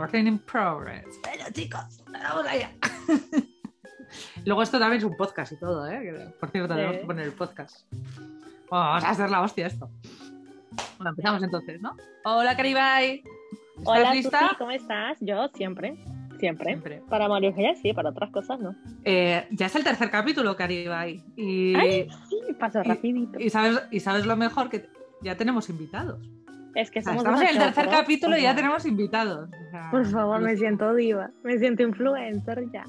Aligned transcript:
Recording 0.00 0.26
in 0.26 0.38
progress. 0.38 1.20
Bueno, 1.22 1.44
chicos, 1.52 2.02
vamos 2.10 2.46
allá. 2.46 2.70
Luego 4.44 4.62
esto 4.62 4.78
también 4.78 4.98
es 4.98 5.04
un 5.04 5.16
podcast 5.16 5.52
y 5.52 5.56
todo, 5.56 5.86
¿eh? 5.86 6.34
Por 6.40 6.50
cierto, 6.50 6.74
tenemos 6.74 6.96
que 6.96 7.06
poner 7.06 7.26
el 7.26 7.32
podcast. 7.32 7.86
Vamos 8.70 9.04
a 9.04 9.10
hacer 9.10 9.30
la 9.30 9.42
hostia 9.42 9.66
esto. 9.66 9.90
Bueno, 10.96 11.10
empezamos 11.10 11.42
entonces, 11.42 11.80
¿no? 11.80 11.94
Hola, 12.24 12.56
Caribay. 12.56 13.22
¿Estás 13.78 13.84
Hola, 13.84 14.14
lista? 14.14 14.56
¿cómo 14.58 14.70
estás? 14.70 15.18
Yo 15.20 15.48
siempre. 15.54 15.96
Siempre. 16.38 17.02
Para 17.08 17.28
Mario 17.28 17.54
G, 17.54 17.76
sí, 17.80 17.92
para 17.92 18.10
otras 18.10 18.30
cosas 18.30 18.58
no. 18.58 18.74
Eh, 19.04 19.46
ya 19.50 19.66
es 19.66 19.76
el 19.76 19.84
tercer 19.84 20.10
capítulo, 20.10 20.56
Caribay. 20.56 21.22
Y, 21.36 21.74
Ay, 21.76 22.08
sí, 22.28 22.40
pasó 22.58 22.82
rapidito. 22.82 23.38
Y 23.38 23.50
sabes, 23.50 23.80
y 23.90 24.00
sabes 24.00 24.26
lo 24.26 24.36
mejor, 24.36 24.68
que 24.68 24.88
ya 25.20 25.36
tenemos 25.36 25.68
invitados. 25.68 26.18
Es 26.74 26.90
que 26.90 27.02
somos 27.02 27.18
Estamos 27.18 27.40
en 27.42 27.48
el 27.48 27.58
tercer 27.58 27.88
capítulo 27.88 28.36
y 28.36 28.42
ya 28.42 28.54
tenemos 28.54 28.86
invitados. 28.86 29.50
Por 29.90 30.06
favor, 30.06 30.40
me 30.40 30.56
siento 30.56 30.94
diva, 30.94 31.30
me 31.42 31.58
siento 31.58 31.82
influencer 31.82 32.64
ya. 32.72 32.84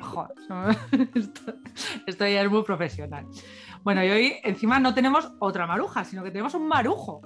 Joder, 0.00 0.76
esto, 1.14 1.54
esto, 2.06 2.26
ya 2.26 2.42
es 2.42 2.50
muy 2.50 2.62
profesional. 2.64 3.26
Bueno, 3.82 4.04
y 4.04 4.10
hoy 4.10 4.32
encima 4.42 4.78
no 4.78 4.94
tenemos 4.94 5.32
otra 5.38 5.66
maruja, 5.66 6.04
sino 6.04 6.22
que 6.22 6.30
tenemos 6.30 6.54
un 6.54 6.68
marujo. 6.68 7.22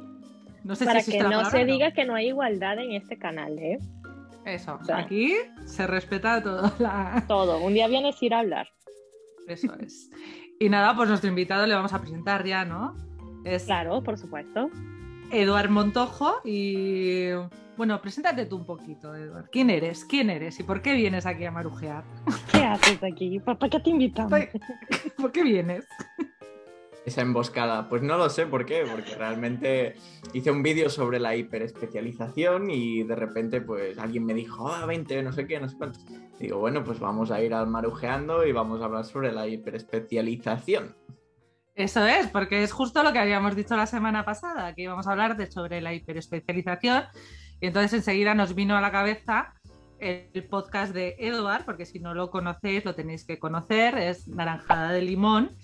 No 0.65 0.75
sé 0.77 0.85
Para 0.85 1.03
que 1.03 1.21
no 1.21 1.45
se 1.47 1.65
diga 1.65 1.93
que 1.93 2.05
no 2.05 2.15
hay 2.15 2.29
igualdad 2.29 2.79
en 2.79 2.93
este 2.93 3.19
canal, 3.19 3.59
¿eh? 3.59 3.79
Eso, 4.45 4.79
aquí 4.95 5.35
se 5.67 5.87
respeta 5.87 6.43
todo. 6.43 6.73
Todo, 7.27 7.61
un 7.61 7.75
día 7.75 7.87
vienes 7.89 8.21
a 8.21 8.25
ir 8.25 8.35
a 8.35 8.39
hablar. 8.41 8.69
Eso 9.47 9.75
es. 9.81 10.11
Y 10.61 10.69
nada, 10.69 10.95
pues 10.97 11.09
nuestro 11.09 11.29
invitado 11.29 11.67
le 11.67 11.75
vamos 11.75 11.93
a 11.93 12.01
presentar 12.01 12.45
ya, 12.45 12.65
¿no? 12.65 12.97
Es 13.45 13.65
claro, 13.65 14.03
por 14.03 14.19
supuesto. 14.19 14.71
Eduard 15.31 15.69
Montojo 15.69 16.41
y 16.45 17.31
bueno, 17.77 18.01
preséntate 18.01 18.47
tú 18.47 18.57
un 18.57 18.65
poquito, 18.65 19.15
Eduard. 19.15 19.51
¿Quién 19.51 19.71
eres? 19.71 20.05
¿Quién 20.05 20.31
eres? 20.31 20.59
¿Y 20.59 20.63
por 20.63 20.83
qué 20.83 20.95
vienes 20.95 21.27
aquí 21.27 21.45
a 21.45 21.51
marujear? 21.51 22.03
¿Qué 22.53 22.59
haces 22.59 22.99
aquí? 23.03 23.39
¿Para 23.39 23.69
qué 23.69 23.81
te 23.81 23.91
invitamos? 23.91 24.33
¿Por 25.17 25.33
qué 25.33 25.43
vienes? 25.43 25.87
Esa 27.05 27.23
emboscada, 27.23 27.89
pues 27.89 28.03
no 28.03 28.19
lo 28.19 28.29
sé 28.29 28.47
por 28.47 28.67
qué, 28.67 28.85
porque 28.91 29.15
realmente 29.15 29.95
hice 30.33 30.51
un 30.51 30.63
vídeo 30.63 30.91
sobre 30.91 31.21
la 31.21 31.37
hiperespecialización 31.37 32.71
y 32.71 33.03
de 33.05 33.15
repente 33.15 33.61
pues 33.61 33.99
alguien 33.99 34.27
me 34.27 34.35
dijo, 34.35 34.69
ah, 34.69 34.85
20, 34.85 35.23
no 35.23 35.33
sé 35.33 35.47
qué, 35.47 35.61
no 35.61 35.69
sé 35.69 35.77
cuántos. 35.77 36.05
Digo, 36.39 36.59
bueno, 36.59 36.85
pues 36.85 36.99
vamos 37.01 37.31
a 37.31 37.43
ir 37.43 37.55
al 37.55 37.67
marujeando 37.67 38.47
y 38.47 38.53
vamos 38.53 38.83
a 38.83 38.87
hablar 38.87 39.05
sobre 39.05 39.33
la 39.33 39.47
hiperespecialización. 39.47 40.97
Eso 41.79 42.05
es, 42.09 42.27
porque 42.27 42.65
es 42.65 42.73
justo 42.73 43.05
lo 43.05 43.13
que 43.13 43.21
habíamos 43.21 43.55
dicho 43.55 43.77
la 43.77 43.87
semana 43.87 44.25
pasada, 44.25 44.75
que 44.75 44.83
íbamos 44.83 45.07
a 45.07 45.13
hablar 45.13 45.37
de 45.37 45.49
sobre 45.49 45.81
la 45.81 45.95
hiperespecialización. 45.95 47.05
Y 47.61 47.69
entonces 47.69 47.93
enseguida 47.93 48.35
nos 48.35 48.57
vino 48.57 48.77
a 48.77 48.81
la 48.81 48.91
cabeza 48.91 49.55
el 50.01 50.45
podcast 50.51 50.93
de 50.93 51.15
Edward, 51.21 51.65
porque 51.65 51.87
si 51.87 52.01
no 52.01 52.15
lo 52.15 52.33
conocéis, 52.33 52.85
lo 52.85 52.97
tenéis 52.97 53.25
que 53.25 53.39
conocer, 53.39 53.97
es 53.97 54.27
Naranjada 54.27 54.91
de 54.91 55.03
Limón. 55.03 55.57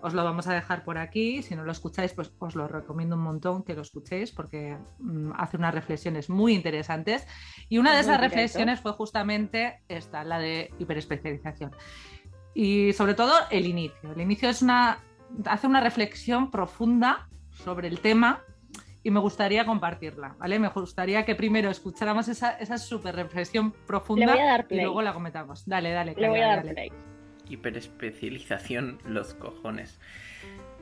Os 0.00 0.14
lo 0.14 0.24
vamos 0.24 0.46
a 0.46 0.54
dejar 0.54 0.84
por 0.84 0.96
aquí. 0.96 1.42
Si 1.42 1.54
no 1.54 1.64
lo 1.64 1.72
escucháis, 1.72 2.14
pues 2.14 2.32
os 2.38 2.54
lo 2.54 2.66
recomiendo 2.66 3.16
un 3.16 3.22
montón 3.22 3.62
que 3.62 3.74
lo 3.74 3.82
escuchéis 3.82 4.32
porque 4.32 4.78
mm, 5.00 5.32
hace 5.36 5.58
unas 5.58 5.74
reflexiones 5.74 6.30
muy 6.30 6.54
interesantes. 6.54 7.26
Y 7.68 7.76
una 7.76 7.92
de 7.92 8.00
esas 8.00 8.18
reflexiones 8.18 8.80
fue 8.80 8.92
justamente 8.92 9.82
esta, 9.88 10.24
la 10.24 10.38
de 10.38 10.70
hiperespecialización. 10.78 11.72
Y 12.54 12.94
sobre 12.94 13.12
todo 13.12 13.34
el 13.50 13.66
inicio. 13.66 14.12
El 14.12 14.22
inicio 14.22 14.48
es 14.48 14.62
una 14.62 15.00
hace 15.46 15.66
una 15.66 15.80
reflexión 15.80 16.50
profunda 16.50 17.30
sobre 17.50 17.88
el 17.88 18.00
tema 18.00 18.42
y 19.02 19.10
me 19.10 19.20
gustaría 19.20 19.64
compartirla, 19.64 20.36
¿vale? 20.38 20.58
Me 20.58 20.68
gustaría 20.68 21.24
que 21.24 21.34
primero 21.34 21.70
escucháramos 21.70 22.28
esa, 22.28 22.58
esa 22.58 22.76
super 22.78 23.16
reflexión 23.16 23.72
profunda 23.72 24.66
y 24.68 24.76
luego 24.76 25.00
la 25.02 25.14
comentamos. 25.14 25.66
Dale, 25.66 25.90
dale. 25.90 26.14
Le 26.16 26.28
voy 26.28 26.40
a 26.40 26.48
dar 26.48 26.66
play. 26.66 26.92
Hiperespecialización 27.48 28.98
los 29.04 29.34
cojones. 29.34 30.00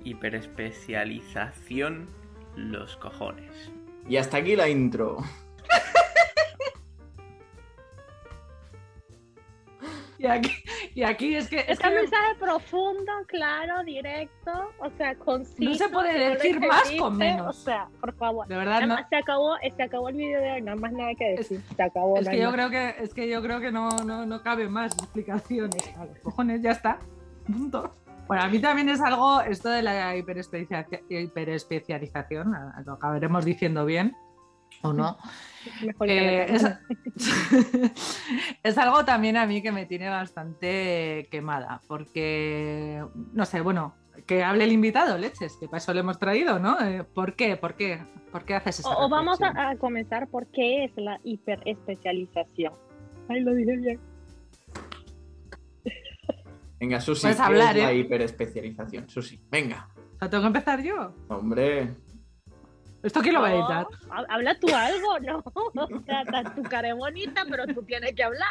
Hiperespecialización 0.03 2.09
los 2.57 2.97
cojones. 2.97 3.71
Y 4.09 4.17
hasta 4.17 4.39
aquí 4.39 4.57
la 4.57 4.69
intro. 4.69 5.19
Y 10.19 10.27
aquí, 10.27 10.51
y 10.97 11.03
aquí 11.03 11.35
es 11.37 11.49
que. 11.49 11.63
Es, 11.69 11.79
un 11.85 11.95
mensaje 11.95 12.35
profundo, 12.41 13.13
claro, 13.27 13.85
directo, 13.85 14.73
o 14.79 14.89
sea, 14.97 15.15
conciso. 15.15 15.71
No 15.71 15.75
se 15.75 15.91
puede 15.91 16.31
decir 16.31 16.59
más 16.59 16.91
con 16.99 17.19
menos. 17.19 17.49
O 17.49 17.53
sea, 17.53 17.87
por 18.01 18.15
favor. 18.15 18.49
De 18.49 18.57
verdad, 18.57 18.87
no. 18.87 18.97
Se 19.11 19.17
acabó, 19.17 19.57
se 19.77 19.83
acabó 19.83 20.09
el 20.09 20.17
video 20.17 20.41
de 20.41 20.53
hoy, 20.53 20.63
nada 20.63 20.79
más 20.79 20.93
nada 20.93 21.11
que 21.15 21.37
decir. 21.37 21.61
se 21.77 21.83
acabó. 21.83 22.17
Es 22.17 22.27
que, 22.27 22.39
yo 22.39 22.51
creo 22.51 22.71
que, 22.71 22.95
es 22.99 23.13
que 23.13 23.29
yo 23.29 23.43
creo 23.43 23.61
que 23.61 23.71
no, 23.71 23.91
no, 24.05 24.25
no 24.25 24.43
cabe 24.43 24.71
más 24.71 24.95
explicaciones. 24.95 25.93
cojones, 26.23 26.63
ya 26.63 26.71
está. 26.71 26.99
Punto. 27.47 27.93
Bueno, 28.27 28.45
a 28.45 28.49
mí 28.49 28.59
también 28.59 28.89
es 28.89 29.03
algo, 29.03 29.43
esto 29.43 29.69
de 29.69 29.83
la 29.83 30.17
hiperespecialización, 30.17 32.55
lo 32.87 32.95
acabaremos 32.95 33.45
diciendo 33.45 33.85
bien 33.85 34.17
o 34.81 34.95
no. 34.95 35.19
Eh, 36.07 36.47
es, 38.63 38.79
algo 38.79 39.05
también 39.05 39.37
a 39.37 39.47
mí 39.47 39.63
que 39.63 39.73
me 39.73 39.87
tiene 39.87 40.09
bastante 40.09 41.29
quemada, 41.31 41.81
porque, 41.87 43.05
no 43.33 43.45
sé, 43.45 43.61
bueno, 43.61 43.95
que 44.27 44.43
hable 44.43 44.65
el 44.65 44.73
invitado, 44.73 45.19
leches, 45.19 45.57
que 45.57 45.67
para 45.67 45.79
eso 45.79 45.93
le 45.93 46.01
hemos 46.01 46.19
traído, 46.19 46.59
¿no? 46.59 46.81
Eh, 46.81 47.05
¿Por 47.05 47.35
qué? 47.35 47.57
¿Por 47.57 47.75
qué? 47.75 48.01
¿Por 48.33 48.45
qué 48.45 48.55
haces 48.55 48.81
eso? 48.81 48.91
O, 48.91 49.09
vamos 49.09 49.39
a, 49.43 49.77
comenzar 49.77 50.29
por 50.29 50.47
qué 50.49 50.85
es 50.85 50.93
la 50.97 51.21
hiperespecialización. 51.25 52.73
Ahí 53.29 53.41
lo 53.41 53.55
dije 53.55 53.77
bien. 53.77 54.01
Venga, 56.79 57.01
Susi, 57.01 57.27
¿qué 57.27 57.33
es 57.33 57.39
la 57.39 57.93
¿eh? 57.93 57.99
hiperespecialización? 57.99 59.09
Susi, 59.09 59.41
venga. 59.51 59.89
¿Tengo 60.19 60.41
que 60.41 60.47
empezar 60.47 60.83
yo? 60.83 61.13
Hombre. 61.29 61.95
¿Esto 63.07 63.21
quién 63.21 63.35
lo 63.35 63.41
va 63.41 63.49
a 63.49 63.55
editar? 63.55 63.87
Habla 64.29 64.59
tú 64.59 64.67
algo, 64.75 65.21
¿no? 65.21 65.39
O 65.47 66.03
sea, 66.05 66.55
tu 66.57 66.63
cara 66.65 66.89
es 66.89 66.97
bonita, 66.97 67.47
pero 67.49 67.65
tú 67.73 67.85
tienes 67.85 68.13
que 68.15 68.25
hablar. 68.25 68.49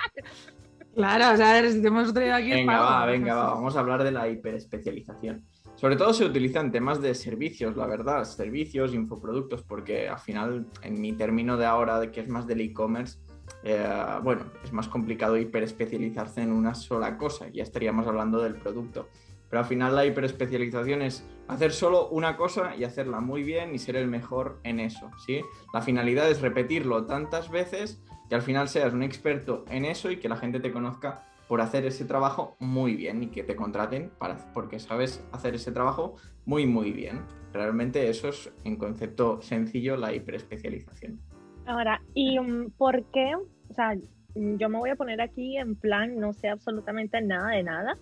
Claro, 0.96 1.34
o 1.34 1.36
sea, 1.36 1.70
si 1.70 1.82
te 1.82 1.88
hemos 1.90 2.14
traído 2.14 2.36
aquí. 2.36 2.52
Venga, 2.52 2.80
va, 2.80 3.06
venga, 3.06 3.36
va. 3.36 3.54
Vamos 3.56 3.76
a 3.76 3.82
hablar 3.82 4.02
de 4.06 4.14
la 4.14 4.30
hiperespecialización. 4.30 5.44
Sobre 5.76 5.98
todo 5.98 6.14
se 6.14 6.24
utiliza 6.24 6.62
en 6.62 6.72
temas 6.72 7.02
de 7.02 7.14
servicios, 7.16 7.76
la 7.76 7.86
verdad, 7.86 8.24
servicios, 8.24 8.94
infoproductos, 8.94 9.62
porque 9.62 10.08
al 10.08 10.20
final, 10.20 10.68
en 10.84 11.02
mi 11.02 11.12
término 11.12 11.58
de 11.58 11.66
ahora, 11.66 12.00
de 12.00 12.12
que 12.12 12.22
es 12.22 12.30
más 12.30 12.48
del 12.48 12.62
e-commerce, 12.62 13.20
eh, 13.62 13.86
bueno, 14.24 14.44
es 14.64 14.72
más 14.72 14.88
complicado 14.88 15.38
hiperespecializarse 15.38 16.42
en 16.42 16.54
una 16.54 16.76
sola 16.76 17.18
cosa. 17.18 17.50
Ya 17.50 17.64
estaríamos 17.64 18.08
hablando 18.08 18.42
del 18.42 18.56
producto. 18.56 19.10
Pero 19.50 19.60
al 19.60 19.66
final 19.68 19.94
la 19.94 20.06
hiperespecialización 20.06 21.02
es 21.02 21.26
hacer 21.48 21.72
solo 21.72 22.10
una 22.10 22.38
cosa 22.38 22.76
y 22.76 22.84
hacerla 22.84 23.20
muy 23.20 23.44
bien 23.44 23.74
y 23.76 23.80
ser 23.80 23.96
el 23.96 24.08
mejor 24.08 24.60
en 24.64 24.80
eso, 24.80 25.12
¿sí? 25.26 25.42
La 25.74 25.82
finalidad 25.82 26.30
es 26.30 26.42
repetirlo 26.42 27.06
tantas 27.06 27.50
veces 27.50 28.04
que 28.30 28.36
al 28.36 28.42
final 28.42 28.68
seas 28.68 28.94
un 28.94 29.04
experto 29.04 29.66
en 29.70 29.86
eso 29.86 30.12
y 30.12 30.18
que 30.18 30.30
la 30.30 30.38
gente 30.38 30.60
te 30.60 30.72
conozca 30.72 31.26
por 31.48 31.62
hacer 31.62 31.86
ese 31.86 32.06
trabajo 32.06 32.56
muy 32.60 32.96
bien 32.96 33.22
y 33.22 33.28
que 33.28 33.44
te 33.44 33.56
contraten 33.56 34.12
para, 34.18 34.38
porque 34.54 34.80
sabes 34.80 35.24
hacer 35.32 35.54
ese 35.54 35.72
trabajo 35.72 36.16
muy, 36.46 36.66
muy 36.66 36.92
bien. 36.92 37.22
Realmente 37.54 38.10
eso 38.10 38.30
es, 38.30 38.52
en 38.64 38.78
concepto 38.78 39.42
sencillo, 39.42 39.96
la 39.96 40.14
hiperespecialización. 40.14 41.20
Ahora, 41.68 42.02
¿y 42.14 42.40
um, 42.40 42.72
por 42.72 43.04
qué? 43.12 43.36
O 43.36 43.74
sea, 43.74 43.96
yo 44.36 44.70
me 44.70 44.78
voy 44.78 44.90
a 44.90 44.96
poner 44.96 45.22
aquí 45.22 45.58
en 45.58 45.76
plan, 45.76 46.20
no 46.20 46.34
sé 46.34 46.50
absolutamente 46.50 47.22
nada 47.22 47.52
de 47.52 47.64
nada 47.64 47.98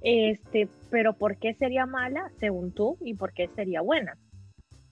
este, 0.00 0.68
pero 0.90 1.14
¿por 1.14 1.36
qué 1.36 1.54
sería 1.54 1.86
mala 1.86 2.30
según 2.38 2.72
tú 2.72 2.96
y 3.00 3.14
por 3.14 3.32
qué 3.32 3.48
sería 3.48 3.80
buena? 3.80 4.16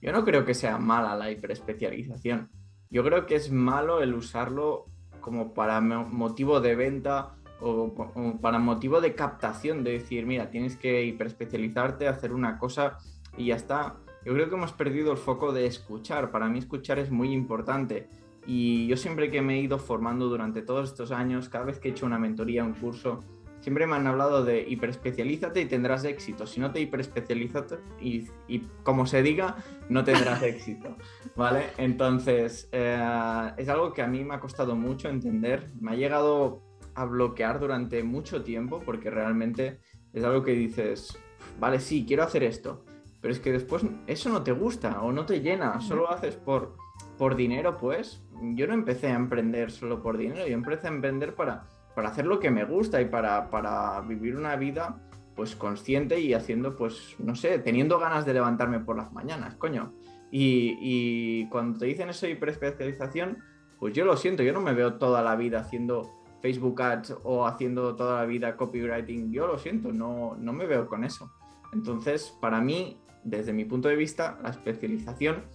Yo 0.01 0.11
no 0.11 0.23
creo 0.23 0.45
que 0.45 0.53
sea 0.53 0.77
mala 0.77 1.15
la 1.15 1.31
hiperespecialización. 1.31 2.49
Yo 2.89 3.03
creo 3.03 3.25
que 3.25 3.35
es 3.35 3.51
malo 3.51 4.01
el 4.01 4.13
usarlo 4.13 4.85
como 5.19 5.53
para 5.53 5.81
motivo 5.81 6.61
de 6.61 6.75
venta 6.75 7.35
o, 7.59 7.93
para 8.41 8.59
motivo 8.59 9.01
de 9.01 9.15
captación, 9.15 9.83
de 9.83 9.93
decir, 9.93 10.25
mira, 10.25 10.49
tienes 10.49 10.77
que 10.77 11.03
hiperespecializarte, 11.03 12.07
hacer 12.07 12.31
una 12.31 12.57
cosa 12.57 12.97
y 13.35 13.47
ya 13.47 13.55
está. 13.55 13.97
Yo 14.23 14.33
creo 14.33 14.49
que 14.49 14.55
hemos 14.55 14.73
perdido 14.73 15.11
el 15.11 15.17
foco 15.17 15.51
de 15.51 15.65
escuchar. 15.65 16.31
Para 16.31 16.47
mí 16.47 16.59
escuchar 16.59 16.99
es 16.99 17.11
muy 17.11 17.33
importante. 17.33 18.07
Y 18.45 18.87
yo 18.87 18.95
siempre 18.95 19.29
que 19.29 19.41
me 19.41 19.55
he 19.55 19.61
ido 19.61 19.79
formando 19.79 20.27
durante 20.27 20.61
todos 20.61 20.89
estos 20.89 21.11
años, 21.11 21.49
cada 21.49 21.65
vez 21.65 21.79
que 21.79 21.89
he 21.89 21.91
hecho 21.91 22.05
una 22.05 22.19
mentoría, 22.19 22.63
un 22.63 22.73
curso, 22.73 23.23
siempre 23.67 23.85
me 23.85 23.97
han 23.97 24.07
hablado 24.07 24.45
de 24.45 24.61
hiperespecialízate 24.61 25.59
y 25.59 25.65
tendrás 25.65 26.05
éxito. 26.05 26.47
Si 26.47 26.61
no 26.61 26.71
te 26.71 26.79
hiperespecializas 26.79 27.77
y, 27.99 28.29
y 28.47 28.59
como 28.83 29.05
se 29.05 29.21
diga, 29.21 29.57
no 29.89 30.05
tendrás 30.05 30.41
éxito. 30.53 30.95
¿Vale? 31.35 31.65
Entonces, 31.77 32.69
eh, 32.71 33.51
es 33.57 33.67
algo 33.67 33.91
que 33.91 34.01
a 34.01 34.07
mí 34.07 34.23
me 34.23 34.35
ha 34.35 34.39
costado 34.39 34.77
mucho 34.77 35.09
entender. 35.09 35.67
Me 35.81 35.91
ha 35.91 35.95
llegado 35.95 36.61
a 36.95 37.03
bloquear 37.03 37.59
durante 37.59 38.03
mucho 38.03 38.41
tiempo 38.41 38.79
porque 38.79 39.09
realmente 39.09 39.81
es 40.13 40.23
algo 40.23 40.43
que 40.43 40.53
dices, 40.53 41.19
vale, 41.59 41.81
sí, 41.81 42.05
quiero 42.07 42.23
hacer 42.23 42.43
esto, 42.43 42.85
pero 43.19 43.33
es 43.33 43.41
que 43.41 43.51
después 43.51 43.83
eso 44.07 44.29
no 44.29 44.43
te 44.43 44.53
gusta 44.53 45.01
o 45.01 45.11
no 45.11 45.25
te 45.25 45.41
llena, 45.41 45.81
solo 45.81 46.03
lo 46.03 46.11
haces 46.11 46.37
por 46.37 46.77
por 47.17 47.35
dinero, 47.35 47.77
pues, 47.77 48.23
yo 48.55 48.67
no 48.67 48.73
empecé 48.73 49.07
a 49.07 49.15
emprender 49.15 49.71
solo 49.71 50.01
por 50.01 50.17
dinero, 50.17 50.47
yo 50.47 50.53
empecé 50.53 50.87
a 50.87 50.91
emprender 50.91 51.33
para, 51.33 51.65
para 51.97 52.09
hacer 52.09 52.27
lo 52.27 52.39
que 52.39 52.51
me 52.51 52.63
gusta 52.63 53.01
y 53.01 53.05
para, 53.05 53.49
para 53.49 54.01
vivir 54.01 54.35
una 54.35 54.55
vida 54.55 55.01
pues 55.35 55.55
consciente 55.55 56.19
y 56.19 56.35
haciendo, 56.35 56.75
pues, 56.75 57.15
no 57.17 57.33
sé, 57.33 57.57
teniendo 57.57 57.97
ganas 57.97 58.23
de 58.23 58.35
levantarme 58.35 58.79
por 58.79 58.95
las 58.95 59.11
mañanas, 59.13 59.55
coño. 59.55 59.93
Y, 60.29 60.77
y 60.79 61.49
cuando 61.49 61.79
te 61.79 61.87
dicen 61.87 62.09
eso 62.09 62.27
de 62.27 62.33
hiperespecialización, 62.33 63.39
pues 63.79 63.95
yo 63.95 64.05
lo 64.05 64.15
siento, 64.15 64.43
yo 64.43 64.53
no 64.53 64.61
me 64.61 64.75
veo 64.75 64.99
toda 64.99 65.23
la 65.23 65.35
vida 65.35 65.61
haciendo 65.61 66.07
Facebook 66.39 66.79
Ads 66.79 67.15
o 67.23 67.47
haciendo 67.47 67.95
toda 67.95 68.19
la 68.19 68.27
vida 68.27 68.57
copywriting, 68.57 69.31
yo 69.31 69.47
lo 69.47 69.57
siento, 69.57 69.91
no, 69.91 70.37
no 70.39 70.53
me 70.53 70.67
veo 70.67 70.85
con 70.85 71.03
eso. 71.03 71.31
Entonces, 71.73 72.31
para 72.39 72.61
mí, 72.61 73.01
desde 73.23 73.53
mi 73.53 73.65
punto 73.65 73.87
de 73.87 73.95
vista, 73.95 74.37
la 74.43 74.51
especialización 74.51 75.45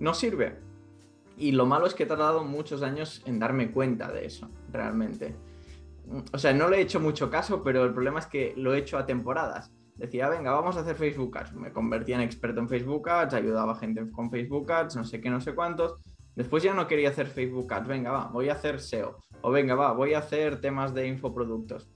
no 0.00 0.14
sirve. 0.14 0.58
Y 1.36 1.52
lo 1.52 1.64
malo 1.64 1.86
es 1.86 1.94
que 1.94 2.02
he 2.02 2.06
tardado 2.06 2.42
muchos 2.42 2.82
años 2.82 3.22
en 3.24 3.38
darme 3.38 3.70
cuenta 3.70 4.10
de 4.10 4.26
eso, 4.26 4.50
realmente 4.72 5.36
o 6.32 6.38
sea, 6.38 6.52
no 6.52 6.68
le 6.68 6.78
he 6.78 6.80
hecho 6.80 7.00
mucho 7.00 7.30
caso, 7.30 7.62
pero 7.62 7.84
el 7.84 7.92
problema 7.92 8.18
es 8.18 8.26
que 8.26 8.54
lo 8.56 8.74
he 8.74 8.78
hecho 8.78 8.98
a 8.98 9.06
temporadas. 9.06 9.72
Decía, 9.96 10.28
venga, 10.28 10.52
vamos 10.52 10.76
a 10.76 10.80
hacer 10.80 10.96
Facebook 10.96 11.36
Ads. 11.36 11.54
Me 11.54 11.72
convertía 11.72 12.16
en 12.16 12.22
experto 12.22 12.60
en 12.60 12.68
Facebook 12.68 13.08
Ads, 13.08 13.34
ayudaba 13.34 13.72
a 13.72 13.76
gente 13.76 14.10
con 14.10 14.30
Facebook 14.30 14.70
Ads, 14.70 14.96
no 14.96 15.04
sé 15.04 15.20
qué, 15.20 15.30
no 15.30 15.40
sé 15.40 15.54
cuántos. 15.54 15.96
Después 16.34 16.62
ya 16.62 16.74
no 16.74 16.86
quería 16.86 17.10
hacer 17.10 17.26
Facebook 17.26 17.72
Ads. 17.72 17.88
Venga, 17.88 18.10
va, 18.10 18.28
voy 18.32 18.48
a 18.48 18.54
hacer 18.54 18.80
SEO. 18.80 19.18
O 19.42 19.50
venga, 19.50 19.74
va, 19.74 19.92
voy 19.92 20.14
a 20.14 20.18
hacer 20.18 20.60
temas 20.60 20.94
de 20.94 21.06
infoproductos. 21.06 21.90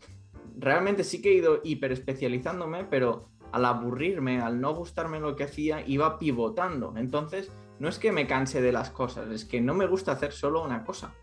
Realmente 0.59 1.05
sí 1.05 1.21
que 1.21 1.31
he 1.31 1.35
ido 1.35 1.61
hiper 1.65 1.93
especializándome, 1.93 2.85
pero 2.85 3.29
al 3.53 3.65
aburrirme, 3.65 4.41
al 4.41 4.61
no 4.61 4.75
gustarme 4.75 5.21
lo 5.21 5.37
que 5.37 5.45
hacía, 5.45 5.87
iba 5.87 6.19
pivotando. 6.19 6.95
Entonces, 6.97 7.51
no 7.79 7.89
es 7.89 7.99
que 7.99 8.13
me 8.13 8.27
canse 8.27 8.61
de 8.61 8.73
las 8.73 8.91
cosas, 8.91 9.31
es 9.31 9.45
que 9.45 9.61
no 9.61 9.75
me 9.75 9.87
gusta 9.87 10.13
hacer 10.13 10.33
solo 10.33 10.63
una 10.63 10.85
cosa. 10.85 11.15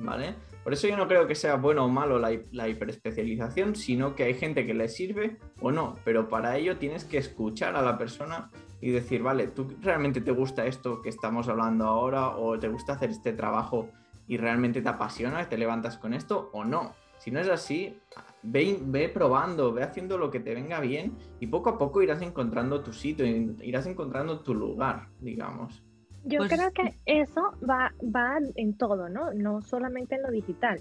¿Vale? 0.00 0.34
Por 0.62 0.72
eso 0.72 0.88
yo 0.88 0.96
no 0.96 1.08
creo 1.08 1.26
que 1.26 1.34
sea 1.34 1.56
bueno 1.56 1.84
o 1.84 1.88
malo 1.88 2.18
la, 2.18 2.68
hiperespecialización, 2.68 3.74
sino 3.74 4.14
que 4.14 4.24
hay 4.24 4.34
gente 4.34 4.66
que 4.66 4.74
le 4.74 4.88
sirve 4.88 5.38
o 5.60 5.72
no, 5.72 5.96
pero 6.04 6.28
para 6.28 6.56
ello 6.56 6.76
tienes 6.76 7.04
que 7.04 7.18
escuchar 7.18 7.76
a 7.76 7.82
la 7.82 7.96
persona 7.96 8.50
y 8.80 8.90
decir, 8.90 9.22
vale, 9.22 9.48
¿tú 9.48 9.68
realmente 9.80 10.20
te 10.20 10.30
gusta 10.32 10.66
esto 10.66 11.02
que 11.02 11.08
estamos 11.08 11.48
hablando 11.48 11.86
ahora 11.86 12.36
o 12.36 12.58
te 12.58 12.68
gusta 12.68 12.94
hacer 12.94 13.10
este 13.10 13.32
trabajo 13.32 13.88
y 14.26 14.36
realmente 14.36 14.82
te 14.82 14.88
apasiona, 14.88 15.48
te 15.48 15.58
levantas 15.58 15.98
con 15.98 16.14
esto 16.14 16.50
o 16.52 16.64
no? 16.64 16.92
Si 17.18 17.30
no 17.30 17.40
es 17.40 17.48
así, 17.48 17.98
ve, 18.42 18.78
ve 18.80 19.08
probando, 19.10 19.72
ve 19.72 19.82
haciendo 19.82 20.16
lo 20.16 20.30
que 20.30 20.40
te 20.40 20.54
venga 20.54 20.80
bien 20.80 21.16
y 21.38 21.46
poco 21.46 21.70
a 21.70 21.78
poco 21.78 22.02
irás 22.02 22.22
encontrando 22.22 22.82
tu 22.82 22.92
sitio, 22.92 23.26
irás 23.26 23.86
encontrando 23.86 24.40
tu 24.40 24.54
lugar, 24.54 25.08
digamos. 25.20 25.82
Yo 26.24 26.38
pues 26.38 26.52
creo 26.52 26.70
que 26.72 26.94
eso 27.06 27.40
va, 27.68 27.94
va 28.02 28.38
en 28.56 28.76
todo, 28.76 29.08
¿no? 29.08 29.32
No 29.32 29.62
solamente 29.62 30.16
en 30.16 30.22
lo 30.22 30.30
digital. 30.30 30.80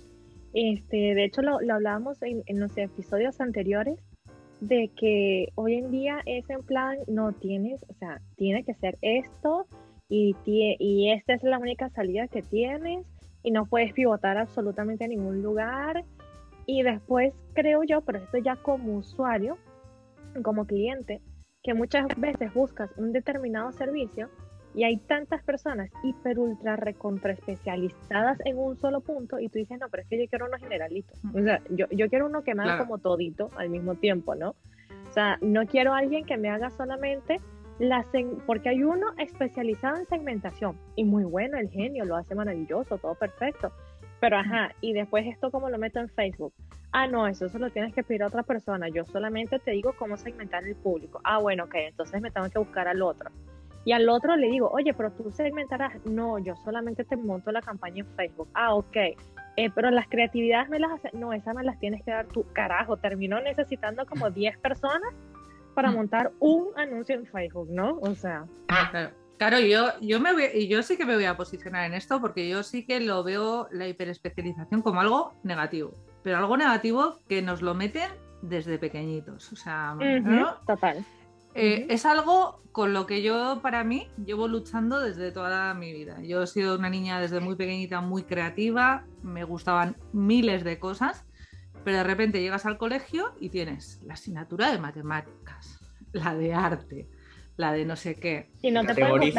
Este, 0.53 0.97
de 0.97 1.25
hecho, 1.25 1.41
lo, 1.41 1.61
lo 1.61 1.75
hablábamos 1.75 2.21
en, 2.21 2.43
en, 2.47 2.59
los 2.59 2.75
episodios 2.77 3.39
anteriores, 3.39 3.99
de 4.59 4.89
que 4.97 5.49
hoy 5.55 5.75
en 5.75 5.91
día 5.91 6.21
es 6.25 6.49
en 6.49 6.63
plan, 6.63 6.97
no 7.07 7.31
tienes, 7.33 7.83
o 7.87 7.93
sea, 7.93 8.21
tiene 8.35 8.63
que 8.63 8.73
ser 8.73 8.97
esto 9.01 9.67
y, 10.09 10.35
y 10.45 11.11
esta 11.11 11.33
es 11.33 11.43
la 11.43 11.59
única 11.59 11.89
salida 11.89 12.27
que 12.27 12.41
tienes 12.41 13.05
y 13.43 13.51
no 13.51 13.65
puedes 13.65 13.93
pivotar 13.93 14.37
absolutamente 14.37 15.05
a 15.05 15.07
ningún 15.07 15.41
lugar. 15.41 16.03
Y 16.65 16.83
después 16.83 17.33
creo 17.53 17.83
yo, 17.83 18.01
pero 18.01 18.19
esto 18.19 18.37
ya 18.37 18.55
como 18.57 18.97
usuario, 18.97 19.57
como 20.43 20.65
cliente, 20.65 21.21
que 21.63 21.73
muchas 21.73 22.07
veces 22.17 22.53
buscas 22.53 22.91
un 22.97 23.11
determinado 23.11 23.71
servicio 23.71 24.29
y 24.73 24.83
hay 24.83 24.97
tantas 24.97 25.43
personas 25.43 25.89
hiper, 26.03 26.39
ultra, 26.39 26.75
recontra 26.75 27.33
especializadas 27.33 28.37
en 28.45 28.57
un 28.57 28.77
solo 28.77 29.01
punto 29.01 29.39
y 29.39 29.49
tú 29.49 29.57
dices, 29.57 29.79
no, 29.79 29.87
pero 29.89 30.03
es 30.03 30.09
que 30.09 30.19
yo 30.19 30.29
quiero 30.29 30.45
uno 30.47 30.57
generalito. 30.57 31.13
O 31.33 31.41
sea, 31.41 31.61
yo, 31.69 31.87
yo 31.91 32.09
quiero 32.09 32.27
uno 32.27 32.43
que 32.43 32.55
me 32.55 32.63
haga 32.63 32.77
como 32.79 32.99
todito 32.99 33.49
al 33.57 33.69
mismo 33.69 33.95
tiempo, 33.95 34.35
¿no? 34.35 34.55
O 35.09 35.11
sea, 35.11 35.37
no 35.41 35.65
quiero 35.65 35.93
alguien 35.93 36.25
que 36.25 36.37
me 36.37 36.49
haga 36.49 36.69
solamente 36.69 37.39
la 37.79 38.05
porque 38.45 38.69
hay 38.69 38.83
uno 38.83 39.07
especializado 39.17 39.97
en 39.97 40.05
segmentación 40.05 40.77
y 40.95 41.05
muy 41.05 41.23
bueno, 41.23 41.57
el 41.57 41.69
genio, 41.69 42.05
lo 42.05 42.15
hace 42.17 42.35
maravilloso, 42.35 42.97
todo 42.97 43.15
perfecto. 43.15 43.71
Pero 44.19 44.37
ajá, 44.37 44.75
y 44.81 44.93
después 44.93 45.25
esto 45.25 45.49
como 45.49 45.69
lo 45.69 45.77
meto 45.77 45.99
en 45.99 46.09
Facebook. 46.09 46.53
Ah, 46.91 47.07
no, 47.07 47.27
eso 47.27 47.47
se 47.47 47.59
lo 47.59 47.69
tienes 47.69 47.93
que 47.93 48.03
pedir 48.03 48.23
a 48.23 48.27
otra 48.27 48.43
persona. 48.43 48.89
Yo 48.89 49.05
solamente 49.05 49.59
te 49.59 49.71
digo 49.71 49.93
cómo 49.97 50.17
segmentar 50.17 50.63
el 50.65 50.75
público. 50.75 51.21
Ah, 51.23 51.39
bueno, 51.39 51.65
ok, 51.65 51.75
entonces 51.75 52.21
me 52.21 52.31
tengo 52.31 52.49
que 52.49 52.59
buscar 52.59 52.87
al 52.87 53.01
otro. 53.01 53.31
Y 53.85 53.91
al 53.93 54.09
otro 54.09 54.35
le 54.35 54.47
digo, 54.47 54.69
oye, 54.71 54.93
pero 54.93 55.11
tú 55.11 55.31
segmentarás. 55.31 55.93
No, 56.05 56.37
yo 56.37 56.55
solamente 56.63 57.03
te 57.03 57.15
monto 57.15 57.51
la 57.51 57.61
campaña 57.61 58.01
en 58.01 58.15
Facebook. 58.15 58.49
Ah, 58.53 58.75
ok. 58.75 58.97
Eh, 59.55 59.69
pero 59.73 59.89
las 59.89 60.07
creatividades 60.07 60.69
me 60.69 60.79
las 60.79 60.91
hace. 60.91 61.09
No, 61.13 61.33
esas 61.33 61.55
me 61.55 61.63
las 61.63 61.79
tienes 61.79 62.03
que 62.03 62.11
dar 62.11 62.27
tú. 62.27 62.45
Carajo, 62.53 62.97
terminó 62.97 63.41
necesitando 63.41 64.05
como 64.05 64.29
10 64.29 64.57
personas 64.59 65.13
para 65.73 65.91
montar 65.91 66.31
un 66.39 66.67
anuncio 66.75 67.15
en 67.15 67.25
Facebook, 67.25 67.69
¿no? 67.69 67.99
O 68.01 68.13
sea. 68.15 68.45
Claro. 68.67 69.11
Claro, 69.39 69.57
yo, 69.61 69.87
yo, 70.01 70.19
me 70.19 70.33
voy, 70.33 70.67
yo 70.67 70.83
sí 70.83 70.97
que 70.97 71.05
me 71.05 71.15
voy 71.15 71.23
a 71.23 71.37
posicionar 71.37 71.85
en 71.85 71.93
esto 71.93 72.19
porque 72.19 72.49
yo 72.49 72.61
sí 72.61 72.85
que 72.85 72.99
lo 72.99 73.23
veo 73.23 73.69
la 73.71 73.87
hiperespecialización 73.87 74.81
como 74.81 74.99
algo 74.99 75.33
negativo, 75.43 75.93
pero 76.23 76.35
algo 76.35 76.57
negativo 76.57 77.19
que 77.29 77.41
nos 77.41 77.61
lo 77.61 77.73
meten 77.73 78.11
desde 78.41 78.77
pequeñitos. 78.77 79.53
O 79.53 79.55
sea, 79.55 79.95
¿no? 79.95 80.55
total. 80.67 81.05
Eh, 81.55 81.87
es 81.89 82.05
algo 82.05 82.61
con 82.71 82.93
lo 82.93 83.05
que 83.05 83.21
yo, 83.21 83.59
para 83.61 83.83
mí, 83.83 84.07
llevo 84.23 84.47
luchando 84.47 84.99
desde 84.99 85.31
toda 85.31 85.73
mi 85.73 85.91
vida. 85.91 86.21
Yo 86.21 86.43
he 86.43 86.47
sido 86.47 86.77
una 86.77 86.89
niña 86.89 87.19
desde 87.19 87.39
muy 87.39 87.55
pequeñita, 87.55 88.01
muy 88.01 88.23
creativa, 88.23 89.05
me 89.23 89.43
gustaban 89.43 89.97
miles 90.13 90.63
de 90.63 90.79
cosas, 90.79 91.25
pero 91.83 91.97
de 91.97 92.03
repente 92.03 92.41
llegas 92.41 92.65
al 92.65 92.77
colegio 92.77 93.33
y 93.39 93.49
tienes 93.49 94.01
la 94.03 94.13
asignatura 94.13 94.71
de 94.71 94.79
matemáticas, 94.79 95.79
la 96.13 96.35
de 96.35 96.53
arte, 96.53 97.09
la 97.57 97.71
de 97.71 97.85
no 97.85 97.95
sé 97.95 98.15
qué. 98.15 98.51
Y 98.61 98.71
no 98.71 98.85
te 98.85 98.95
puedes 98.95 99.35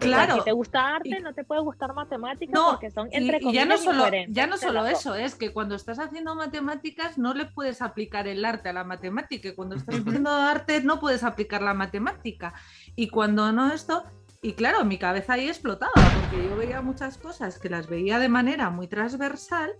claro. 0.00 0.36
Si 0.36 0.44
te 0.44 0.52
gusta 0.52 0.96
arte, 0.96 1.20
no 1.20 1.34
te 1.34 1.44
puede 1.44 1.62
gustar 1.62 1.94
matemáticas 1.94 2.60
porque 2.70 2.90
son 2.90 3.08
entre 3.10 3.38
y, 3.40 3.52
ya 3.52 3.64
no 3.64 3.78
solo, 3.78 4.04
ya 4.28 4.46
no 4.46 4.56
solo 4.56 4.86
eso, 4.86 5.14
es 5.14 5.34
que 5.34 5.52
cuando 5.52 5.74
estás 5.74 5.98
haciendo 5.98 6.34
matemáticas 6.34 7.18
no 7.18 7.34
le 7.34 7.46
puedes 7.46 7.82
aplicar 7.82 8.28
el 8.28 8.44
arte 8.44 8.68
a 8.68 8.72
la 8.72 8.84
matemática. 8.84 9.48
Y 9.48 9.54
cuando 9.54 9.76
estás 9.76 10.00
haciendo 10.00 10.30
arte 10.30 10.82
no 10.82 11.00
puedes 11.00 11.24
aplicar 11.24 11.62
la 11.62 11.74
matemática. 11.74 12.54
Y 12.96 13.08
cuando 13.08 13.52
no 13.52 13.72
esto, 13.72 14.04
y 14.42 14.54
claro, 14.54 14.84
mi 14.84 14.98
cabeza 14.98 15.34
ahí 15.34 15.48
explotaba 15.48 15.92
porque 15.94 16.44
yo 16.44 16.56
veía 16.56 16.82
muchas 16.82 17.16
cosas 17.16 17.58
que 17.58 17.70
las 17.70 17.88
veía 17.88 18.18
de 18.18 18.28
manera 18.28 18.70
muy 18.70 18.88
transversal 18.88 19.72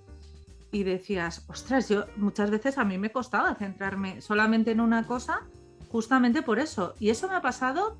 y 0.71 0.85
decías, 0.85 1.45
ostras, 1.49 1.89
yo 1.89 2.07
muchas 2.17 2.51
veces 2.51 2.79
a 2.79 2.85
mí 2.85 2.97
me 2.97 3.13
costaba 3.13 3.55
centrarme 3.55 4.23
solamente 4.23 4.71
en 4.71 4.81
una 4.81 5.07
cosa 5.07 5.43
justamente 5.91 6.43
por 6.43 6.59
eso. 6.59 6.95
Y 6.99 7.11
eso 7.11 7.29
me 7.29 7.35
ha 7.35 7.43
pasado 7.43 7.99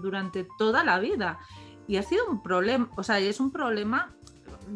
durante 0.00 0.46
toda 0.58 0.84
la 0.84 0.98
vida. 0.98 1.38
Y 1.86 1.96
ha 1.96 2.02
sido 2.02 2.26
un 2.30 2.42
problema, 2.42 2.88
o 2.96 3.02
sea, 3.02 3.18
es 3.18 3.40
un 3.40 3.50
problema, 3.50 4.14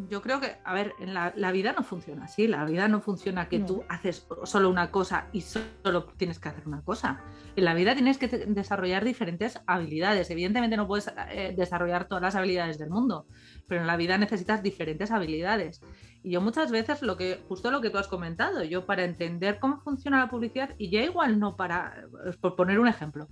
yo 0.09 0.21
creo 0.21 0.41
que, 0.41 0.57
a 0.65 0.75
ver, 0.75 0.95
en 0.99 1.15
la, 1.15 1.53
vida 1.53 1.73
no 1.73 1.85
funciona 1.85 2.25
así, 2.25 2.49
la 2.49 2.65
vida 2.65 2.89
no 2.89 3.01
funciona 3.01 3.49
que 3.49 3.61
tú 3.61 3.85
haces 3.89 4.27
solo 4.45 4.69
una 4.69 4.91
cosa 4.91 5.29
y 5.33 5.43
solo 5.43 6.05
tienes 6.17 6.39
que 6.39 6.49
hacer 6.49 6.67
una 6.67 6.83
cosa. 6.83 7.21
En 7.57 7.65
la 7.65 7.75
vida 7.75 7.95
tienes 7.95 8.19
que 8.19 8.27
desarrollar 8.27 9.05
diferentes 9.05 9.61
habilidades. 9.67 10.31
Evidentemente 10.31 10.77
no 10.77 10.89
puedes 10.89 11.13
eh, 11.31 11.55
desarrollar 11.57 12.09
todas 12.09 12.23
las 12.23 12.35
habilidades 12.35 12.79
del 12.79 12.91
mundo, 12.91 13.27
pero 13.69 13.81
en 13.81 13.87
la 13.87 13.97
vida 13.97 14.19
necesitas 14.19 14.63
diferentes 14.63 15.11
habilidades. 15.11 15.81
Y 16.25 16.31
yo 16.31 16.41
muchas 16.41 16.71
veces 16.71 17.03
lo 17.03 17.17
que, 17.17 17.45
justo 17.49 17.71
lo 17.71 17.83
que 17.83 17.91
tú 17.91 17.99
has 17.99 18.09
comentado, 18.09 18.65
yo 18.65 18.87
para 18.87 19.05
entender 19.05 19.59
cómo 19.61 19.79
funciona 19.81 20.19
la 20.19 20.31
publicidad, 20.31 20.75
y 20.79 20.91
ya 20.91 21.03
igual 21.03 21.39
no 21.39 21.55
para, 21.55 22.07
por 22.41 22.57
poner 22.57 22.81
un 22.81 22.89
ejemplo, 22.89 23.29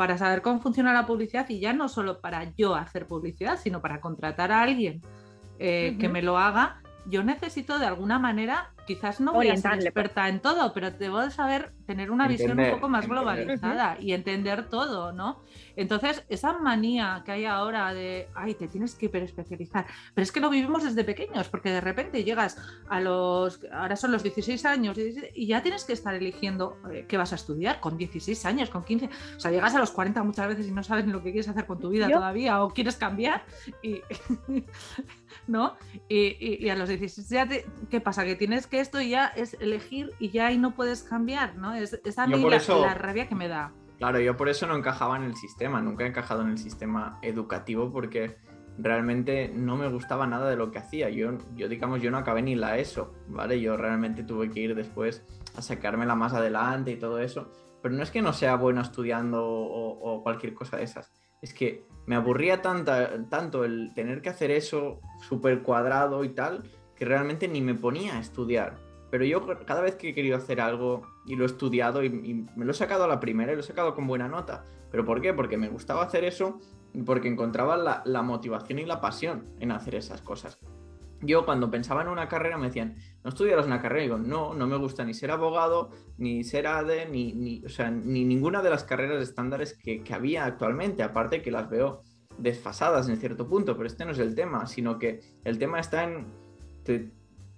para 0.00 0.16
saber 0.16 0.40
cómo 0.40 0.60
funciona 0.60 0.94
la 0.94 1.04
publicidad 1.04 1.46
y 1.50 1.60
ya 1.60 1.74
no 1.74 1.86
solo 1.86 2.22
para 2.22 2.54
yo 2.56 2.74
hacer 2.74 3.06
publicidad, 3.06 3.58
sino 3.58 3.82
para 3.82 4.00
contratar 4.00 4.50
a 4.50 4.62
alguien 4.62 5.02
eh, 5.58 5.98
que 6.00 6.08
me 6.08 6.22
lo 6.22 6.38
haga, 6.38 6.80
yo 7.06 7.22
necesito 7.22 7.78
de 7.78 7.86
alguna 7.86 8.18
manera, 8.18 8.72
quizás 8.86 9.20
no 9.20 9.32
voy 9.32 9.48
a 9.48 9.56
ser 9.56 9.72
pues. 9.72 9.84
experta 9.84 10.28
en 10.28 10.40
todo, 10.40 10.72
pero 10.72 10.90
debo 10.90 11.20
de 11.20 11.30
saber 11.30 11.72
tener 11.86 12.10
una 12.10 12.28
visión 12.28 12.58
un 12.58 12.70
poco 12.70 12.88
más 12.88 13.06
globalizada 13.06 13.96
y 14.00 14.12
entender 14.12 14.68
todo, 14.68 15.12
¿no? 15.12 15.42
Entonces, 15.76 16.24
esa 16.28 16.58
manía 16.58 17.22
que 17.24 17.32
hay 17.32 17.44
ahora 17.46 17.92
de, 17.94 18.28
ay, 18.34 18.54
te 18.54 18.68
tienes 18.68 18.94
que 18.94 19.06
hiperespecializar, 19.06 19.86
pero 20.14 20.22
es 20.22 20.32
que 20.32 20.40
lo 20.40 20.50
vivimos 20.50 20.84
desde 20.84 21.04
pequeños, 21.04 21.48
porque 21.48 21.70
de 21.70 21.80
repente 21.80 22.22
llegas 22.22 22.58
a 22.88 23.00
los, 23.00 23.60
ahora 23.72 23.96
son 23.96 24.12
los 24.12 24.22
16 24.22 24.64
años 24.66 24.96
y 25.34 25.46
ya 25.46 25.62
tienes 25.62 25.84
que 25.84 25.92
estar 25.92 26.14
eligiendo 26.14 26.76
eh, 26.92 27.06
qué 27.08 27.16
vas 27.16 27.32
a 27.32 27.36
estudiar 27.36 27.80
con 27.80 27.96
16 27.96 28.44
años, 28.46 28.70
con 28.70 28.84
15, 28.84 29.10
o 29.36 29.40
sea, 29.40 29.50
llegas 29.50 29.74
a 29.74 29.78
los 29.78 29.90
40 29.90 30.22
muchas 30.22 30.48
veces 30.48 30.68
y 30.68 30.72
no 30.72 30.82
sabes 30.82 31.06
lo 31.06 31.22
que 31.22 31.32
quieres 31.32 31.48
hacer 31.48 31.66
con 31.66 31.80
tu 31.80 31.88
vida 31.88 32.08
todavía 32.08 32.62
o 32.62 32.70
quieres 32.70 32.96
cambiar 32.96 33.44
y... 33.82 34.00
¿no? 35.46 35.76
Y, 36.08 36.68
a 36.68 36.76
los 36.76 36.88
16 36.88 37.28
ya 37.28 37.48
¿qué 37.90 38.00
pasa? 38.00 38.24
Que 38.24 38.36
tienes 38.36 38.66
que 38.66 38.80
esto 38.80 39.00
ya 39.00 39.26
es 39.26 39.54
elegir 39.60 40.12
y 40.18 40.30
ya 40.30 40.48
ahí 40.48 40.58
no 40.58 40.74
puedes 40.74 41.02
cambiar, 41.02 41.56
¿no? 41.56 41.74
Es, 41.74 41.94
a 42.18 42.26
mí 42.26 42.36
la, 42.38 42.94
rabia 42.94 43.28
que 43.28 43.34
me 43.34 43.48
da. 43.48 43.72
Claro, 43.98 44.18
yo 44.20 44.36
por 44.36 44.48
eso 44.48 44.66
no 44.66 44.76
encajaba 44.76 45.16
en 45.16 45.24
el 45.24 45.36
sistema, 45.36 45.80
nunca 45.80 46.04
he 46.04 46.06
encajado 46.06 46.42
en 46.42 46.48
el 46.48 46.58
sistema 46.58 47.18
educativo 47.22 47.92
porque 47.92 48.38
realmente 48.78 49.52
no 49.54 49.76
me 49.76 49.88
gustaba 49.88 50.26
nada 50.26 50.48
de 50.48 50.56
lo 50.56 50.70
que 50.70 50.78
hacía. 50.78 51.10
Yo, 51.10 51.36
yo 51.54 51.68
digamos, 51.68 52.00
yo 52.00 52.10
no 52.10 52.18
acabé 52.18 52.42
ni 52.42 52.54
la 52.54 52.78
ESO, 52.78 53.14
¿vale? 53.28 53.60
Yo 53.60 53.76
realmente 53.76 54.22
tuve 54.22 54.50
que 54.50 54.60
ir 54.60 54.74
después 54.74 55.24
a 55.56 55.62
sacármela 55.62 56.14
más 56.14 56.32
adelante 56.32 56.90
y 56.92 56.96
todo 56.96 57.18
eso. 57.18 57.50
Pero 57.82 57.94
no 57.94 58.02
es 58.02 58.10
que 58.10 58.22
no 58.22 58.32
sea 58.32 58.56
bueno 58.56 58.80
estudiando 58.80 59.42
o, 59.46 60.22
cualquier 60.22 60.54
cosa 60.54 60.76
de 60.76 60.84
esas. 60.84 61.12
Es 61.40 61.54
que 61.54 61.86
me 62.06 62.16
aburría 62.16 62.62
tanta, 62.62 63.28
tanto 63.28 63.64
el 63.64 63.92
tener 63.94 64.22
que 64.22 64.30
hacer 64.30 64.50
eso 64.50 65.00
súper 65.28 65.62
cuadrado 65.62 66.24
y 66.24 66.30
tal, 66.30 66.64
que 66.96 67.04
realmente 67.04 67.48
ni 67.48 67.60
me 67.60 67.74
ponía 67.74 68.16
a 68.16 68.20
estudiar. 68.20 68.78
Pero 69.10 69.24
yo 69.24 69.44
cada 69.66 69.80
vez 69.80 69.96
que 69.96 70.10
he 70.10 70.14
querido 70.14 70.36
hacer 70.36 70.60
algo 70.60 71.02
y 71.26 71.36
lo 71.36 71.44
he 71.44 71.46
estudiado 71.46 72.02
y, 72.02 72.06
y 72.06 72.46
me 72.56 72.64
lo 72.64 72.70
he 72.70 72.74
sacado 72.74 73.04
a 73.04 73.08
la 73.08 73.20
primera 73.20 73.52
y 73.52 73.54
lo 73.56 73.60
he 73.60 73.64
sacado 73.64 73.94
con 73.94 74.06
buena 74.06 74.28
nota. 74.28 74.64
¿Pero 74.90 75.04
por 75.04 75.20
qué? 75.20 75.34
Porque 75.34 75.56
me 75.56 75.68
gustaba 75.68 76.02
hacer 76.02 76.24
eso 76.24 76.58
porque 77.04 77.28
encontraba 77.28 77.76
la, 77.76 78.22
motivación 78.22 78.78
y 78.78 78.84
la 78.84 79.00
pasión 79.00 79.44
en 79.60 79.72
hacer 79.72 79.94
esas 79.94 80.22
cosas. 80.22 80.58
Yo 81.22 81.44
cuando 81.44 81.70
pensaba 81.70 82.02
en 82.02 82.08
una 82.08 82.28
carrera 82.28 82.56
me 82.56 82.68
decían, 82.68 82.96
¿no 83.22 83.30
estudiarás 83.30 83.66
una 83.66 83.82
carrera? 83.82 84.00
Y 84.00 84.06
digo, 84.06 84.18
no, 84.18 84.54
no 84.54 84.66
me 84.66 84.76
gusta 84.76 85.04
ni 85.04 85.12
ser 85.12 85.30
abogado, 85.30 85.90
ni 86.16 86.44
ser 86.44 86.66
ADE, 86.66 87.06
ni, 87.06 87.32
ni, 87.32 87.64
o 87.64 87.68
sea, 87.68 87.90
ni 87.90 88.24
ninguna 88.24 88.62
de 88.62 88.70
las 88.70 88.84
carreras 88.84 89.22
estándares 89.22 89.76
que, 89.76 90.02
había 90.12 90.46
actualmente, 90.46 91.02
aparte 91.02 91.42
que 91.42 91.50
las 91.50 91.68
veo 91.68 92.00
desfasadas 92.38 93.08
en 93.08 93.18
cierto 93.18 93.46
punto, 93.46 93.76
pero 93.76 93.86
este 93.86 94.04
no 94.04 94.12
es 94.12 94.18
el 94.18 94.34
tema, 94.34 94.66
sino 94.66 94.98
que 94.98 95.20
el 95.44 95.58
tema 95.58 95.78
está 95.78 96.04
en... 96.04 96.26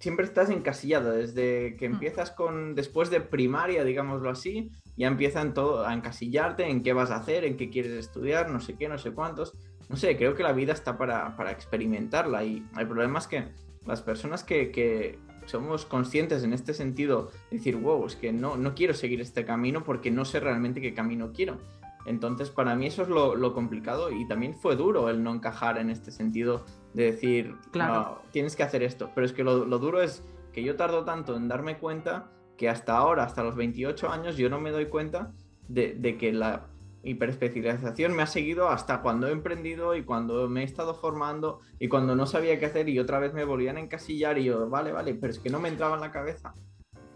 siempre 0.01 0.27
estás 0.27 0.51
encasillado, 0.51 1.13
desde 1.13 1.77
que 1.77 1.89
mm. 1.89 1.93
empiezas 1.93 2.33
con, 2.33 2.75
después 2.75 3.11
de 3.11 3.21
primaria, 3.21 3.85
digámoslo 3.85 4.29
así, 4.29 4.73
ya 4.97 5.07
empiezan 5.07 5.55
todo 5.55 5.87
a 5.87 5.95
encasillarte 5.95 6.69
en 6.69 6.83
qué 6.83 6.93
vas 6.93 7.11
a 7.11 7.17
hacer, 7.17 7.45
en 7.45 7.57
qué 7.57 7.71
quieres 7.71 7.93
estudiar, 7.93 8.51
no 8.51 8.61
sé 8.61 8.77
qué, 8.77 8.89
no 8.89 8.99
sé 8.99 9.13
cuántos. 9.13 9.55
No 9.89 9.97
sé, 9.97 10.17
creo 10.17 10.35
que 10.35 10.43
la 10.43 10.53
vida 10.53 10.73
está 10.73 10.97
para, 10.97 11.35
experimentarla 11.51 12.45
y 12.45 12.67
el 12.79 12.87
problema 12.87 13.19
es 13.19 13.27
que 13.27 13.49
las 13.87 14.03
personas 14.03 14.45
que, 14.45 15.19
somos 15.47 15.85
conscientes 15.85 16.45
en 16.45 16.53
este 16.53 16.73
sentido, 16.73 17.31
decir, 17.51 17.77
wow, 17.77 18.07
es 18.07 18.15
que 18.15 18.33
no, 18.33 18.57
no 18.57 18.77
quiero 18.77 18.95
seguir 18.95 19.21
este 19.21 19.45
camino 19.45 19.83
porque 19.83 20.13
no 20.13 20.25
sé 20.25 20.39
realmente 20.39 20.81
qué 20.81 20.95
camino 20.95 21.33
quiero. 21.33 21.59
Entonces, 22.07 22.51
para 22.51 22.77
mí 22.77 22.87
eso 22.87 23.03
es 23.03 23.09
lo, 23.09 23.55
complicado 23.55 24.13
y 24.13 24.27
también 24.29 24.55
fue 24.55 24.77
duro 24.77 25.09
el 25.09 25.23
no 25.23 25.35
encajar 25.35 25.79
en 25.79 25.91
este 25.91 26.13
sentido 26.13 26.65
de 26.95 27.11
decir, 27.11 27.57
claro. 27.73 28.23
tienes 28.31 28.55
que 28.55 28.63
hacer 28.63 28.83
esto. 28.83 29.11
Pero 29.15 29.25
es 29.25 29.33
que 29.33 29.43
lo, 29.43 29.65
lo 29.65 29.79
duro 29.79 30.01
es 30.01 30.23
que 30.53 30.63
yo 30.63 30.77
tardo 30.77 31.05
tanto 31.05 31.37
en 31.37 31.49
darme 31.49 31.79
cuenta 31.79 32.31
que 32.57 32.69
hasta 32.69 32.97
ahora, 32.97 33.25
hasta 33.25 33.43
los 33.43 33.57
28 33.57 34.11
años, 34.11 34.37
yo 34.37 34.49
no 34.49 34.61
me 34.61 34.71
doy 34.71 34.87
cuenta 34.87 35.33
de, 35.69 36.17
que 36.19 36.33
la 36.33 36.67
hiperespecialización 37.03 38.15
me 38.15 38.23
ha 38.23 38.27
seguido 38.27 38.69
hasta 38.69 39.03
cuando 39.03 39.29
he 39.29 39.33
emprendido 39.33 39.97
y 39.97 40.05
cuando 40.05 40.49
me 40.49 40.63
he 40.63 40.65
estado 40.65 40.95
formando 40.95 41.61
y 41.79 41.89
cuando 41.89 42.15
no 42.15 42.27
sabía 42.27 42.59
qué 42.59 42.67
hacer 42.67 42.89
y 42.89 42.99
otra 42.99 43.19
vez 43.19 43.35
me 43.35 43.45
volvían 43.45 43.77
a 43.77 43.81
encasillar 43.81 44.39
y 44.39 44.45
yo, 44.45 44.69
vale, 44.69 44.93
vale, 44.93 45.15
pero 45.15 45.33
es 45.33 45.39
que 45.39 45.51
no 45.51 45.61
me 45.61 45.69
entraba 45.69 45.97
en 45.97 46.01
la 46.01 46.13
cabeza. 46.13 46.55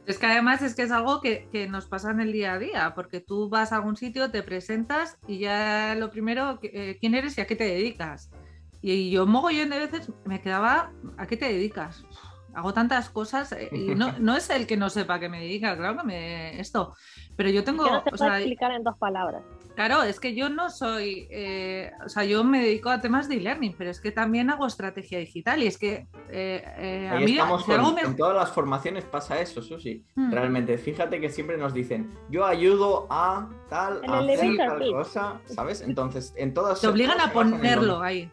Es 0.06 0.18
que 0.18 0.26
además 0.26 0.62
es 0.62 0.76
que 0.76 0.82
es 0.82 0.92
algo 0.92 1.20
que, 1.20 1.48
nos 1.68 1.86
pasa 1.86 2.12
en 2.12 2.20
el 2.20 2.32
día 2.32 2.52
a 2.52 2.58
día, 2.58 2.92
porque 2.94 3.20
tú 3.20 3.48
vas 3.48 3.72
a 3.72 3.76
algún 3.76 3.96
sitio, 3.96 4.30
te 4.30 4.42
presentas 4.42 5.18
y 5.26 5.38
ya 5.38 5.96
lo 5.96 6.10
primero, 6.10 6.60
eh, 6.62 6.96
¿quién 7.00 7.14
eres 7.14 7.36
y 7.38 7.40
a 7.40 7.46
qué 7.46 7.56
te 7.56 7.64
dedicas? 7.64 8.30
Y 8.82 9.10
yo 9.10 9.26
mogollón 9.26 9.70
de 9.70 9.80
veces 9.80 10.12
me 10.24 10.40
quedaba, 10.40 10.92
¿a 11.16 11.26
qué 11.26 11.36
te 11.36 11.46
dedicas? 11.46 12.04
hago 12.56 12.72
tantas 12.72 13.10
cosas 13.10 13.52
eh, 13.52 13.68
y 13.70 13.94
no, 13.94 14.12
no, 14.18 14.34
es 14.34 14.48
el 14.50 14.66
que 14.66 14.76
no 14.76 14.88
sepa 14.88 15.20
que 15.20 15.28
me 15.28 15.40
dedica, 15.40 15.76
claro 15.76 15.98
que 15.98 16.04
me 16.04 16.58
esto, 16.58 16.94
pero 17.36 17.50
yo 17.50 17.62
tengo... 17.62 17.84
no 17.84 18.02
te 18.02 18.14
o 18.14 18.16
sea, 18.16 18.38
explicar 18.38 18.72
en 18.72 18.82
dos 18.82 18.96
palabras. 18.96 19.42
Claro, 19.76 20.02
es 20.02 20.20
que 20.20 20.34
yo 20.34 20.48
no 20.48 20.70
soy, 20.70 21.28
eh, 21.30 21.92
o 22.04 22.08
sea, 22.08 22.24
yo 22.24 22.42
me 22.44 22.62
dedico 22.62 22.88
a 22.88 23.02
temas 23.02 23.28
de 23.28 23.36
e-learning, 23.36 23.74
pero 23.76 23.90
es 23.90 24.00
que 24.00 24.10
también 24.10 24.48
hago 24.48 24.66
estrategia 24.66 25.18
digital 25.18 25.62
y 25.62 25.66
es 25.66 25.76
que 25.76 26.06
eh, 26.30 27.08
a 27.12 27.16
mí 27.20 27.32
estamos 27.32 27.68
en 28.02 28.16
todas 28.16 28.34
las 28.34 28.50
formaciones 28.52 29.04
pasa 29.04 29.38
eso, 29.38 29.60
Susi. 29.60 30.02
Hmm. 30.14 30.32
Realmente, 30.32 30.78
fíjate 30.78 31.20
que 31.20 31.28
siempre 31.28 31.58
nos 31.58 31.74
dicen, 31.74 32.10
yo 32.30 32.46
ayudo 32.46 33.06
a 33.10 33.50
tal, 33.68 34.00
a 34.08 34.20
hacer 34.20 34.56
tal 34.56 34.90
cosa, 34.90 35.40
¿sabes? 35.44 35.82
Entonces, 35.82 36.32
en 36.38 36.54
todas... 36.54 36.80
Te 36.80 36.88
obligan 36.88 37.20
a 37.20 37.30
ponerlo 37.30 38.00
ahí. 38.00 38.30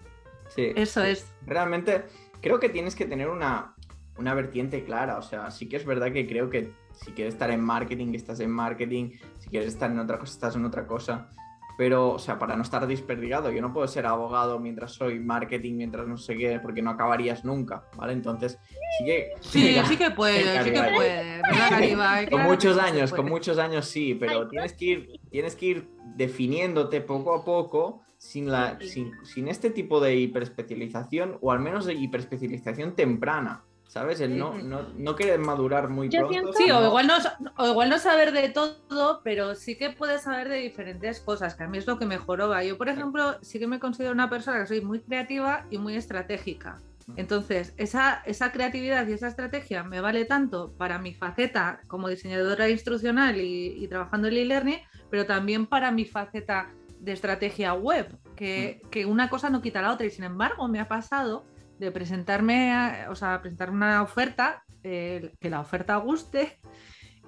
Sí. 0.48 0.72
Eso 0.78 1.04
es. 1.04 1.30
Realmente, 1.46 2.06
creo 2.40 2.62
que 2.62 2.70
tienes 2.70 2.96
que 2.96 3.06
tener 3.06 3.28
una, 3.28 3.76
una 4.18 4.34
vertiente 4.34 4.86
clara. 4.86 5.18
O 5.18 5.22
sea, 5.22 5.52
sí 5.52 5.68
que 5.68 5.76
es 5.76 5.86
verdad 5.86 6.14
que 6.14 6.26
creo 6.26 6.50
que 6.50 6.72
si 6.94 7.12
quieres 7.12 7.34
estar 7.34 7.52
en 7.52 7.62
marketing, 7.62 8.14
estás 8.14 8.40
en 8.40 8.52
marketing, 8.52 9.12
si 9.40 9.50
quieres 9.50 9.70
estar 9.70 9.92
en 9.92 10.00
otra 10.00 10.18
cosa, 10.18 10.34
estás 10.34 10.56
en 10.56 10.66
otra 10.66 10.88
cosa. 10.88 11.30
Pero, 11.76 12.12
o 12.12 12.20
sea, 12.20 12.38
para 12.38 12.56
no 12.56 12.62
estar 12.62 12.86
desperdigado, 12.86 13.52
yo 13.52 13.60
no 13.60 13.74
puedo 13.74 13.88
ser 13.88 14.06
abogado 14.06 14.60
mientras 14.60 14.92
soy 14.92 15.20
marketing, 15.20 15.74
mientras 15.74 16.08
no 16.08 16.18
sé 16.18 16.38
qué, 16.38 16.60
porque 16.60 16.84
no 16.84 16.92
acabarías 16.92 17.44
nunca, 17.44 17.86
¿vale? 17.98 18.14
Entonces, 18.14 18.60
sí 18.98 19.06
que... 19.06 19.32
Sí, 19.42 19.76
sí 19.88 19.98
que 19.98 20.12
puede, 20.12 20.64
sí 20.64 20.72
que 20.72 20.84
puede. 20.96 22.30
con 22.30 22.44
muchos 22.44 22.78
años, 22.78 23.12
con 23.12 23.26
muchos 23.26 23.58
años 23.58 23.88
sí, 23.88 24.14
pero 24.14 24.48
tienes 24.48 24.74
que 24.74 24.86
ir, 24.86 25.20
tienes 25.32 25.56
que 25.56 25.66
ir 25.66 25.90
definiéndote 26.16 27.02
poco 27.02 27.34
a 27.34 27.44
poco 27.44 28.04
sin, 28.18 28.52
la, 28.52 28.78
sin, 28.80 29.12
sin 29.26 29.48
este 29.48 29.72
tipo 29.72 30.00
de 30.00 30.16
hiperespecialización, 30.16 31.40
o 31.42 31.52
al 31.52 31.60
menos 31.60 31.86
de 31.86 31.96
hiperespecialización 31.96 32.96
temprana. 32.96 33.64
¿Sabes? 33.94 34.22
El 34.22 34.40
no, 34.40 34.56
no, 34.56 34.88
no 34.98 35.16
querer 35.16 35.40
madurar 35.40 35.88
muy 35.88 36.10
pronto. 36.10 36.52
Sí, 36.54 36.72
o 36.72 36.84
igual, 36.88 37.06
no, 37.06 37.14
o 37.58 37.68
igual 37.68 37.92
no 37.92 38.00
saber 38.00 38.32
de 38.32 38.50
todo, 38.50 39.22
pero 39.24 39.54
sí 39.54 39.78
que 39.78 39.92
puedes 39.92 40.24
saber 40.24 40.50
de 40.50 40.56
diferentes 40.56 41.20
cosas, 41.20 41.54
que 41.54 41.64
a 41.64 41.68
mí 41.68 41.78
es 41.78 41.86
lo 41.86 42.00
que 42.00 42.08
mejoró. 42.08 42.60
Yo, 42.64 42.76
por 42.76 42.90
ejemplo, 42.90 43.38
sí 43.44 43.60
que 43.60 43.68
me 43.68 43.80
considero 43.80 44.12
una 44.12 44.32
persona 44.32 44.62
que 44.62 44.66
soy 44.66 44.82
muy 44.82 45.00
creativa 45.00 45.68
y 45.70 45.78
muy 45.78 45.96
estratégica. 45.96 46.82
Entonces, 47.18 47.76
esa, 47.78 48.24
esa 48.26 48.52
creatividad 48.52 49.08
y 49.08 49.14
esa 49.14 49.28
estrategia 49.28 49.84
me 49.84 50.02
vale 50.02 50.26
tanto 50.26 50.74
para 50.76 50.98
mi 50.98 51.14
faceta 51.14 51.82
como 51.86 52.10
diseñadora 52.10 52.70
instruccional 52.70 53.40
y, 53.40 53.88
trabajando 53.90 54.28
en 54.28 54.38
e-learning, 54.38 54.80
pero 55.12 55.28
también 55.28 55.68
para 55.68 55.92
mi 55.92 56.06
faceta 56.06 56.72
de 57.00 57.12
estrategia 57.12 57.76
web, 57.76 58.18
que, 58.36 58.82
que 58.90 59.06
una 59.06 59.30
cosa 59.30 59.52
no 59.52 59.62
quita 59.62 59.84
la 59.84 59.94
otra. 59.94 60.08
Y 60.08 60.10
sin 60.10 60.24
embargo, 60.24 60.68
me 60.68 60.80
ha 60.80 60.88
pasado 60.88 61.46
de 61.84 61.92
presentarme, 61.92 63.08
o 63.10 63.16
sea, 63.16 63.42
presentar 63.42 63.70
una 63.70 64.02
oferta, 64.02 64.63
eh, 64.84 65.34
que 65.40 65.50
la 65.50 65.60
oferta 65.60 65.98
guste 65.98 66.60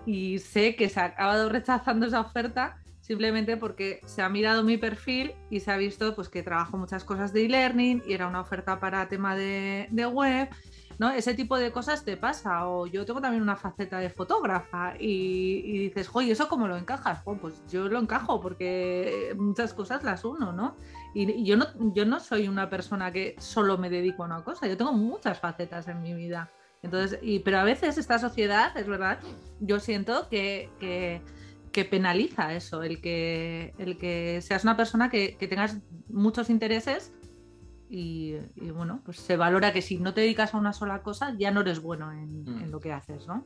y 0.06 0.40
sé 0.40 0.76
que 0.76 0.90
se 0.90 1.00
ha 1.00 1.06
acabado 1.06 1.50
rechazando 1.50 2.06
esa 2.06 2.22
oferta 2.22 2.78
simplemente 3.06 3.56
porque 3.56 4.02
se 4.06 4.24
ha 4.24 4.30
mirado 4.30 4.64
mi 4.64 4.78
perfil 4.78 5.36
y 5.52 5.60
se 5.60 5.72
ha 5.72 5.78
visto 5.78 6.16
pues 6.16 6.28
que 6.28 6.42
trabajo 6.42 6.76
muchas 6.78 7.04
cosas 7.04 7.34
de 7.34 7.46
e-learning 7.46 8.02
y 8.08 8.14
era 8.14 8.28
una 8.28 8.42
oferta 8.42 8.80
para 8.80 9.08
tema 9.08 9.36
de, 9.36 9.88
web, 10.12 10.50
¿no? 10.98 11.12
Ese 11.12 11.36
tipo 11.36 11.56
de 11.58 11.72
cosas 11.72 12.04
te 12.04 12.18
pasa. 12.18 12.68
O 12.68 12.88
yo 12.88 13.06
tengo 13.06 13.22
también 13.22 13.44
una 13.44 13.58
faceta 13.58 14.00
de 14.00 14.10
fotógrafa 14.10 14.96
y, 15.00 15.78
dices, 15.78 16.10
oye, 16.14 16.32
¿eso 16.32 16.50
cómo 16.50 16.68
lo 16.68 16.78
encajas? 16.78 17.22
pues 17.40 17.62
yo 17.68 17.88
lo 17.88 18.00
encajo 18.00 18.42
porque 18.42 19.36
muchas 19.38 19.76
cosas 19.76 20.04
las 20.04 20.26
uno, 20.26 20.52
¿no? 20.52 20.76
Y, 21.16 21.46
yo, 21.46 21.56
no, 21.56 21.66
yo 21.94 22.06
no 22.06 22.20
soy 22.20 22.50
una 22.50 22.70
persona 22.70 23.12
que 23.14 23.36
solo 23.40 23.78
me 23.78 23.90
dedico 23.90 24.24
a 24.24 24.26
una 24.26 24.44
cosa, 24.44 24.68
yo 24.68 24.76
tengo 24.76 24.92
muchas 24.92 25.40
facetas 25.40 25.88
en 25.88 26.02
mi 26.02 26.14
vida. 26.14 26.52
Entonces, 26.84 27.18
y, 27.24 27.40
pero 27.40 27.60
a 27.60 27.64
veces 27.64 27.98
esta 27.98 28.20
sociedad, 28.20 28.78
es 28.78 28.86
verdad, 28.86 29.20
yo 29.62 29.80
siento 29.80 30.28
que, 30.30 30.70
que, 31.72 31.86
penaliza 31.86 32.54
eso, 32.54 32.84
el 32.84 33.02
que, 33.02 33.74
el 33.78 33.98
que 33.98 34.42
seas 34.42 34.66
una 34.66 34.76
persona 34.76 35.10
que, 35.10 35.38
tengas 35.50 35.78
muchos 36.10 36.50
intereses 36.50 37.14
y, 37.90 38.36
bueno, 38.74 39.02
pues 39.06 39.18
se 39.18 39.38
valora 39.38 39.72
que 39.72 39.82
si 39.82 39.98
no 40.00 40.14
te 40.14 40.20
dedicas 40.20 40.54
a 40.54 40.58
una 40.58 40.74
sola 40.74 41.02
cosa 41.02 41.34
ya 41.38 41.50
no 41.52 41.62
eres 41.62 41.82
bueno 41.82 42.12
en, 42.12 42.44
mm. 42.44 42.64
en, 42.64 42.72
lo 42.72 42.82
que 42.82 42.92
haces, 42.92 43.26
¿no? 43.26 43.46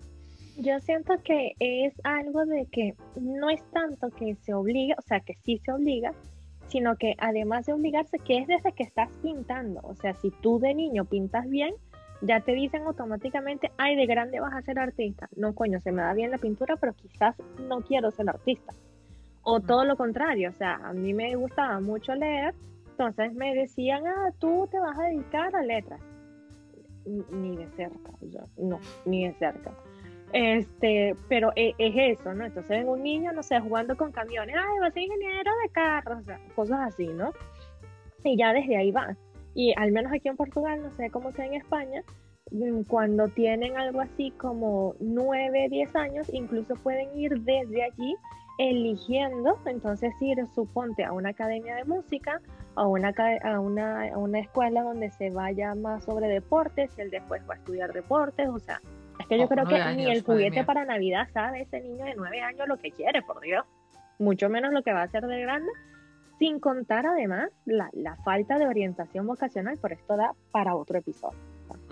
Yo 0.58 0.80
siento 0.80 1.14
que 1.24 1.54
es 1.60 1.94
algo 2.04 2.46
de 2.46 2.68
que 2.72 2.96
no 3.16 3.50
es 3.50 3.64
tanto 3.72 4.10
que 4.10 4.36
se 4.36 4.56
obliga, 4.56 4.96
o 4.98 5.02
sea, 5.02 5.20
que 5.20 5.36
sí 5.36 5.62
se 5.64 5.72
obliga, 5.72 6.14
sino 6.70 6.96
que 6.96 7.16
además 7.18 7.66
de 7.66 7.74
obligarse, 7.74 8.20
que 8.20 8.38
es 8.38 8.48
desde 8.48 8.72
que 8.72 8.84
estás 8.84 9.10
pintando, 9.22 9.82
o 9.84 9.96
sea, 9.96 10.14
si 10.16 10.32
tú 10.32 10.60
de 10.60 10.74
niño 10.74 11.06
pintas 11.06 11.50
bien, 11.50 11.74
ya 12.22 12.42
te 12.42 12.52
dicen 12.54 12.84
automáticamente, 12.84 13.72
ay, 13.78 13.96
de 13.96 14.06
grande 14.06 14.40
vas 14.40 14.54
a 14.54 14.62
ser 14.62 14.78
artista. 14.80 15.30
No, 15.36 15.56
coño, 15.56 15.80
se 15.80 15.92
me 15.92 16.02
da 16.02 16.14
bien 16.14 16.32
la 16.32 16.38
pintura, 16.38 16.76
pero 16.76 16.94
quizás 16.94 17.36
no 17.68 17.82
quiero 17.82 18.12
ser 18.12 18.30
artista. 18.30 18.74
O 19.42 19.62
todo 19.62 19.86
lo 19.86 19.96
contrario, 19.96 20.50
o 20.50 20.54
sea, 20.54 20.76
a 20.84 20.94
mí 20.94 21.14
me 21.14 21.36
gustaba 21.36 21.80
mucho 21.80 22.14
leer, 22.14 22.54
entonces 22.92 23.34
me 23.34 23.56
decían, 23.56 24.06
ah, 24.06 24.32
tú 24.40 24.68
te 24.70 24.80
vas 24.80 24.98
a 25.00 25.04
dedicar 25.04 25.56
a 25.56 25.64
letras. 25.64 26.02
Ni 27.06 27.56
de 27.56 27.68
cerca, 27.70 28.12
no, 28.58 28.80
ni 29.06 29.28
de 29.28 29.34
cerca. 29.36 29.72
Este, 30.34 31.16
pero 31.28 31.52
e, 31.56 31.74
es, 31.78 32.20
eso, 32.20 32.34
¿no? 32.34 32.46
Entonces 32.46 32.70
ven 32.70 32.88
un 32.88 33.02
niño, 33.02 33.32
no 33.32 33.42
sé, 33.42 33.60
jugando 33.60 33.98
con 33.98 34.12
camiones, 34.12 34.56
ay, 34.58 34.80
va 34.80 34.88
a 34.88 34.92
ser 34.92 35.04
ingeniero 35.04 35.52
de 35.64 35.70
carros, 35.72 36.20
o 36.20 36.24
sea, 36.24 36.40
cosas 36.56 36.80
así, 36.82 37.08
¿no? 37.08 37.32
Y 38.24 38.38
ya 38.38 38.54
desde 38.54 38.78
ahí 38.78 38.92
va. 38.92 39.16
Y 39.56 39.74
al 39.78 39.92
menos 39.92 40.14
aquí 40.14 40.28
en 40.28 40.38
Portugal, 40.38 40.82
no 40.82 40.92
sé 40.96 41.10
cómo 41.10 41.32
sea 41.32 41.46
en 41.46 41.56
España, 41.56 42.04
mm, 42.52 42.84
cuando 42.84 43.28
tienen 43.30 43.78
algo 43.78 44.02
así 44.02 44.32
como 44.32 44.96
9, 45.00 45.68
10 45.70 45.96
años, 45.96 46.30
incluso 46.32 46.76
pueden 46.76 47.18
ir 47.18 47.42
desde 47.42 47.84
allí 47.84 48.16
eligiendo, 48.60 49.58
entonces 49.66 50.14
ir, 50.22 50.38
suponte, 50.54 51.06
a 51.06 51.14
una 51.14 51.30
academia 51.30 51.76
de 51.76 51.86
música, 51.86 52.42
a 52.76 52.86
una, 52.86 53.14
a 53.44 53.60
una, 53.60 54.14
a 54.14 54.18
una 54.18 54.40
escuela 54.40 54.84
donde 54.84 55.10
se 55.12 55.32
vaya 55.32 55.74
más 55.76 56.04
sobre 56.04 56.28
deportes, 56.28 56.92
él 57.00 57.10
después 57.10 57.42
va 57.50 57.56
a 57.56 57.58
estudiar 57.58 57.94
deportes, 57.94 58.50
o 58.50 58.60
sea, 58.60 58.82
es 59.20 59.28
que 59.28 59.38
yo 59.38 59.48
creo 59.48 59.66
que 59.66 59.96
ni 59.96 60.10
el 60.10 60.24
juguete 60.24 60.64
para 60.64 60.86
Navidad 60.86 61.28
sabe 61.34 61.62
ese 61.62 61.82
niño 61.82 62.06
de 62.06 62.16
nueve 62.16 62.42
años 62.42 62.68
lo 62.68 62.78
que 62.78 62.92
quiere, 62.92 63.22
por 63.22 63.42
Dios, 63.42 63.66
mucho 64.18 64.50
menos 64.50 64.74
lo 64.74 64.82
que 64.82 64.94
va 64.94 65.02
a 65.02 65.04
hacer 65.04 65.28
de 65.28 65.42
grande, 65.42 65.70
sin 66.40 66.60
contar 66.60 67.06
además 67.06 67.50
la, 67.66 67.90
la 67.94 68.16
falta 68.18 68.58
de 68.58 68.66
orientación 68.66 69.28
vocacional, 69.28 69.78
por 69.78 69.92
esto 69.92 70.16
da 70.16 70.32
para 70.52 70.76
otro 70.76 70.98
episodio. 70.98 71.38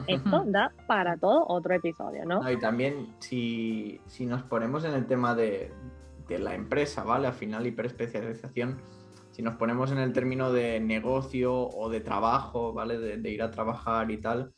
Esto 0.08 0.44
da 0.46 0.72
para 0.88 1.18
todo 1.18 1.46
otro 1.48 1.74
episodio, 1.74 2.26
¿no? 2.26 2.42
No, 2.42 2.52
y 2.52 2.58
también 2.58 3.14
si, 3.20 4.00
si 4.08 4.26
nos 4.26 4.42
ponemos 4.44 4.86
en 4.86 4.94
el 4.94 5.06
tema 5.06 5.36
de, 5.36 5.72
de 6.28 6.40
la 6.40 6.56
empresa, 6.56 7.04
¿vale? 7.04 7.28
Al 7.28 7.34
final, 7.34 7.68
hiperespecialización, 7.68 8.82
si 9.32 9.42
nos 9.42 9.56
ponemos 9.56 9.92
en 9.92 10.00
el 10.00 10.14
término 10.14 10.52
de 10.52 10.80
negocio 10.80 11.54
o 11.54 11.90
de 11.90 12.00
trabajo, 12.00 12.74
¿vale? 12.74 12.98
De, 12.98 13.18
de 13.18 13.30
ir 13.30 13.44
a 13.44 13.52
trabajar 13.52 14.10
y 14.10 14.18
tal, 14.18 14.54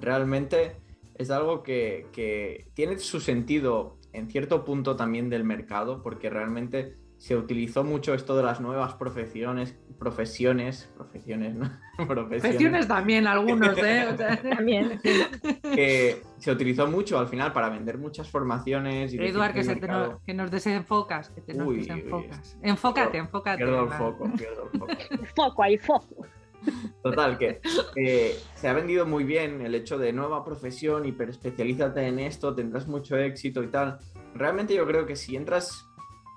realmente 0.00 0.76
es 1.18 1.30
algo 1.30 1.62
que, 1.62 2.06
que 2.12 2.68
tiene 2.74 2.98
su 2.98 3.20
sentido 3.20 3.98
en 4.12 4.28
cierto 4.30 4.64
punto 4.64 4.96
también 4.96 5.28
del 5.30 5.44
mercado, 5.44 6.02
porque 6.02 6.30
realmente 6.30 6.96
se 7.18 7.34
utilizó 7.36 7.82
mucho 7.82 8.12
esto 8.12 8.36
de 8.36 8.42
las 8.42 8.60
nuevas 8.60 8.92
profesiones, 8.94 9.74
profesiones, 9.98 10.90
profesiones, 10.96 11.54
¿no? 11.54 11.70
Profesiones 12.06 12.86
también, 12.88 13.26
algunos, 13.26 13.78
¿eh? 13.78 14.06
O 14.12 14.16
sea, 14.18 14.36
También, 14.56 15.00
que 15.62 16.22
se 16.38 16.50
utilizó 16.52 16.86
mucho 16.86 17.18
al 17.18 17.26
final 17.28 17.52
para 17.54 17.70
vender 17.70 17.96
muchas 17.96 18.28
formaciones 18.30 19.14
y 19.14 19.18
Eduard, 19.18 19.54
que, 19.54 19.64
se 19.64 19.76
te 19.76 19.80
mercado- 19.80 20.12
no- 20.12 20.20
que 20.26 20.34
nos 20.34 20.50
desenfocas, 20.50 21.30
que 21.30 21.40
te 21.40 21.54
nos 21.54 21.68
Uy, 21.68 21.78
desenfocas. 21.78 22.58
Enfócate, 22.62 23.16
enfócate. 23.18 23.56
Pierdo 23.64 23.84
el 23.84 23.90
foco, 23.90 24.30
pierdo 24.36 24.70
el 24.72 24.78
foco. 24.78 24.92
Foco 25.34 25.62
ahí, 25.62 25.78
foco. 25.78 26.26
Total, 27.02 27.38
que 27.38 27.60
eh, 27.96 28.36
se 28.54 28.68
ha 28.68 28.72
vendido 28.72 29.06
muy 29.06 29.24
bien 29.24 29.60
el 29.60 29.74
hecho 29.74 29.98
de 29.98 30.12
nueva 30.12 30.44
profesión, 30.44 31.06
hiperespecialízate 31.06 32.06
en 32.06 32.18
esto, 32.18 32.54
tendrás 32.54 32.86
mucho 32.86 33.16
éxito 33.16 33.62
y 33.62 33.68
tal. 33.68 33.98
Realmente 34.34 34.74
yo 34.74 34.86
creo 34.86 35.06
que 35.06 35.16
si 35.16 35.36
entras, 35.36 35.86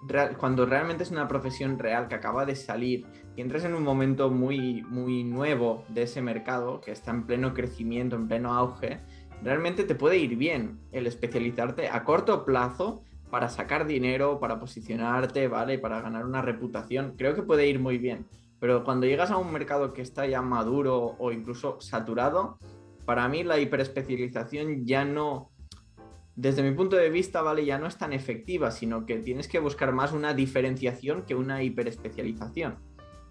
real- 0.08 0.38
cuando 0.38 0.66
realmente 0.66 1.04
es 1.04 1.12
una 1.12 1.28
profesión 1.28 1.78
real 1.80 2.08
que 2.08 2.16
acaba 2.16 2.46
de 2.46 2.56
salir 2.56 3.06
y 3.36 3.42
entras 3.42 3.66
en 3.66 3.74
un 3.74 3.84
momento 3.84 4.30
muy, 4.30 4.82
muy 4.84 5.24
nuevo 5.24 5.84
de 5.90 6.04
ese 6.04 6.22
mercado, 6.22 6.82
que 6.82 6.92
está 6.92 7.12
en 7.12 7.26
pleno 7.26 7.54
crecimiento, 7.54 8.16
en 8.16 8.28
pleno 8.28 8.54
auge, 8.54 9.00
realmente 9.44 9.84
te 9.84 9.96
puede 9.96 10.18
ir 10.18 10.36
bien 10.36 10.80
el 10.92 11.08
especializarte 11.08 11.88
a 11.90 12.04
corto 12.04 12.46
plazo 12.46 13.04
para 13.30 13.48
sacar 13.50 13.86
dinero, 13.86 14.40
para 14.40 14.60
posicionarte, 14.60 15.48
¿vale? 15.48 15.78
Para 15.78 16.02
ganar 16.02 16.26
una 16.26 16.42
reputación. 16.42 17.14
Creo 17.18 17.36
que 17.36 17.44
puede 17.44 17.68
ir 17.68 17.80
muy 17.80 17.98
bien. 17.98 18.26
Pero 18.60 18.84
cuando 18.84 19.06
llegas 19.08 19.32
a 19.32 19.38
un 19.38 19.52
mercado 19.52 19.94
que 19.94 20.02
está 20.02 20.26
ya 20.28 20.42
maduro 20.42 21.16
o 21.18 21.32
incluso 21.32 21.80
saturado, 21.80 22.58
para 23.06 23.28
mí 23.28 23.44
la 23.44 23.58
hiperespecialización 23.58 24.86
ya 24.86 25.06
no, 25.06 25.52
desde 26.36 26.62
mi 26.62 26.76
punto 26.76 26.96
de 26.96 27.10
vista, 27.10 27.42
¿vale? 27.42 27.66
Ya 27.66 27.78
no 27.80 27.88
es 27.88 27.98
tan 27.98 28.14
efectiva, 28.14 28.72
sino 28.72 29.06
que 29.06 29.18
tienes 29.20 29.48
que 29.48 29.60
buscar 29.60 29.94
más 29.94 30.12
una 30.12 30.34
diferenciación 30.34 31.24
que 31.24 31.36
una 31.36 31.64
hiperespecialización. 31.64 32.78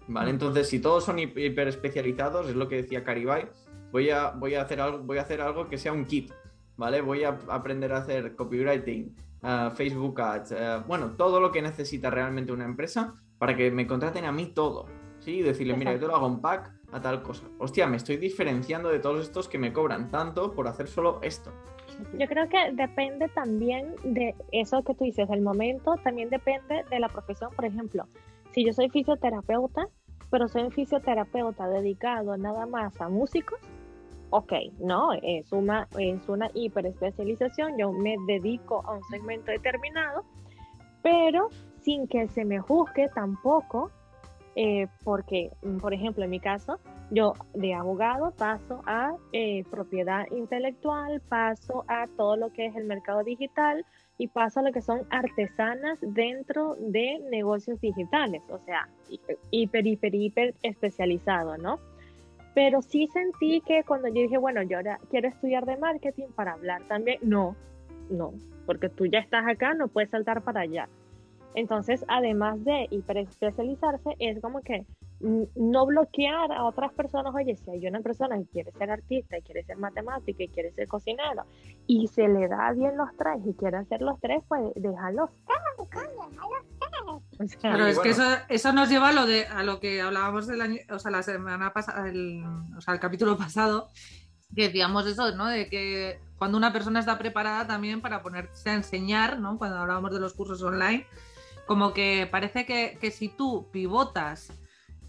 ¿Vale? 0.07 0.31
Entonces, 0.31 0.67
si 0.67 0.79
todos 0.79 1.03
son 1.03 1.19
hi- 1.19 1.31
hiperespecializados, 1.35 2.49
es 2.49 2.55
lo 2.55 2.67
que 2.67 2.77
decía 2.77 3.03
Caribay, 3.03 3.47
voy 3.91 4.09
a, 4.09 4.31
voy 4.31 4.55
a, 4.55 4.63
hacer, 4.63 4.81
algo, 4.81 4.99
voy 4.99 5.19
a 5.19 5.21
hacer 5.21 5.39
algo 5.39 5.69
que 5.69 5.77
sea 5.77 5.93
un 5.93 6.05
kit, 6.05 6.31
¿vale? 6.77 7.01
Voy 7.01 7.23
a 7.23 7.37
aprender 7.47 7.93
a 7.93 7.97
hacer 7.97 8.35
copywriting, 8.35 9.15
ah, 9.43 9.71
Facebook 9.75 10.19
Ads, 10.19 10.51
ah, 10.53 10.83
bueno, 10.87 11.11
todo 11.11 11.39
lo 11.39 11.51
que 11.51 11.61
necesita 11.61 12.09
realmente 12.09 12.51
una 12.51 12.65
empresa 12.65 13.13
para 13.37 13.55
que 13.55 13.69
me 13.69 13.85
contraten 13.85 14.25
a 14.25 14.31
mí 14.31 14.47
todo. 14.47 14.87
Sí, 15.29 15.35
y 15.35 15.41
decirle, 15.43 15.75
mira, 15.77 15.93
yo 15.93 15.99
te 15.99 16.07
lo 16.07 16.15
hago 16.15 16.25
un 16.25 16.41
pack 16.41 16.71
a 16.91 16.99
tal 16.99 17.21
cosa. 17.21 17.43
Hostia, 17.59 17.85
me 17.85 17.97
estoy 17.97 18.17
diferenciando 18.17 18.89
de 18.89 18.97
todos 18.97 19.21
estos 19.21 19.47
que 19.47 19.59
me 19.59 19.71
cobran 19.71 20.09
tanto 20.09 20.55
por 20.55 20.67
hacer 20.67 20.87
solo 20.87 21.19
esto. 21.21 21.51
Yo 22.17 22.25
creo 22.25 22.49
que 22.49 22.71
depende 22.73 23.27
también 23.29 23.93
de 24.03 24.33
eso 24.51 24.81
que 24.81 24.95
tú 24.95 25.03
dices, 25.03 25.29
del 25.29 25.41
momento, 25.41 25.93
también 26.03 26.31
depende 26.31 26.83
de 26.89 26.99
la 26.99 27.09
profesión. 27.09 27.51
Por 27.55 27.65
ejemplo, 27.65 28.07
si 28.53 28.65
yo 28.65 28.73
soy 28.73 28.89
fisioterapeuta, 28.89 29.87
pero 30.31 30.47
soy 30.47 30.63
un 30.63 30.71
fisioterapeuta 30.71 31.67
dedicado 31.67 32.35
nada 32.35 32.65
más 32.65 32.99
a 32.99 33.07
músicos, 33.07 33.59
ok, 34.31 34.53
no, 34.79 35.13
es 35.13 35.51
una, 35.51 35.87
es 35.99 36.27
una 36.27 36.49
hiperespecialización, 36.55 37.77
yo 37.77 37.91
me 37.91 38.15
dedico 38.25 38.83
a 38.83 38.93
un 38.93 39.03
segmento 39.11 39.51
determinado, 39.51 40.23
pero 41.03 41.49
sin 41.81 42.07
que 42.07 42.27
se 42.29 42.45
me 42.45 42.59
juzgue 42.59 43.09
tampoco, 43.13 43.91
eh, 44.61 44.87
porque, 45.05 45.51
mm, 45.63 45.77
por 45.77 45.93
ejemplo, 45.93 46.21
en 46.25 46.31
mi 46.31 46.41
caso, 46.41 46.81
yo 47.11 47.31
de 47.53 47.73
abogado 47.73 48.31
paso 48.31 48.81
a 48.85 49.13
eh, 49.31 49.63
propiedad 49.71 50.25
intelectual, 50.31 51.21
paso 51.29 51.85
a 51.87 52.07
todo 52.17 52.35
lo 52.35 52.51
que 52.51 52.65
es 52.65 52.75
el 52.75 52.83
mercado 52.83 53.23
digital 53.23 53.85
y 54.17 54.27
paso 54.27 54.59
a 54.59 54.63
lo 54.63 54.73
que 54.73 54.81
son 54.81 55.03
artesanas 55.11 55.97
dentro 56.01 56.75
de 56.77 57.19
negocios 57.31 57.79
digitales, 57.79 58.41
o 58.49 58.59
sea, 58.65 58.89
hi- 59.09 59.21
hiper, 59.51 59.87
hiper, 59.87 60.13
hiper 60.13 60.55
especializado, 60.61 61.57
¿no? 61.57 61.79
Pero 62.53 62.81
sí 62.81 63.07
sentí 63.13 63.61
que 63.61 63.85
cuando 63.85 64.09
yo 64.09 64.21
dije, 64.23 64.37
bueno, 64.37 64.61
yo 64.63 64.75
ahora 64.75 64.99
quiero 65.09 65.29
estudiar 65.29 65.65
de 65.65 65.77
marketing 65.77 66.27
para 66.35 66.51
hablar 66.51 66.81
también, 66.89 67.19
no, 67.21 67.55
no, 68.09 68.33
porque 68.65 68.89
tú 68.89 69.05
ya 69.05 69.19
estás 69.19 69.47
acá, 69.47 69.73
no 69.73 69.87
puedes 69.87 70.09
saltar 70.09 70.41
para 70.43 70.61
allá. 70.61 70.89
Entonces, 71.55 72.05
además 72.07 72.63
de 72.63 72.87
hiperespecializarse, 72.91 74.15
es 74.19 74.39
como 74.41 74.61
que 74.61 74.85
no 75.19 75.85
bloquear 75.85 76.51
a 76.51 76.63
otras 76.63 76.93
personas. 76.93 77.33
Oye, 77.35 77.55
si 77.55 77.69
hay 77.71 77.87
una 77.87 77.99
persona 78.01 78.37
que 78.37 78.45
quiere 78.45 78.71
ser 78.71 78.89
artista, 78.89 79.37
y 79.37 79.41
quiere 79.41 79.63
ser 79.63 79.77
matemática 79.77 80.43
y 80.43 80.47
quiere 80.47 80.71
ser 80.71 80.87
cocinero, 80.87 81.43
y 81.87 82.07
se 82.07 82.27
le 82.27 82.47
da 82.47 82.71
bien 82.73 82.95
los 82.97 83.09
tres 83.17 83.41
y 83.45 83.53
quiere 83.53 83.77
hacer 83.77 84.01
los 84.01 84.19
tres, 84.19 84.43
pues 84.47 84.61
déjalos. 84.75 85.29
O 85.79 87.47
sea, 87.47 87.71
Pero 87.71 87.87
es 87.87 87.99
que 87.99 88.09
eso, 88.09 88.23
bueno. 88.23 88.43
eso 88.49 88.73
nos 88.73 88.89
lleva 88.89 89.09
a 89.09 89.13
lo 89.13 89.25
de 89.25 89.45
a 89.47 89.63
lo 89.63 89.79
que 89.79 90.01
hablábamos 90.01 90.47
del 90.47 90.61
año, 90.61 90.79
o 90.89 90.99
sea, 90.99 91.11
la 91.11 91.23
semana 91.23 91.73
pasada, 91.73 92.07
el, 92.07 92.43
o 92.77 92.81
sea, 92.81 92.93
el 92.93 92.99
capítulo 92.99 93.37
pasado, 93.37 93.87
que 94.55 94.63
decíamos 94.63 95.07
eso, 95.07 95.35
¿no? 95.35 95.47
De 95.47 95.67
que 95.69 96.19
cuando 96.37 96.57
una 96.57 96.71
persona 96.73 96.99
está 96.99 97.17
preparada 97.17 97.67
también 97.67 98.01
para 98.01 98.21
ponerse 98.21 98.69
a 98.69 98.73
enseñar, 98.73 99.39
¿no? 99.39 99.57
Cuando 99.57 99.77
hablábamos 99.77 100.11
de 100.11 100.19
los 100.19 100.33
cursos 100.33 100.61
online, 100.63 101.05
como 101.69 101.93
que 101.93 102.27
parece 102.31 102.65
que, 102.65 102.97
que 102.99 103.11
si 103.11 103.29
tú 103.29 103.69
pivotas 103.71 104.51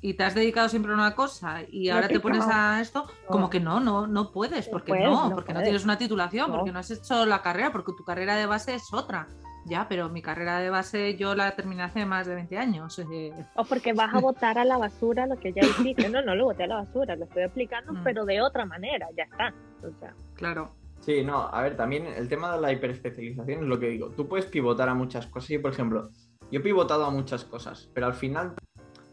y 0.02 0.12
te 0.12 0.24
has 0.24 0.34
dedicado 0.34 0.68
siempre 0.68 0.92
a 0.92 0.94
una 0.94 1.14
cosa 1.14 1.62
y 1.70 1.88
No 1.88 1.94
ahora 1.94 2.08
te 2.08 2.20
pones 2.20 2.44
a 2.46 2.82
esto, 2.82 3.06
como 3.26 3.48
que 3.48 3.60
no, 3.60 3.80
no, 3.80 4.06
no 4.06 4.30
puedes, 4.30 4.66
No 4.66 4.72
porque 4.72 4.88
puedes, 4.92 5.06
no, 5.06 5.30
no 5.30 5.34
porque 5.34 5.54
no 5.54 5.62
tienes 5.62 5.84
una 5.84 5.96
titulación, 5.96 6.50
No. 6.50 6.56
porque 6.58 6.70
no 6.72 6.78
has 6.80 6.90
hecho 6.90 7.24
la 7.24 7.40
carrera, 7.40 7.72
porque 7.72 7.92
tu 7.96 8.04
carrera 8.04 8.36
de 8.36 8.44
base 8.44 8.74
es 8.74 8.92
otra. 8.92 9.26
Ya, 9.64 9.86
pero 9.88 10.10
mi 10.10 10.20
carrera 10.20 10.58
de 10.58 10.68
base 10.68 11.16
yo 11.16 11.34
la 11.34 11.54
terminé 11.56 11.82
hace 11.82 12.04
más 12.04 12.26
de 12.26 12.34
20 12.34 12.58
años. 12.58 12.98
eh, 12.98 13.32
O 13.56 13.64
porque 13.64 13.94
vas 13.94 14.12
a 14.14 14.18
botar 14.20 14.58
a 14.58 14.64
la 14.66 14.76
basura 14.76 15.26
lo 15.26 15.36
que 15.38 15.52
ya 15.54 15.62
hiciste. 15.62 16.10
No, 16.10 16.20
no 16.22 16.34
lo 16.34 16.44
boté 16.44 16.64
a 16.64 16.66
la 16.66 16.76
basura, 16.76 17.16
lo 17.16 17.24
estoy 17.24 17.42
aplicando, 17.44 17.92
Mm. 17.94 18.02
pero 18.04 18.26
de 18.26 18.40
otra 18.42 18.66
manera, 18.66 19.06
ya 19.16 19.24
está. 19.24 19.54
O 19.82 19.90
sea, 19.98 20.12
claro. 20.34 20.74
Sí, 21.00 21.24
no, 21.24 21.48
a 21.50 21.62
ver, 21.62 21.78
también 21.78 22.06
el 22.06 22.28
tema 22.28 22.54
de 22.54 22.60
la 22.60 22.72
hiperespecialización 22.72 23.62
es 23.62 23.66
lo 23.68 23.78
que 23.80 23.88
digo. 23.88 24.10
Tú 24.10 24.28
puedes 24.28 24.44
pivotar 24.44 24.86
a 24.90 24.94
muchas 24.94 25.26
cosas. 25.26 25.48
Yo, 25.48 25.62
por 25.62 25.72
ejemplo, 25.72 26.10
yo 26.50 26.60
he 26.60 26.62
pivotado 26.62 27.04
a 27.04 27.10
muchas 27.10 27.44
cosas, 27.44 27.90
pero 27.94 28.06
al 28.06 28.14
final 28.14 28.54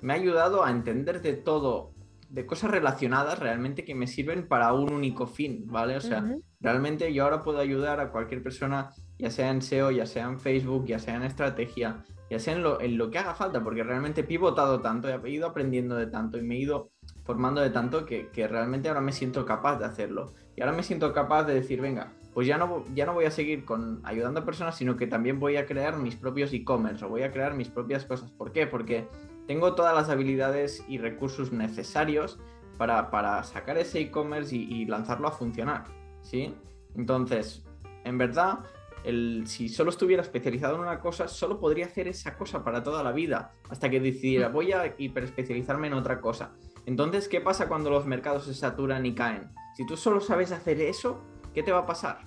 me 0.02 0.13
ha 0.13 0.15
ayudado 0.15 0.63
a 0.63 0.71
entender 0.71 1.21
de 1.21 1.34
todo, 1.34 1.93
de 2.30 2.45
cosas 2.45 2.71
relacionadas 2.71 3.39
realmente 3.39 3.86
que 3.86 3.95
me 3.95 4.08
sirven 4.08 4.47
para 4.47 4.73
un 4.73 4.91
único 4.91 5.28
fin, 5.28 5.65
¿vale? 5.67 5.95
O 5.97 6.02
sea, 6.02 6.23
realmente 6.60 7.13
yo 7.13 7.23
ahora 7.23 7.43
puedo 7.43 7.60
ayudar 7.60 8.00
a 8.00 8.12
cualquier 8.12 8.43
persona, 8.43 8.89
ya 9.17 9.30
sea 9.30 9.50
en 9.50 9.62
SEO, 9.62 9.91
ya 9.91 10.06
sea 10.06 10.26
en 10.26 10.39
Facebook, 10.39 10.86
ya 10.86 11.00
sea 11.00 11.15
en 11.15 11.23
estrategia, 11.23 12.04
ya 12.30 12.39
sea 12.39 12.56
en 12.56 12.63
lo, 12.63 12.82
en 12.82 12.97
lo 12.97 13.10
que 13.10 13.19
haga 13.19 13.36
falta, 13.36 13.63
porque 13.63 13.84
realmente 13.84 14.21
he 14.21 14.26
pivotado 14.26 14.82
tanto, 14.82 15.08
he 15.08 15.30
ido 15.30 15.47
aprendiendo 15.47 15.95
de 15.95 16.08
tanto 16.08 16.38
y 16.38 16.43
me 16.43 16.56
he 16.56 16.60
ido 16.60 16.91
formando 17.23 17.62
de 17.62 17.69
tanto 17.69 18.06
que, 18.06 18.30
que 18.30 18.47
realmente 18.47 18.89
ahora 18.89 19.02
me 19.02 19.12
siento 19.12 19.45
capaz 19.45 19.78
de 19.80 19.86
hacerlo. 19.86 20.34
Y 20.56 20.62
ahora 20.62 20.73
me 20.73 20.84
siento 20.84 21.13
capaz 21.13 21.43
de 21.43 21.54
decir, 21.54 21.82
venga, 21.82 22.13
pues 22.38 22.45
ya 22.45 22.60
no, 22.60 22.86
ya 22.93 23.08
no 23.08 23.15
voy 23.15 23.26
a 23.26 23.32
seguir 23.32 23.65
con 23.65 24.00
ayudando 24.04 24.41
a 24.41 24.45
personas, 24.45 24.78
sino 24.78 24.95
que 24.95 25.08
también 25.08 25.39
voy 25.39 25.58
a 25.58 25.65
crear 25.65 25.97
mis 25.97 26.15
propios 26.15 26.54
e-commerce 26.54 27.04
o 27.04 27.10
voy 27.10 27.23
a 27.23 27.32
crear 27.32 27.56
mis 27.56 27.67
propias 27.67 28.06
cosas. 28.06 28.30
¿Por 28.30 28.52
qué? 28.52 28.67
Porque 28.67 29.08
tengo 29.47 29.73
todas 29.73 29.95
las 29.95 30.10
habilidades 30.10 30.86
y 30.88 31.00
recursos 31.00 31.52
necesarios 31.52 32.39
para, 32.78 33.10
para 33.10 33.41
sacar 33.41 33.80
ese 33.80 34.02
e-commerce 34.02 34.56
y, 34.56 34.71
y 34.71 34.86
lanzarlo 34.86 35.28
a 35.28 35.32
funcionar. 35.32 35.86
¿Sí? 36.21 36.54
Entonces, 36.93 37.65
en 38.04 38.19
verdad, 38.19 38.60
el, 39.04 39.47
si 39.47 39.67
solo 39.67 39.89
estuviera 39.89 40.21
especializado 40.21 40.76
en 40.76 40.82
una 40.82 41.00
cosa, 41.00 41.28
solo 41.28 41.60
podría 41.60 41.88
hacer 41.88 42.08
esa 42.08 42.38
cosa 42.38 42.63
para 42.63 42.84
toda 42.84 43.02
la 43.02 43.13
vida, 43.13 43.52
hasta 43.67 43.89
que 43.89 44.00
decidiera, 44.00 44.50
voy 44.50 44.73
a 44.73 44.93
hiperespecializarme 44.95 45.88
en 45.88 45.93
otra 45.93 46.21
cosa. 46.21 46.52
Entonces, 46.86 47.28
¿qué 47.28 47.41
pasa 47.41 47.67
cuando 47.67 47.89
los 47.89 48.06
mercados 48.06 48.45
se 48.45 48.54
saturan 48.54 49.08
y 49.08 49.15
caen? 49.15 49.50
Si 49.76 49.88
tú 49.88 49.97
solo 49.97 50.21
sabes 50.21 50.52
hacer 50.52 50.80
eso, 50.82 51.23
¿qué 51.58 51.63
te 51.63 51.72
va 51.72 51.80
a 51.80 51.86
pasar? 51.88 52.20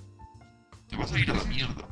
Te 0.88 0.96
vas 0.96 1.12
a 1.12 1.18
ir 1.20 1.30
a 1.30 1.34
la 1.34 1.44
mierda. 1.44 1.86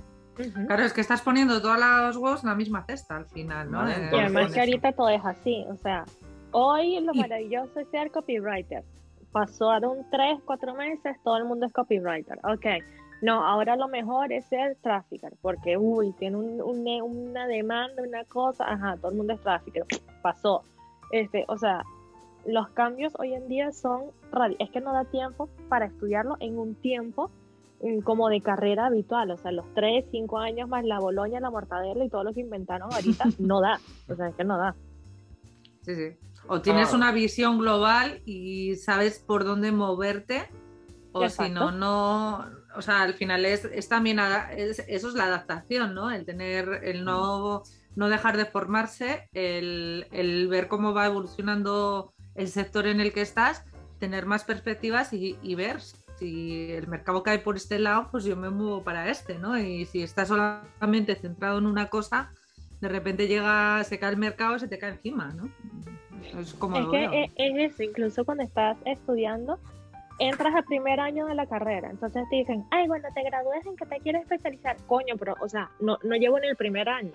Claro, 0.67 0.83
es 0.83 0.93
que 0.93 1.01
estás 1.01 1.23
poniendo 1.23 1.63
todos 1.63 1.79
los 1.79 2.17
huevos 2.17 2.43
en 2.43 2.49
la 2.49 2.57
misma 2.57 2.85
cesta 2.85 3.15
al 3.15 3.27
final, 3.27 3.71
¿no? 3.71 3.79
Vale, 3.79 3.93
Eh, 3.93 3.95
Y 3.95 4.03
entonces- 4.03 4.25
además 4.25 4.45
con 4.47 4.53
que 4.55 4.61
ahorita 4.61 4.93
todo 4.93 5.09
es 5.11 5.25
así, 5.25 5.65
o 5.71 5.77
sea, 5.77 6.05
Hoy 6.51 6.99
lo 7.01 7.13
Y- 7.13 7.21
maravilloso 7.21 7.79
es 7.79 7.87
ser 7.91 8.11
copywriter. 8.11 8.83
Pasaron 9.33 9.99
tres, 10.11 10.39
cuatro 10.47 10.75
meses, 10.75 11.17
todo 11.23 11.37
el 11.37 11.45
mundo 11.45 11.67
es 11.67 11.73
copywriter. 11.75 12.39
Ok. 12.43 12.67
No, 13.21 13.45
ahora 13.47 13.77
lo 13.77 13.87
mejor 13.87 14.33
es 14.33 14.47
ser 14.47 14.77
trafficker, 14.83 15.35
porque, 15.43 15.77
uy, 15.77 16.13
tiene 16.19 16.39
un- 16.39 16.63
un- 16.63 17.29
una 17.29 17.47
demanda, 17.47 18.03
una 18.03 18.25
cosa, 18.25 18.65
ajá, 18.65 18.97
todo 18.97 19.11
el 19.11 19.19
mundo 19.19 19.35
es 19.35 19.41
trafficker. 19.43 19.85
Pasó. 20.23 20.63
Este, 21.13 21.45
o 21.49 21.59
sea, 21.59 21.83
los 22.49 22.69
cambios 22.71 23.13
hoy 23.19 23.35
en 23.35 23.49
día 23.49 23.73
son 23.73 24.05
Es 24.59 24.71
que 24.71 24.81
no 24.81 24.93
da 24.93 25.05
tiempo 25.05 25.49
para 25.69 25.87
estudiarlo 25.87 26.37
en 26.41 26.59
un 26.59 26.75
tiempo 26.75 27.31
mm, 27.83 28.01
como 28.01 28.29
de 28.29 28.41
carrera 28.41 28.87
habitual. 28.87 29.31
O 29.31 29.37
sea, 29.37 29.53
los 29.53 29.67
tres, 29.75 30.05
cinco 30.11 30.39
años 30.39 30.69
más 30.69 30.85
la 30.85 30.99
Boloña, 30.99 31.41
la 31.41 31.51
mortadela 31.51 32.05
y 32.05 32.09
todo 32.09 32.25
lo 32.25 32.33
que 32.35 32.41
inventaron 32.41 32.93
ahorita, 32.93 33.25
no 33.39 33.61
da. 33.61 33.79
O 34.09 34.15
sea, 34.17 34.29
es 34.29 34.35
que 34.35 34.45
no 34.45 34.57
da. 34.59 34.75
Sí, 35.83 35.95
sí. 35.95 36.17
O 36.49 36.61
tienes 36.63 36.93
Ah. 36.93 36.97
una 36.97 37.13
visión 37.13 37.59
global 37.59 38.23
y 38.25 38.77
sabes 38.77 39.19
por 39.19 39.45
dónde 39.45 39.71
moverte, 39.73 40.49
o 41.13 41.29
si 41.29 41.51
no, 41.51 41.71
no. 41.73 42.47
O 42.77 42.83
sea, 42.83 43.03
al 43.03 43.15
final 43.15 43.45
es, 43.45 43.65
es 43.67 43.89
también 43.89 44.19
es- 44.57 44.85
eso 44.89 45.09
es 45.09 45.15
la 45.15 45.25
adaptación, 45.25 45.95
¿no? 45.95 46.11
El 46.11 46.25
tener, 46.25 46.81
el 46.85 47.05
no, 47.05 47.63
no 47.97 48.09
dejar 48.09 48.37
de 48.37 48.45
formarse, 48.47 49.29
el, 49.33 50.07
el 50.13 50.49
ver 50.49 50.69
cómo 50.69 50.95
va 50.95 51.07
evolucionando 51.07 52.13
el 52.39 52.49
sector 52.49 52.87
en 52.87 53.01
el 53.01 53.13
que 53.13 53.21
estás, 53.21 53.65
tener 53.99 54.25
más 54.25 54.45
perspectivas 54.45 55.13
y, 55.13 55.37
y 55.43 55.55
ver 55.57 55.81
si 56.19 56.73
el 56.73 56.89
mercado 56.89 57.23
cae 57.23 57.39
por 57.39 57.57
este 57.57 57.79
lado, 57.79 58.09
pues 58.11 58.25
yo 58.25 58.37
me 58.37 58.51
muevo 58.51 58.83
para 58.83 59.09
este, 59.11 59.39
¿no? 59.39 59.59
Y 59.59 59.85
si 59.87 60.03
estás 60.03 60.29
solamente 60.29 61.15
centrado 61.17 61.59
en 61.59 61.67
una 61.67 61.89
cosa, 61.89 62.33
de 62.81 62.89
repente 62.89 63.29
llega, 63.29 63.83
se 63.85 63.99
cae 63.99 64.11
el 64.13 64.17
mercado 64.17 64.57
y 64.57 64.61
se 64.61 64.69
te 64.69 64.79
cae 64.79 64.93
encima, 64.93 65.35
¿no? 65.35 65.49
Es 66.41 66.55
como 66.55 66.77
Es 66.77 66.87
que 66.87 67.09
veo. 67.09 67.13
es, 67.13 67.31
es 67.37 67.73
eso, 67.73 67.83
incluso 67.83 68.25
cuando 68.25 68.45
estás 68.45 68.77
estudiando, 68.85 69.59
entras 70.19 70.55
al 70.55 70.65
primer 70.65 70.99
año 71.01 71.27
de 71.27 71.35
la 71.35 71.47
carrera, 71.47 71.91
entonces 71.91 72.25
te 72.31 72.37
dicen, 72.37 72.65
ay, 72.71 72.89
bueno, 72.89 73.09
te 73.15 73.23
gradúes 73.23 73.65
en 73.67 73.77
que 73.77 73.87
te 73.87 74.01
quieres 74.01 74.23
especializar, 74.23 74.77
coño, 74.87 75.17
pero, 75.19 75.35
o 75.41 75.49
sea, 75.49 75.71
no, 75.81 75.99
no 76.03 76.17
llevo 76.17 76.39
en 76.39 76.45
el 76.45 76.57
primer 76.57 76.89
año. 76.89 77.13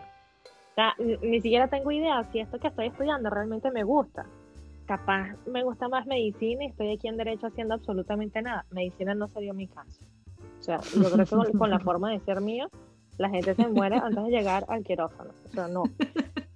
O 0.71 0.75
sea, 0.75 0.95
ni, 0.97 1.17
ni 1.17 1.41
siquiera 1.41 1.67
tengo 1.67 1.91
idea 1.91 2.23
si 2.31 2.39
esto 2.39 2.59
que 2.59 2.67
estoy 2.67 2.88
estudiando 2.88 3.29
realmente 3.29 3.69
me 3.71 3.83
gusta. 3.83 4.25
Capaz 4.85 5.35
me 5.45 5.63
gusta 5.63 5.87
más 5.87 6.05
medicina 6.05 6.65
y 6.65 6.67
estoy 6.67 6.91
aquí 6.91 7.07
en 7.07 7.17
derecho 7.17 7.47
haciendo 7.47 7.75
absolutamente 7.75 8.41
nada. 8.41 8.65
Medicina 8.71 9.15
no 9.15 9.27
sería 9.29 9.53
mi 9.53 9.67
caso. 9.67 10.01
O 10.59 10.63
sea, 10.63 10.79
yo 10.95 11.11
creo 11.25 11.43
que 11.45 11.57
con, 11.57 11.69
la 11.69 11.79
forma 11.79 12.11
de 12.11 12.19
ser 12.21 12.41
mío, 12.41 12.69
la 13.17 13.29
gente 13.29 13.55
se 13.55 13.67
muere 13.67 13.97
antes 13.97 14.23
de 14.23 14.29
llegar 14.29 14.65
al 14.67 14.83
quirófano. 14.83 15.31
O 15.45 15.49
sea, 15.49 15.67
no. 15.67 15.83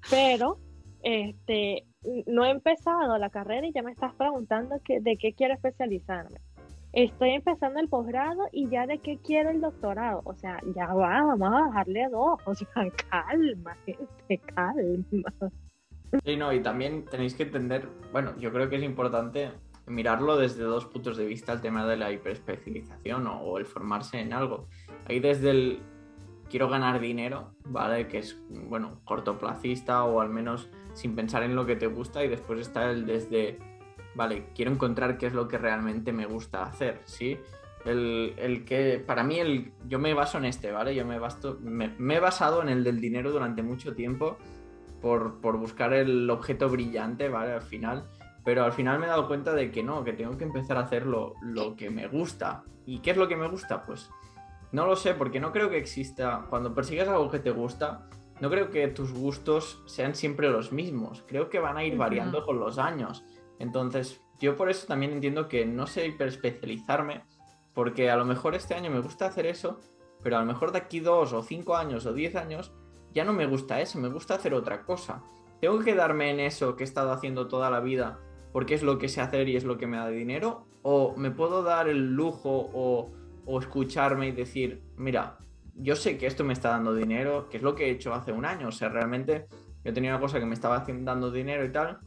Pero, 0.10 0.58
este, 1.04 1.86
no 2.26 2.46
he 2.46 2.50
empezado 2.50 3.18
la 3.18 3.30
carrera 3.30 3.68
y 3.68 3.74
ya 3.74 3.84
me 3.84 3.92
estás 3.92 4.14
preguntando 4.16 4.80
que, 4.84 5.00
de 5.02 5.18
qué 5.18 5.34
quiero 5.34 5.54
especializarme. 5.54 6.40
Estoy 6.94 7.32
empezando 7.32 7.80
el 7.80 7.90
posgrado 7.90 8.48
y 8.52 8.70
ya 8.70 8.88
de 8.88 9.00
qué 9.00 9.18
quiero 9.18 9.50
el 9.50 9.62
doctorado. 9.62 10.22
O 10.26 10.34
sea, 10.36 10.60
ya 10.76 10.88
va, 10.94 11.22
vamos 11.24 11.48
a 11.48 11.68
bajarle 11.68 12.08
dos. 12.10 12.40
O 12.46 12.56
sea, 12.56 12.68
calma, 13.10 13.78
gente, 13.86 14.38
calma. 14.54 15.52
Sí, 16.24 16.38
no, 16.38 16.54
y 16.54 16.62
también 16.62 17.06
tenéis 17.06 17.34
que 17.36 17.44
entender, 17.44 17.90
bueno, 18.12 18.34
yo 18.38 18.52
creo 18.52 18.70
que 18.70 18.78
es 18.78 18.84
importante 18.84 19.52
mirarlo 19.86 20.38
desde 20.38 20.64
dos 20.64 20.86
puntos 20.86 21.18
de 21.18 21.26
vista 21.26 21.54
el 21.54 21.62
tema 21.62 21.86
de 21.86 21.98
la 21.98 22.12
hiperespecialización 22.12 23.28
o, 23.28 23.42
o 23.42 23.58
el 23.58 23.66
formarse 23.66 24.20
en 24.20 24.34
algo. 24.34 24.68
Ahí 25.06 25.20
desde 25.20 25.52
el 25.52 25.80
quiero 26.50 26.70
ganar 26.70 27.00
dinero, 27.00 27.52
¿vale? 27.66 28.08
Que 28.08 28.20
es, 28.20 28.40
bueno, 28.50 29.02
cortoplacista 29.04 30.04
o 30.04 30.22
al 30.22 30.30
menos 30.30 30.70
sin 30.94 31.16
pensar 31.16 31.44
en 31.44 31.56
lo 31.56 31.66
que 31.66 31.76
te 31.76 31.88
gusta 31.88 32.24
y 32.24 32.28
después 32.28 32.60
está 32.60 32.90
el 32.90 33.06
desde, 33.06 33.60
vale, 34.16 34.48
quiero 34.56 34.72
encontrar 34.72 35.18
qué 35.18 35.28
es 35.28 35.34
lo 35.34 35.48
que 35.48 35.58
realmente 35.58 36.12
me 36.12 36.26
gusta 36.26 36.64
hacer, 36.64 37.02
¿sí? 37.06 37.38
El, 37.86 38.34
el 38.38 38.66
que, 38.66 39.02
para 39.06 39.24
mí, 39.24 39.40
el, 39.40 39.72
yo 39.88 40.00
me 40.00 40.14
baso 40.14 40.38
en 40.38 40.46
este, 40.46 40.72
¿vale? 40.72 40.96
Yo 40.96 41.06
me, 41.06 41.20
basto, 41.20 41.58
me, 41.62 41.94
me 41.98 42.16
he 42.16 42.20
basado 42.20 42.62
en 42.62 42.70
el 42.70 42.84
del 42.84 43.00
dinero 43.00 43.32
durante 43.32 43.62
mucho 43.62 43.94
tiempo 43.94 44.38
por, 45.02 45.42
por 45.42 45.58
buscar 45.58 45.94
el 45.94 46.30
objeto 46.30 46.70
brillante, 46.70 47.30
¿vale? 47.30 47.54
Al 47.54 47.62
final. 47.62 48.10
Pero 48.44 48.64
al 48.64 48.74
final 48.74 49.00
me 49.00 49.06
he 49.06 49.10
dado 49.10 49.28
cuenta 49.28 49.54
de 49.54 49.72
que 49.72 49.84
no, 49.84 50.04
que 50.04 50.14
tengo 50.14 50.38
que 50.38 50.46
empezar 50.46 50.78
a 50.78 50.82
hacer 50.82 51.06
lo, 51.06 51.34
lo 51.42 51.76
que 51.76 51.90
me 51.90 52.08
gusta. 52.08 52.64
¿Y 52.86 53.00
qué 53.00 53.12
es 53.12 53.18
lo 53.18 53.28
que 53.28 53.36
me 53.36 53.48
gusta? 53.48 53.84
Pues 53.84 54.10
no 54.72 54.86
lo 54.86 54.96
sé, 54.96 55.14
porque 55.14 55.40
no 55.40 55.52
creo 55.52 55.70
que 55.70 55.78
exista. 55.78 56.46
Cuando 56.50 56.74
persigues 56.74 57.08
algo 57.08 57.30
que 57.30 57.40
te 57.40 57.52
gusta, 57.52 58.08
no 58.40 58.50
creo 58.50 58.70
que 58.70 58.88
tus 58.88 59.12
gustos 59.12 59.82
sean 59.86 60.16
siempre 60.16 60.50
los 60.50 60.72
mismos. 60.72 61.24
Creo 61.28 61.50
que 61.50 61.60
van 61.60 61.78
a 61.78 61.84
ir 61.84 61.98
variando 61.98 62.46
con 62.46 62.60
los 62.60 62.78
años. 62.78 63.26
Entonces, 63.60 64.22
yo 64.40 64.56
por 64.56 64.70
eso 64.70 64.88
también 64.88 65.14
entiendo 65.14 65.48
que 65.48 65.66
no 65.66 65.88
sé 65.88 66.08
hiperespecializarme, 66.08 67.24
porque 67.74 68.10
a 68.10 68.18
lo 68.18 68.26
mejor 68.26 68.56
este 68.56 68.76
año 68.76 68.92
me 68.92 69.00
gusta 69.00 69.26
hacer 69.26 69.46
eso, 69.46 69.80
pero 70.22 70.38
a 70.38 70.40
lo 70.42 70.46
mejor 70.46 70.72
de 70.72 70.80
aquí 70.80 71.00
dos 71.00 71.34
o 71.34 71.42
cinco 71.42 71.76
años 71.76 72.06
o 72.06 72.14
diez 72.14 72.36
años 72.36 72.74
ya 73.18 73.26
no 73.26 73.34
me 73.34 73.48
gusta 73.48 73.82
eso, 73.82 74.00
me 74.00 74.10
gusta 74.10 74.36
hacer 74.36 74.54
otra 74.54 74.84
cosa. 74.84 75.24
Tengo 75.60 75.80
que 75.80 75.86
quedarme 75.86 76.30
en 76.30 76.40
eso 76.40 76.76
que 76.76 76.84
he 76.84 76.86
estado 76.86 77.12
haciendo 77.12 77.48
toda 77.48 77.72
la 77.72 77.80
vida 77.80 78.20
porque 78.52 78.76
es 78.76 78.84
lo 78.84 78.98
que 78.98 79.10
sé 79.10 79.22
hacer 79.22 79.50
y 79.50 79.56
es 79.56 79.66
lo 79.66 79.78
que 79.78 79.88
me 79.88 79.98
da 79.98 80.10
dinero, 80.10 80.66
o 80.82 81.16
me 81.16 81.32
puedo 81.32 81.64
dar 81.64 81.88
el 81.88 82.14
lujo 82.14 82.72
o, 82.74 83.12
o 83.46 83.60
escucharme 83.60 84.30
y 84.30 84.32
decir, 84.32 84.82
mira, 84.96 85.38
yo 85.76 85.96
sé 85.96 86.18
que 86.18 86.28
esto 86.28 86.44
me 86.44 86.54
está 86.54 86.70
dando 86.70 86.94
dinero, 86.94 87.50
que 87.50 87.58
es 87.58 87.64
lo 87.64 87.76
que 87.76 87.86
he 87.86 87.92
hecho 87.92 88.14
hace 88.14 88.32
un 88.32 88.46
año, 88.46 88.70
o 88.70 88.72
sea, 88.72 88.90
realmente 88.90 89.48
yo 89.84 89.94
tenía 89.94 90.12
una 90.12 90.20
cosa 90.20 90.40
que 90.40 90.46
me 90.46 90.54
estaba 90.54 90.84
dando 90.88 91.30
dinero 91.30 91.66
y 91.66 91.72
tal, 91.72 92.00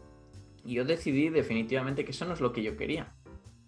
y 0.65 0.75
yo 0.75 0.85
decidí 0.85 1.29
definitivamente 1.29 2.05
que 2.05 2.11
eso 2.11 2.25
no 2.25 2.35
es 2.35 2.41
lo 2.41 2.53
que 2.53 2.63
yo 2.63 2.77
quería. 2.77 3.15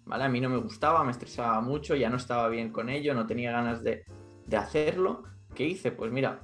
¿Vale? 0.05 0.25
A 0.25 0.29
mí 0.29 0.41
no 0.41 0.49
me 0.49 0.57
gustaba, 0.57 1.05
me 1.05 1.11
estresaba 1.11 1.61
mucho, 1.61 1.95
ya 1.95 2.09
no 2.09 2.17
estaba 2.17 2.49
bien 2.49 2.71
con 2.71 2.89
ello, 2.89 3.13
no 3.13 3.25
tenía 3.25 3.53
ganas 3.53 3.81
de, 3.81 4.03
de 4.45 4.57
hacerlo. 4.57 5.23
¿Qué 5.55 5.65
hice? 5.65 5.93
Pues 5.93 6.11
mira, 6.11 6.41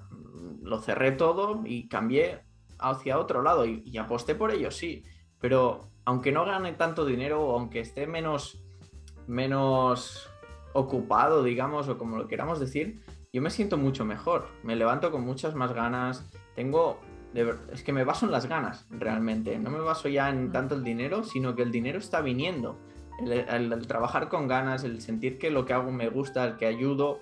lo 0.63 0.79
cerré 0.79 1.11
todo 1.11 1.61
y 1.65 1.87
cambié 1.87 2.39
hacia 2.79 3.17
otro 3.19 3.41
lado 3.41 3.65
y, 3.65 3.83
y 3.85 3.97
aposté 3.97 4.35
por 4.35 4.51
ello, 4.51 4.71
sí. 4.71 5.03
Pero 5.39 5.89
aunque 6.05 6.31
no 6.31 6.45
gane 6.45 6.73
tanto 6.73 7.05
dinero 7.05 7.41
o 7.41 7.57
aunque 7.57 7.79
esté 7.81 8.07
menos, 8.07 8.61
menos 9.27 10.29
ocupado, 10.73 11.43
digamos, 11.43 11.87
o 11.87 11.97
como 11.97 12.17
lo 12.17 12.27
queramos 12.27 12.59
decir, 12.59 13.01
yo 13.31 13.41
me 13.41 13.49
siento 13.49 13.77
mucho 13.77 14.05
mejor. 14.05 14.47
Me 14.63 14.75
levanto 14.75 15.11
con 15.11 15.21
muchas 15.21 15.55
más 15.55 15.73
ganas. 15.73 16.25
Tengo. 16.55 16.99
de 17.33 17.53
es 17.71 17.83
que 17.83 17.93
me 17.93 18.03
baso 18.03 18.25
en 18.25 18.31
las 18.31 18.47
ganas, 18.47 18.87
realmente. 18.89 19.57
No 19.59 19.69
me 19.69 19.79
baso 19.79 20.09
ya 20.09 20.29
en 20.29 20.51
tanto 20.51 20.75
el 20.75 20.83
dinero, 20.83 21.23
sino 21.23 21.55
que 21.55 21.61
el 21.61 21.71
dinero 21.71 21.99
está 21.99 22.21
viniendo. 22.21 22.77
El, 23.19 23.31
el- 23.33 23.73
el 23.73 23.87
trabajar 23.87 24.29
con 24.29 24.47
ganas, 24.47 24.83
el 24.83 25.01
sentir 25.01 25.37
que 25.37 25.51
lo 25.51 25.65
que 25.65 25.73
hago 25.73 25.91
me 25.91 26.09
gusta, 26.09 26.43
el 26.45 26.57
que 26.57 26.65
ayudo, 26.65 27.19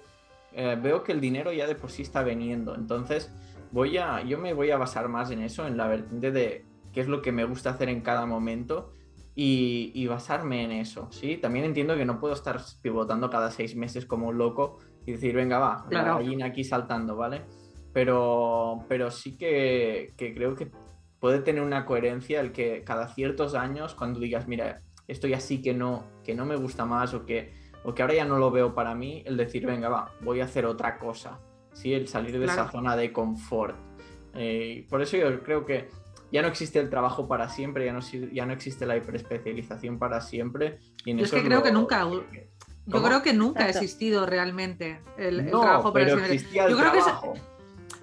eh, 0.58 0.78
veo 0.82 1.04
que 1.04 1.14
el 1.14 1.22
dinero 1.22 1.54
ya 1.54 1.68
de 1.68 1.76
por 1.76 1.90
sí 1.90 2.02
está 2.02 2.24
viniendo. 2.24 2.76
Entonces, 2.76 3.32
voy 3.72 3.98
a, 3.98 4.22
yo 4.24 4.38
me 4.38 4.54
voy 4.54 4.72
a 4.72 4.78
basar 4.78 5.08
más 5.08 5.32
en 5.32 5.42
eso, 5.42 5.66
en 5.68 5.78
la 5.78 5.88
vertiente 5.88 6.32
de 6.32 6.66
qué 6.92 7.02
es 7.02 7.08
lo 7.08 7.22
que 7.22 7.32
me 7.32 7.46
gusta 7.46 7.70
hacer 7.70 7.90
en 7.90 8.02
cada 8.02 8.26
momento 8.26 8.92
y, 9.36 9.92
y 9.94 10.08
basarme 10.08 10.64
en 10.64 10.72
eso, 10.72 11.10
¿sí? 11.12 11.38
También 11.38 11.64
entiendo 11.66 11.96
que 11.96 12.06
no 12.06 12.20
puedo 12.20 12.34
estar 12.34 12.60
pivotando 12.82 13.30
cada 13.30 13.52
seis 13.52 13.76
meses 13.76 14.06
como 14.06 14.30
un 14.30 14.38
loco 14.38 14.80
y 15.06 15.12
decir, 15.12 15.36
venga, 15.36 15.60
va, 15.60 15.84
la 15.92 16.02
Claro. 16.02 16.16
gallina 16.18 16.48
aquí 16.48 16.64
saltando, 16.64 17.16
¿vale? 17.16 17.44
Pero, 17.94 18.86
pero 18.90 19.12
sí 19.12 19.38
que, 19.38 20.14
que 20.18 20.34
creo 20.34 20.56
que 20.56 20.72
puede 21.20 21.40
tener 21.40 21.62
una 21.64 21.86
coherencia 21.86 22.42
el 22.42 22.52
que 22.52 22.84
cada 22.84 23.08
ciertos 23.10 23.54
años, 23.56 23.96
cuando 23.96 24.20
digas, 24.20 24.48
mira, 24.48 24.82
esto 25.08 25.28
ya 25.28 25.40
sí 25.40 25.62
que 25.62 25.74
no, 25.74 26.04
que 26.24 26.36
no 26.36 26.46
me 26.46 26.56
gusta 26.56 26.86
más 26.86 27.14
o 27.14 27.26
que, 27.26 27.54
o 27.84 27.94
que 27.94 28.02
ahora 28.02 28.14
ya 28.16 28.26
no 28.26 28.38
lo 28.38 28.52
veo 28.52 28.74
para 28.76 28.94
mí, 28.96 29.24
el 29.26 29.38
decir, 29.38 29.66
venga, 29.66 29.90
va, 29.90 30.12
voy 30.22 30.42
a 30.42 30.46
hacer 30.46 30.66
otra 30.66 30.98
cosa, 31.00 31.40
¿sí? 31.74 31.94
El 31.94 32.08
salir 32.08 32.38
de 32.38 32.46
esa 32.46 32.70
zona 32.72 32.96
de 32.96 33.12
confort. 33.14 33.76
Eh, 34.34 34.86
por 34.90 35.02
eso 35.02 35.18
yo 35.18 35.42
creo 35.44 35.66
que 35.66 35.90
ya 36.32 36.42
no 36.42 36.48
existe 36.50 36.80
el 36.80 36.90
trabajo 36.90 37.28
para 37.28 37.48
siempre, 37.50 37.86
ya 37.86 37.94
no, 37.94 38.00
ya 38.34 38.46
no 38.46 38.54
existe 38.54 38.86
la 38.86 38.98
hiperespecialización 38.98 39.98
para 39.98 40.20
siempre. 40.22 40.80
Y 41.06 41.12
en 41.12 41.18
Yo 41.20 41.26
es 41.26 41.32
que 41.32 41.44
creo 41.44 41.60
lo- 41.60 41.64
que 41.64 41.72
nunca- 41.72 42.08
Yo 42.90 43.04
creo 43.04 43.22
que 43.22 43.34
nunca 43.34 43.66
ha 43.66 43.70
existido 43.70 44.26
realmente 44.26 45.02
el, 45.18 45.40
el 45.42 45.52
No, 45.52 45.62
trabajo 45.62 45.92
pero 45.94 46.06
profesional. 46.08 46.32
existía 46.32 46.66
el 46.66 46.72
Yo 46.72 46.78
creo 46.78 46.92
que 46.92 46.98
es- 47.00 47.04
trabajo. 47.04 47.34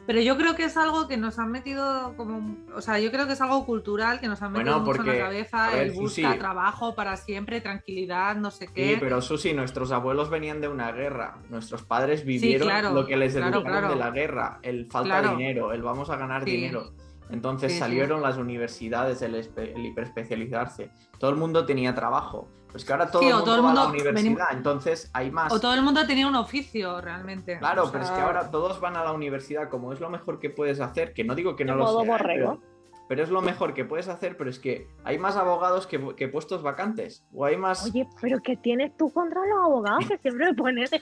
Pero 0.07 0.21
yo 0.21 0.37
creo 0.37 0.55
que 0.55 0.65
es 0.65 0.77
algo 0.77 1.09
que 1.09 1.17
nos 1.17 1.39
han 1.39 1.51
metido 1.51 2.15
como, 2.17 2.57
o 2.75 2.81
sea, 2.83 2.99
yo 2.99 3.11
creo 3.11 3.27
que 3.27 3.33
es 3.33 3.41
algo 3.41 3.65
cultural 3.65 4.21
que 4.21 4.29
nos 4.29 4.43
han 4.43 4.53
metido 4.53 4.81
Bueno, 4.81 4.87
mucho 4.87 5.01
en 5.11 5.19
la 5.19 5.25
cabeza, 5.25 5.71
ver, 5.71 5.87
el 5.87 5.93
busca 5.93 6.29
Susi. 6.29 6.39
trabajo 6.39 6.95
para 6.95 7.17
siempre, 7.17 7.61
tranquilidad, 7.61 8.37
no 8.37 8.51
sé 8.51 8.69
qué. 8.69 8.91
Sí, 8.95 8.97
pero 9.01 9.23
Susi, 9.23 9.55
nuestros 9.55 9.93
abuelos 9.93 10.29
venían 10.31 10.61
de 10.61 10.69
una 10.69 10.93
guerra. 10.93 11.39
Nuestros 11.49 11.83
padres 11.85 12.25
vivieron 12.25 12.69
claro, 12.69 12.91
lo 12.93 13.07
que 13.07 13.17
les 13.17 13.33
claro, 13.35 13.57
educaron 13.57 13.79
claro. 13.81 13.89
de 13.95 13.97
la 14.01 14.11
guerra, 14.11 14.59
el 14.63 14.87
falta 14.91 15.21
Claro. 15.21 15.37
dinero, 15.37 15.73
el 15.73 15.83
vamos 15.83 16.11
a 16.11 16.17
ganar 16.17 16.45
Sí. 16.45 16.51
dinero. 16.51 16.93
Entonces 17.35 17.73
Sí, 17.73 17.75
sí. 17.77 17.81
salieron 17.81 18.23
las 18.23 18.37
universidades, 18.39 19.21
el, 19.23 19.35
el 19.35 19.87
hiperespecializarse. 19.87 20.91
Todo 21.19 21.31
el 21.31 21.37
mundo 21.37 21.67
tenía 21.67 21.95
trabajo. 21.95 22.49
Pues 22.71 22.85
que 22.85 22.93
ahora 22.93 23.09
todo 23.11 23.23
Sí, 23.23 23.29
el 23.29 23.35
o 23.35 23.37
mundo 23.37 23.45
todo 23.45 23.55
el 23.57 23.65
va 23.67 23.71
a 23.71 23.75
la 23.75 23.81
mundo 23.85 23.99
universidad, 23.99 24.47
entonces 24.53 25.11
hay 25.13 25.31
más. 25.31 25.53
O 25.53 25.61
todo 25.61 25.75
el 25.75 25.83
mundo 25.83 26.05
tenía 26.07 26.27
un 26.27 26.35
oficio 26.35 27.01
realmente. 27.01 27.59
Claro, 27.59 27.85
O 27.85 27.93
pero 27.93 28.03
es 28.05 28.11
que 28.11 28.21
ahora 28.21 28.51
todos 28.51 28.81
van 28.81 28.97
a 28.97 29.05
la 29.05 29.13
universidad 29.13 29.69
como 29.69 29.93
es 29.93 30.01
lo 30.01 30.11
mejor 30.11 30.41
que 30.41 30.51
puedes 30.51 30.81
hacer, 30.81 31.13
que 31.15 31.23
no 31.23 31.35
digo 31.37 31.55
que 31.55 31.65
no 31.65 31.77
lo 31.77 31.87
sea, 31.87 32.05
borrego. 32.11 32.59
pero- 32.61 32.74
pero 33.09 33.23
es 33.23 33.31
lo 33.31 33.43
mejor 33.43 33.75
que 33.75 33.85
puedes 33.85 34.09
hacer, 34.09 34.37
pero 34.37 34.51
es 34.51 34.59
que 34.59 34.89
hay 35.05 35.19
más 35.19 35.37
abogados 35.37 35.87
que, 35.87 36.15
que 36.17 36.29
puestos 36.29 36.63
vacantes. 36.63 37.27
O 37.33 37.45
hay 37.45 37.57
más... 37.57 37.85
Oye, 37.85 38.09
pero 38.21 38.41
¿qué 38.43 38.57
tienes 38.57 38.97
tú 38.97 39.13
contra 39.13 39.41
los 39.47 39.59
abogados 39.65 40.07
que 40.09 40.19
siempre 40.19 40.47
me 40.47 40.55
pones? 40.55 40.91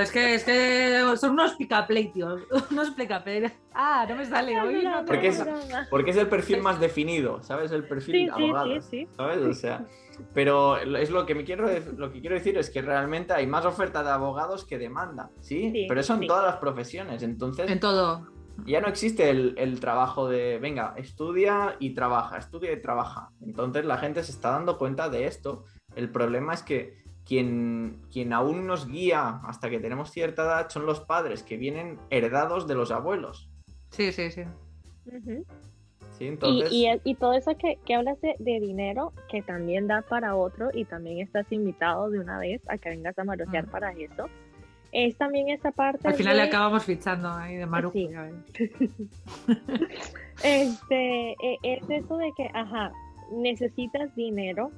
Es 0.00 0.10
que, 0.10 0.34
es 0.34 0.44
que 0.44 1.16
son 1.16 1.32
unos 1.32 1.54
picapleitos, 1.54 2.42
unos 2.70 2.90
picapleitos. 2.90 3.52
Ah, 3.74 4.06
no 4.08 4.16
me 4.16 4.24
sale 4.24 4.60
hoy. 4.60 4.84
No, 4.84 5.04
Porque 5.04 5.28
es-. 5.28 5.44
Porque 5.90 6.10
es 6.10 6.16
el 6.16 6.28
perfil 6.28 6.62
más 6.62 6.80
definido, 6.80 7.42
¿sabes? 7.42 7.72
El 7.72 7.86
perfil 7.86 8.14
Sí, 8.14 8.26
de 8.26 8.32
sí, 8.32 8.80
sí, 8.80 8.88
sí. 8.90 9.08
¿sabes? 9.16 9.38
O 9.38 9.54
sea, 9.54 9.86
pero 10.34 10.76
es 10.78 11.10
lo 11.10 11.26
que 11.26 11.34
me 11.34 11.44
quiero 11.44 11.68
lo 11.96 12.12
que 12.12 12.20
quiero 12.20 12.34
decir 12.34 12.56
es 12.58 12.70
que 12.70 12.82
realmente 12.82 13.32
hay 13.32 13.46
más 13.46 13.64
oferta 13.64 14.02
de 14.02 14.10
abogados 14.10 14.64
que 14.64 14.78
demanda, 14.78 15.30
¿sí? 15.40 15.70
Sí, 15.72 15.86
pero 15.88 16.00
eso 16.00 16.14
en 16.14 16.20
sí. 16.20 16.26
todas 16.26 16.44
las 16.44 16.56
profesiones, 16.56 17.22
entonces 17.22 17.70
En 17.70 17.80
todo. 17.80 18.26
Ya 18.66 18.80
no 18.80 18.88
existe 18.88 19.30
el, 19.30 19.54
el 19.58 19.80
trabajo 19.80 20.28
de, 20.28 20.58
venga, 20.58 20.94
estudia 20.96 21.76
y 21.78 21.94
trabaja, 21.94 22.38
estudia 22.38 22.72
y 22.72 22.80
trabaja. 22.80 23.30
Entonces 23.40 23.84
la 23.84 23.98
gente 23.98 24.22
se 24.22 24.32
está 24.32 24.50
dando 24.50 24.78
cuenta 24.78 25.08
de 25.08 25.26
esto. 25.26 25.64
El 25.96 26.10
problema 26.10 26.54
es 26.54 26.62
que 26.62 27.02
quien, 27.24 28.02
quien 28.10 28.32
aún 28.32 28.66
nos 28.66 28.88
guía 28.88 29.40
hasta 29.44 29.70
que 29.70 29.78
tenemos 29.78 30.10
cierta 30.10 30.42
edad 30.42 30.68
son 30.70 30.86
los 30.86 31.00
padres 31.00 31.42
que 31.42 31.56
vienen 31.56 31.98
heredados 32.10 32.66
de 32.66 32.74
los 32.74 32.90
abuelos, 32.90 33.48
Sí, 33.90 34.10
sí, 34.10 34.30
sí. 34.30 34.42
Y, 36.18 36.26
Entonces... 36.26 36.72
y, 36.72 36.88
y 37.04 37.14
todo 37.14 37.32
eso 37.34 37.56
que, 37.58 37.78
que 37.84 37.94
hablas 37.94 38.20
de, 38.20 38.36
de 38.38 38.60
dinero, 38.60 39.12
que 39.30 39.42
también 39.42 39.86
da 39.86 40.02
para 40.02 40.36
otro 40.36 40.68
y 40.72 40.84
también 40.84 41.18
estás 41.20 41.50
invitado 41.50 42.10
de 42.10 42.20
una 42.20 42.38
vez 42.38 42.62
a 42.68 42.78
que 42.78 42.90
vengas 42.90 43.18
a 43.18 43.24
marotear 43.24 43.66
Mm. 43.66 43.70
para 43.70 43.92
eso, 43.92 44.26
es 44.92 45.16
también 45.16 45.48
esa 45.48 45.70
parte 45.72 46.06
Al 46.06 46.14
final 46.14 46.36
de, 46.36 46.42
le 46.42 46.48
acabamos 46.48 46.84
fichando 46.84 47.30
ahí 47.32 47.56
de. 47.56 47.66
Sí. 47.92 48.08
ves. 48.08 48.70
este, 50.44 51.30
e- 51.32 51.58
es 51.62 51.90
eso 51.90 52.16
de 52.18 52.30
que, 52.36 52.50
ajá, 52.52 52.92
necesitas 53.32 54.14
dinero, 54.14 54.70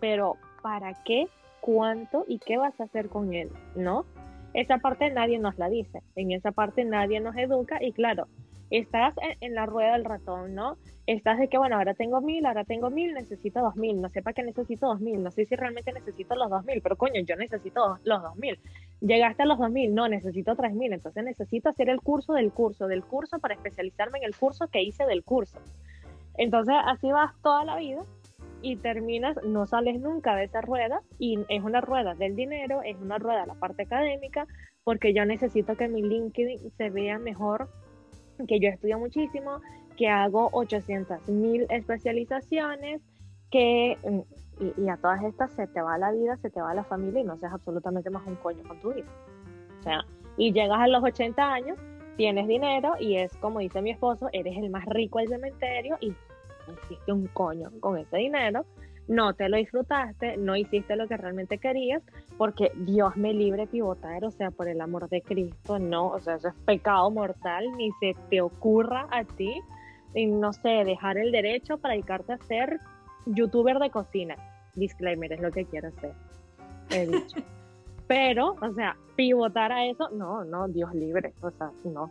pero 0.00 0.36
¿para 0.62 1.02
qué? 1.04 1.26
¿Cuánto? 1.60 2.24
¿Y 2.28 2.38
qué 2.38 2.56
vas 2.58 2.78
a 2.80 2.84
hacer 2.84 3.08
con 3.08 3.34
él? 3.34 3.50
¿No? 3.74 4.06
Esa 4.54 4.78
parte 4.78 5.10
nadie 5.10 5.38
nos 5.38 5.58
la 5.58 5.68
dice, 5.68 6.02
en 6.14 6.30
esa 6.30 6.52
parte 6.52 6.84
nadie 6.84 7.20
nos 7.20 7.36
educa 7.36 7.82
y 7.82 7.92
claro, 7.92 8.28
estás 8.78 9.14
en, 9.40 9.54
la 9.54 9.66
rueda 9.66 9.92
del 9.92 10.04
ratón, 10.04 10.54
¿no? 10.54 10.78
Estás 11.06 11.38
de 11.38 11.48
que, 11.48 11.58
bueno, 11.58 11.76
ahora 11.76 11.94
tengo 11.94 12.20
mil, 12.20 12.46
ahora 12.46 12.64
tengo 12.64 12.88
mil, 12.90 13.12
necesito 13.12 13.60
dos 13.60 13.76
mil, 13.76 14.00
no 14.00 14.08
sé 14.08 14.22
para 14.22 14.34
qué 14.34 14.42
necesito 14.42 14.86
dos 14.86 15.00
mil, 15.00 15.22
no 15.22 15.30
sé 15.30 15.44
si 15.44 15.54
realmente 15.56 15.92
necesito 15.92 16.34
los 16.36 16.48
dos 16.48 16.64
mil, 16.64 16.80
pero 16.80 16.96
coño, 16.96 17.20
yo 17.20 17.36
necesito 17.36 17.98
los 18.04 18.22
dos 18.22 18.36
mil. 18.36 18.58
Llegaste 19.00 19.42
a 19.42 19.46
los 19.46 19.58
dos 19.58 19.70
mil, 19.70 19.94
no, 19.94 20.08
necesito 20.08 20.56
tres 20.56 20.72
mil, 20.74 20.92
entonces 20.92 21.22
necesito 21.22 21.68
hacer 21.68 21.90
el 21.90 22.00
curso 22.00 22.32
del 22.32 22.50
curso, 22.52 22.86
del 22.86 23.04
curso 23.04 23.38
para 23.40 23.54
especializarme 23.54 24.18
en 24.18 24.24
el 24.24 24.36
curso 24.36 24.68
que 24.68 24.82
hice 24.82 25.04
del 25.04 25.22
curso. 25.22 25.58
Entonces 26.38 26.74
así 26.86 27.12
vas 27.12 27.34
toda 27.42 27.64
la 27.64 27.76
vida 27.76 28.02
y 28.62 28.76
terminas, 28.76 29.36
no 29.44 29.66
sales 29.66 30.00
nunca 30.00 30.34
de 30.34 30.44
esa 30.44 30.60
rueda 30.62 31.02
y 31.18 31.38
es 31.48 31.62
una 31.62 31.80
rueda 31.80 32.14
del 32.14 32.36
dinero, 32.36 32.80
es 32.82 32.96
una 32.96 33.18
rueda 33.18 33.42
de 33.42 33.48
la 33.48 33.54
parte 33.54 33.82
académica, 33.82 34.46
porque 34.84 35.12
yo 35.12 35.26
necesito 35.26 35.76
que 35.76 35.88
mi 35.88 36.02
LinkedIn 36.02 36.70
se 36.70 36.90
vea 36.90 37.18
mejor, 37.18 37.68
que 38.46 38.60
yo 38.60 38.68
estudio 38.68 38.98
muchísimo, 38.98 39.60
que 39.96 40.08
hago 40.08 40.48
800 40.52 41.28
mil 41.28 41.66
especializaciones, 41.70 43.02
que 43.50 43.98
mm, 44.02 44.20
y, 44.62 44.82
y 44.82 44.88
a 44.88 44.96
todas 44.96 45.22
estas 45.24 45.52
se 45.52 45.66
te 45.66 45.80
va 45.80 45.98
la 45.98 46.12
vida, 46.12 46.36
se 46.38 46.50
te 46.50 46.60
va 46.60 46.74
la 46.74 46.84
familia 46.84 47.20
y 47.20 47.24
no 47.24 47.36
seas 47.38 47.52
absolutamente 47.52 48.10
más 48.10 48.26
un 48.26 48.36
coño 48.36 48.62
con 48.66 48.78
tu 48.80 48.92
vida. 48.92 49.06
O 49.80 49.82
sea, 49.82 50.04
y 50.36 50.52
llegas 50.52 50.80
a 50.80 50.88
los 50.88 51.02
80 51.02 51.52
años, 51.52 51.78
tienes 52.16 52.46
dinero 52.46 52.94
y 53.00 53.16
es 53.16 53.36
como 53.38 53.60
dice 53.60 53.82
mi 53.82 53.90
esposo, 53.90 54.28
eres 54.32 54.56
el 54.56 54.70
más 54.70 54.84
rico 54.86 55.18
del 55.18 55.28
cementerio 55.28 55.96
y 56.00 56.14
hiciste 56.84 57.12
un 57.12 57.26
coño 57.28 57.70
con 57.80 57.98
ese 57.98 58.16
dinero, 58.18 58.64
no 59.08 59.34
te 59.34 59.48
lo 59.48 59.56
disfrutaste, 59.56 60.36
no 60.36 60.56
hiciste 60.56 60.96
lo 60.96 61.08
que 61.08 61.16
realmente 61.16 61.58
querías, 61.58 62.02
porque 62.38 62.72
Dios 62.76 63.16
me 63.16 63.32
libre 63.32 63.66
pivotar, 63.66 64.24
o 64.24 64.30
sea, 64.30 64.50
por 64.50 64.68
el 64.68 64.80
amor 64.80 65.08
de 65.08 65.22
Cristo, 65.22 65.78
no, 65.78 66.08
o 66.08 66.20
sea, 66.20 66.36
eso 66.36 66.48
es 66.48 66.54
pecado 66.66 67.10
mortal, 67.10 67.64
ni 67.76 67.90
se 68.00 68.14
te 68.30 68.40
ocurra 68.40 69.06
a 69.10 69.24
ti, 69.24 69.60
y 70.14 70.26
no 70.26 70.52
sé, 70.52 70.84
dejar 70.84 71.18
el 71.18 71.32
derecho 71.32 71.78
para 71.78 71.94
dedicarte 71.94 72.34
a 72.34 72.38
ser 72.38 72.80
youtuber 73.26 73.78
de 73.78 73.90
cocina. 73.90 74.36
Disclaimer, 74.74 75.32
es 75.32 75.40
lo 75.40 75.50
que 75.50 75.64
quiero 75.64 75.88
hacer. 75.88 76.12
He 76.90 77.06
dicho. 77.06 77.38
Pero, 78.06 78.56
o 78.60 78.72
sea, 78.74 78.96
pivotar 79.16 79.72
a 79.72 79.86
eso, 79.86 80.10
no, 80.10 80.44
no, 80.44 80.68
Dios 80.68 80.94
libre, 80.94 81.32
o 81.40 81.50
sea, 81.50 81.70
no. 81.84 82.10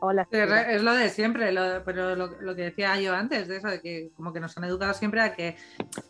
Hola. 0.00 0.28
Es 0.30 0.82
lo 0.82 0.92
de 0.94 1.08
siempre, 1.08 1.52
lo- 1.52 1.82
pero 1.84 2.14
lo, 2.16 2.26
lo 2.40 2.54
que 2.54 2.62
decía 2.62 3.00
yo 3.00 3.14
antes, 3.14 3.48
de 3.48 3.56
eso, 3.56 3.68
de 3.68 3.80
que 3.80 4.10
como 4.14 4.32
que 4.32 4.40
nos 4.40 4.56
han 4.56 4.64
educado 4.64 4.92
siempre 4.94 5.20
a 5.20 5.34
que, 5.34 5.56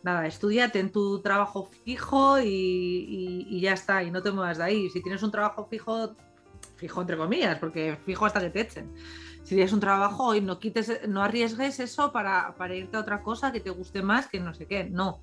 nada, 0.02 0.26
estudiate 0.26 0.80
en 0.80 0.90
tu 0.90 1.22
trabajo 1.22 1.68
fijo 1.84 2.38
y, 2.40 2.46
y- 2.48 3.46
y 3.48 3.60
ya 3.60 3.72
está, 3.74 4.02
y 4.02 4.10
no 4.10 4.22
te 4.22 4.32
muevas 4.32 4.58
de 4.58 4.64
ahí. 4.64 4.90
Si 4.90 5.02
tienes 5.02 5.22
un 5.22 5.30
trabajo 5.30 5.66
fijo, 5.70 6.16
fijo 6.76 7.00
entre 7.00 7.16
comillas, 7.16 7.58
porque 7.58 7.96
fijo 8.04 8.26
hasta 8.26 8.40
que 8.40 8.50
te 8.50 8.60
echen. 8.62 8.92
Si 9.44 9.54
tienes 9.54 9.72
un 9.72 9.78
trabajo 9.80 10.34
y 10.34 10.40
no 10.40 10.58
quites, 10.58 11.06
no 11.08 11.22
arriesgues 11.22 11.78
eso 11.78 12.10
para, 12.12 12.56
para 12.56 12.74
irte 12.74 12.96
a 12.96 13.00
otra 13.00 13.22
cosa 13.22 13.52
que 13.52 13.60
te 13.60 13.70
guste 13.70 14.02
más, 14.02 14.26
que 14.26 14.40
no 14.40 14.52
sé 14.52 14.66
qué, 14.66 14.82
no. 14.84 15.20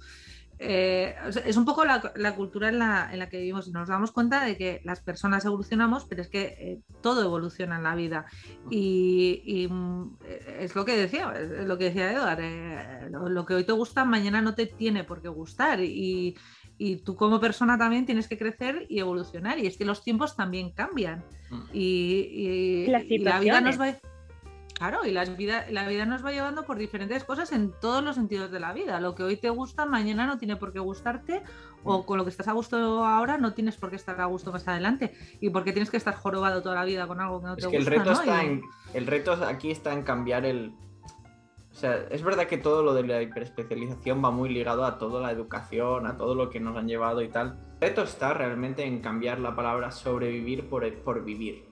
Eh, 0.65 1.13
es 1.45 1.57
un 1.57 1.65
poco 1.65 1.83
la, 1.83 2.13
la 2.15 2.35
cultura 2.35 2.69
en 2.69 2.79
la, 2.79 3.09
en 3.11 3.19
la 3.19 3.27
que 3.27 3.37
vivimos. 3.37 3.67
Y 3.67 3.71
nos 3.71 3.89
damos 3.89 4.11
cuenta 4.11 4.45
de 4.45 4.57
que 4.57 4.79
las 4.85 5.01
personas 5.01 5.43
evolucionamos, 5.43 6.05
pero 6.05 6.21
es 6.21 6.29
que 6.29 6.55
eh, 6.57 6.79
todo 7.01 7.21
evoluciona 7.21 7.75
en 7.77 7.83
la 7.83 7.95
vida. 7.95 8.25
Y, 8.69 9.41
y, 9.45 9.67
mm, 9.67 10.17
es 10.59 10.73
lo 10.75 10.85
que 10.85 10.95
decía, 10.95 11.33
es 11.37 11.67
lo 11.67 11.77
que 11.77 11.85
decía 11.85 12.11
Eduard, 12.13 12.39
eh, 12.41 13.07
lo, 13.11 13.27
lo 13.27 13.45
que 13.45 13.55
hoy 13.55 13.65
te 13.65 13.73
gusta 13.73 14.05
mañana 14.05 14.41
no 14.41 14.55
te 14.55 14.65
tiene 14.67 15.03
por 15.03 15.21
qué 15.21 15.27
gustar. 15.27 15.81
Y, 15.81 16.37
y 16.77 16.97
tú 16.97 17.15
como 17.15 17.39
persona 17.39 17.77
también 17.77 18.05
tienes 18.05 18.27
que 18.27 18.37
crecer 18.37 18.85
y 18.89 18.99
evolucionar. 18.99 19.59
Y 19.59 19.67
es 19.67 19.77
que 19.77 19.85
los 19.85 20.03
tiempos 20.03 20.35
también 20.35 20.71
cambian. 20.71 21.25
Mm. 21.49 21.61
y, 21.73 22.87
y- 23.09 23.19
la 23.19 23.39
vida 23.39 23.61
nos 23.61 23.79
va 23.79 23.97
Claro, 24.75 25.05
y 25.05 25.11
las 25.11 25.37
vida, 25.37 25.65
la 25.69 25.87
vida 25.87 26.05
nos 26.05 26.25
va 26.25 26.31
llevando 26.31 26.63
por 26.65 26.77
diferentes 26.77 27.23
cosas 27.23 27.51
en 27.51 27.71
todos 27.79 28.03
los 28.03 28.15
sentidos 28.15 28.51
de 28.51 28.59
la 28.59 28.73
vida. 28.73 28.99
Lo 28.99 29.15
que 29.15 29.23
hoy 29.23 29.37
te 29.37 29.49
gusta, 29.49 29.85
mañana 29.85 30.25
no 30.25 30.37
tiene 30.37 30.55
por 30.57 30.73
qué 30.73 30.79
gustarte, 30.79 31.41
o 31.83 32.05
con 32.05 32.17
lo 32.17 32.23
que 32.25 32.31
estás 32.31 32.47
a 32.47 32.53
gusto 32.53 33.05
ahora 33.05 33.37
no 33.37 33.53
tienes 33.53 33.77
por 33.77 33.89
qué 33.91 33.95
estar 33.95 34.19
a 34.19 34.25
gusto 34.25 34.51
más 34.51 34.67
adelante. 34.67 35.13
Y 35.39 35.51
porque 35.51 35.71
tienes 35.73 35.89
que 35.89 35.97
estar 35.97 36.15
jorobado 36.15 36.61
toda 36.61 36.75
la 36.75 36.85
vida 36.85 37.07
con 37.07 37.21
algo 37.21 37.39
que 37.39 37.47
no 37.47 37.55
te 37.55 37.61
que 37.69 37.77
el 37.77 37.83
gusta. 37.83 37.89
reto 37.91 38.05
¿no? 38.05 38.19
está 38.19 38.43
Y- 38.43 38.47
en. 38.47 38.61
El 38.93 39.07
reto 39.07 39.33
aquí 39.45 39.71
está 39.71 39.93
en 39.93 40.03
cambiar 40.03 40.45
el. 40.45 40.73
O 41.71 41.75
sea, 41.75 41.95
es 42.11 42.21
verdad 42.23 42.45
que 42.47 42.57
todo 42.57 42.83
lo 42.83 42.93
de 42.93 43.03
la 43.03 43.21
hiperespecialización 43.21 44.23
va 44.23 44.31
muy 44.31 44.49
ligado 44.49 44.85
a 44.85 44.97
toda 44.97 45.21
la 45.21 45.31
educación, 45.31 46.05
a 46.07 46.17
todo 46.17 46.35
lo 46.35 46.49
que 46.49 46.59
nos 46.59 46.75
han 46.77 46.87
llevado 46.87 47.21
y 47.21 47.29
tal. 47.29 47.57
El 47.79 47.89
reto 47.89 48.03
está 48.03 48.33
realmente 48.33 48.85
en 48.85 49.01
cambiar 49.01 49.39
la 49.39 49.55
palabra 49.55 49.91
sobrevivir 49.91 50.67
por, 50.69 50.91
por 51.01 51.23
vivir. 51.23 51.65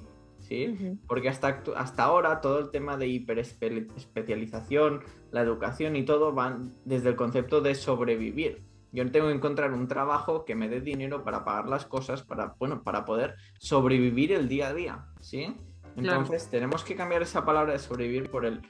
¿Sí? 0.52 0.98
Porque 1.08 1.30
hasta, 1.30 1.64
hasta 1.78 2.04
ahora 2.04 2.42
todo 2.42 2.60
el 2.60 2.72
tema 2.72 2.98
de 2.98 3.08
hiperespecialización, 3.08 5.02
la 5.32 5.40
educación 5.40 5.96
y 5.96 6.04
todo 6.04 6.34
van 6.34 6.76
desde 6.84 7.08
el 7.08 7.16
concepto 7.16 7.62
de 7.62 7.74
sobrevivir. 7.74 8.62
Yo 8.92 9.10
tengo 9.12 9.28
que 9.28 9.34
encontrar 9.34 9.72
un 9.72 9.88
trabajo 9.88 10.44
que 10.44 10.56
me 10.56 10.68
dé 10.68 10.82
dinero 10.82 11.24
para 11.24 11.46
pagar 11.46 11.70
las 11.70 11.86
cosas, 11.86 12.24
para, 12.24 12.56
bueno, 12.60 12.84
para 12.84 13.06
poder 13.06 13.36
sobrevivir 13.60 14.34
el 14.34 14.50
día 14.50 14.68
a 14.68 14.74
día, 14.74 15.06
¿sí? 15.22 15.56
Entonces 15.96 16.50
tenemos 16.50 16.84
que 16.84 16.98
cambiar 16.98 17.22
esa 17.22 17.46
palabra 17.46 17.72
de 17.72 17.80
sobrevivir 17.80 18.30
por 18.30 18.46
el, 18.46 18.62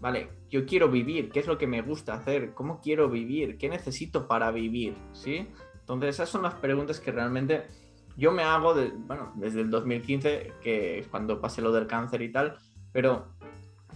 vale, 0.00 0.28
yo 0.50 0.66
quiero 0.66 0.90
vivir, 0.90 1.30
¿qué 1.30 1.40
es 1.40 1.46
lo 1.46 1.56
que 1.56 1.66
me 1.66 1.80
gusta 1.80 2.12
hacer? 2.12 2.52
¿Cómo 2.52 2.82
quiero 2.82 3.08
vivir? 3.08 3.56
¿Qué 3.56 3.70
necesito 3.70 4.28
para 4.28 4.50
vivir? 4.50 4.94
¿Sí? 5.12 5.48
Entonces 5.80 6.10
esas 6.10 6.28
son 6.28 6.42
las 6.42 6.54
preguntas 6.56 7.00
que 7.00 7.10
realmente 7.10 7.62
yo 8.16 8.32
me 8.32 8.42
hago, 8.42 8.74
de, 8.74 8.90
bueno, 8.94 9.32
desde 9.36 9.60
el 9.60 9.70
2015, 9.70 10.52
que 10.62 10.98
es 11.00 11.08
cuando 11.08 11.40
pasé 11.40 11.62
lo 11.62 11.72
del 11.72 11.86
cáncer 11.86 12.22
y 12.22 12.30
tal, 12.32 12.56
pero 12.92 13.26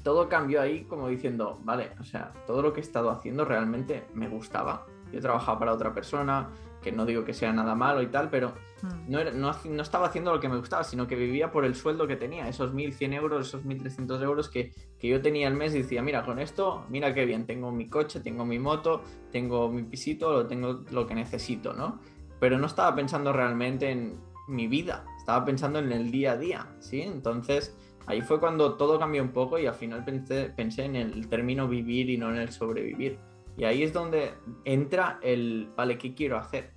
todo 0.02 0.28
cambió 0.28 0.60
ahí 0.60 0.84
como 0.84 1.08
diciendo, 1.08 1.58
vale, 1.64 1.90
o 2.00 2.04
sea, 2.04 2.32
todo 2.46 2.62
lo 2.62 2.72
que 2.72 2.80
he 2.80 2.82
estado 2.82 3.10
haciendo 3.10 3.44
realmente 3.44 4.06
me 4.14 4.28
gustaba. 4.28 4.86
Yo 5.12 5.20
trabajaba 5.20 5.58
para 5.58 5.72
otra 5.72 5.92
persona, 5.92 6.48
que 6.82 6.92
no 6.92 7.04
digo 7.04 7.24
que 7.24 7.34
sea 7.34 7.52
nada 7.52 7.74
malo 7.74 8.02
y 8.02 8.06
tal, 8.06 8.30
pero 8.30 8.52
Mm. 8.82 9.10
no, 9.10 9.18
era- 9.18 9.30
no, 9.32 9.52
no 9.64 9.82
estaba 9.82 10.06
haciendo 10.06 10.32
lo 10.34 10.38
que 10.38 10.50
me 10.50 10.58
gustaba, 10.58 10.84
sino 10.84 11.06
que 11.06 11.16
vivía 11.16 11.50
por 11.50 11.64
el 11.64 11.74
sueldo 11.74 12.06
que 12.06 12.14
tenía, 12.16 12.46
esos 12.46 12.74
1.100 12.74 13.14
euros, 13.14 13.48
esos 13.48 13.64
1.300 13.64 14.20
euros 14.22 14.50
que, 14.50 14.70
que 14.98 15.08
yo 15.08 15.20
tenía 15.22 15.48
al 15.48 15.54
mes 15.54 15.74
y 15.74 15.78
decía, 15.78 16.02
mira, 16.02 16.24
con 16.24 16.38
esto, 16.38 16.84
mira 16.90 17.14
qué 17.14 17.24
bien, 17.24 17.46
tengo 17.46 17.72
mi 17.72 17.88
coche, 17.88 18.20
tengo 18.20 18.44
mi 18.44 18.58
moto, 18.58 19.02
tengo 19.32 19.70
mi 19.70 19.82
pisito, 19.82 20.30
lo 20.30 20.46
tengo 20.46 20.84
lo 20.90 21.06
que 21.06 21.14
necesito, 21.14 21.72
¿no? 21.72 22.00
Pero 22.40 22.58
no 22.58 22.66
estaba 22.66 22.94
pensando 22.94 23.32
realmente 23.32 23.90
en 23.90 24.20
mi 24.48 24.68
vida, 24.68 25.04
estaba 25.18 25.44
pensando 25.44 25.78
en 25.78 25.92
el 25.92 26.10
día 26.10 26.32
a 26.32 26.36
día, 26.36 26.66
¿sí? 26.78 27.02
Entonces 27.02 27.76
ahí 28.06 28.22
fue 28.22 28.38
cuando 28.38 28.76
todo 28.76 28.98
cambió 28.98 29.22
un 29.22 29.32
poco 29.32 29.58
y 29.58 29.66
al 29.66 29.74
final 29.74 30.04
pensé, 30.04 30.52
pensé 30.56 30.84
en 30.84 30.96
el 30.96 31.28
término 31.28 31.68
vivir 31.68 32.10
y 32.10 32.16
no 32.16 32.30
en 32.30 32.36
el 32.36 32.50
sobrevivir. 32.50 33.18
Y 33.56 33.64
ahí 33.64 33.82
es 33.82 33.92
donde 33.92 34.34
entra 34.64 35.18
el, 35.22 35.70
vale, 35.76 35.98
¿qué 35.98 36.14
quiero 36.14 36.36
hacer? 36.36 36.74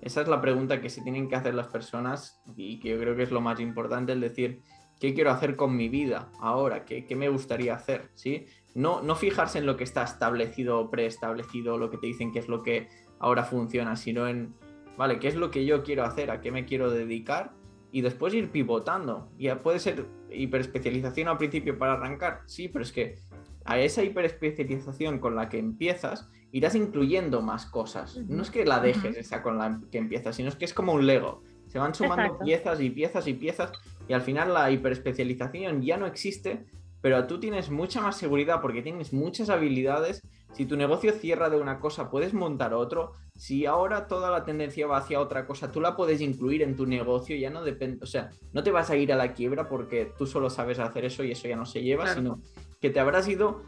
Esa 0.00 0.22
es 0.22 0.28
la 0.28 0.40
pregunta 0.40 0.80
que 0.80 0.88
se 0.88 1.02
tienen 1.02 1.28
que 1.28 1.36
hacer 1.36 1.54
las 1.54 1.66
personas 1.66 2.42
y 2.56 2.80
que 2.80 2.90
yo 2.90 2.98
creo 2.98 3.16
que 3.16 3.24
es 3.24 3.30
lo 3.30 3.40
más 3.40 3.60
importante, 3.60 4.12
el 4.12 4.20
decir, 4.20 4.62
qué 4.98 5.12
quiero 5.12 5.30
hacer 5.30 5.56
con 5.56 5.76
mi 5.76 5.88
vida 5.88 6.30
ahora, 6.40 6.84
qué, 6.84 7.04
qué 7.04 7.16
me 7.16 7.28
gustaría 7.28 7.74
hacer, 7.74 8.10
¿sí? 8.14 8.46
No, 8.74 9.02
no 9.02 9.16
fijarse 9.16 9.58
en 9.58 9.66
lo 9.66 9.76
que 9.76 9.84
está 9.84 10.04
establecido 10.04 10.78
o 10.78 10.90
preestablecido, 10.90 11.76
lo 11.76 11.90
que 11.90 11.98
te 11.98 12.06
dicen 12.06 12.32
que 12.32 12.38
es 12.38 12.48
lo 12.48 12.62
que 12.62 12.88
ahora 13.18 13.44
funciona, 13.44 13.96
sino 13.96 14.28
en, 14.28 14.54
vale, 15.00 15.18
¿qué 15.18 15.28
es 15.28 15.34
lo 15.34 15.50
que 15.50 15.64
yo 15.64 15.82
quiero 15.82 16.04
hacer? 16.04 16.30
¿A 16.30 16.42
qué 16.42 16.52
me 16.52 16.66
quiero 16.66 16.90
dedicar? 16.90 17.52
Y 17.90 18.02
después 18.02 18.34
ir 18.34 18.50
pivotando. 18.50 19.30
Ya 19.38 19.62
puede 19.62 19.78
ser 19.78 20.04
hiperespecialización 20.30 21.28
al 21.28 21.38
principio 21.38 21.78
para 21.78 21.94
arrancar, 21.94 22.42
sí, 22.44 22.68
pero 22.68 22.82
es 22.84 22.92
que 22.92 23.16
a 23.64 23.78
esa 23.78 24.02
hiperespecialización 24.02 25.18
con 25.18 25.36
la 25.36 25.48
que 25.48 25.58
empiezas, 25.58 26.28
irás 26.52 26.74
incluyendo 26.74 27.40
más 27.40 27.64
cosas. 27.64 28.18
No 28.28 28.42
es 28.42 28.50
que 28.50 28.66
la 28.66 28.78
dejes 28.78 29.16
esa 29.16 29.42
con 29.42 29.56
la 29.56 29.80
que 29.90 29.96
empiezas, 29.96 30.36
sino 30.36 30.50
es 30.50 30.56
que 30.56 30.66
es 30.66 30.74
como 30.74 30.92
un 30.92 31.06
Lego. 31.06 31.42
Se 31.66 31.78
van 31.78 31.94
sumando 31.94 32.24
Exacto. 32.24 32.44
piezas 32.44 32.80
y 32.82 32.90
piezas 32.90 33.26
y 33.26 33.32
piezas 33.32 33.72
y 34.06 34.12
al 34.12 34.20
final 34.20 34.52
la 34.52 34.70
hiperespecialización 34.70 35.80
ya 35.80 35.96
no 35.96 36.04
existe, 36.04 36.66
pero 37.00 37.26
tú 37.26 37.40
tienes 37.40 37.70
mucha 37.70 38.02
más 38.02 38.18
seguridad 38.18 38.60
porque 38.60 38.82
tienes 38.82 39.14
muchas 39.14 39.48
habilidades. 39.48 40.20
Si 40.52 40.66
tu 40.66 40.76
negocio 40.76 41.12
cierra 41.12 41.48
de 41.48 41.60
una 41.60 41.78
cosa, 41.78 42.10
puedes 42.10 42.34
montar 42.34 42.74
otro. 42.74 43.12
Si 43.36 43.66
ahora 43.66 44.06
toda 44.08 44.30
la 44.30 44.44
tendencia 44.44 44.86
va 44.86 44.98
hacia 44.98 45.20
otra 45.20 45.46
cosa, 45.46 45.70
tú 45.72 45.80
la 45.80 45.96
puedes 45.96 46.20
incluir 46.20 46.62
en 46.62 46.76
tu 46.76 46.86
negocio, 46.86 47.36
ya 47.36 47.50
no 47.50 47.62
depende, 47.62 47.98
o 48.02 48.06
sea, 48.06 48.30
no 48.52 48.62
te 48.62 48.70
vas 48.70 48.90
a 48.90 48.96
ir 48.96 49.12
a 49.12 49.16
la 49.16 49.32
quiebra 49.32 49.68
porque 49.68 50.12
tú 50.18 50.26
solo 50.26 50.50
sabes 50.50 50.78
hacer 50.78 51.04
eso 51.04 51.24
y 51.24 51.30
eso 51.32 51.48
ya 51.48 51.56
no 51.56 51.64
se 51.66 51.82
lleva, 51.82 52.04
Claro. 52.04 52.20
sino 52.20 52.40
que 52.80 52.90
te 52.90 53.00
habrás 53.00 53.28
ido 53.28 53.62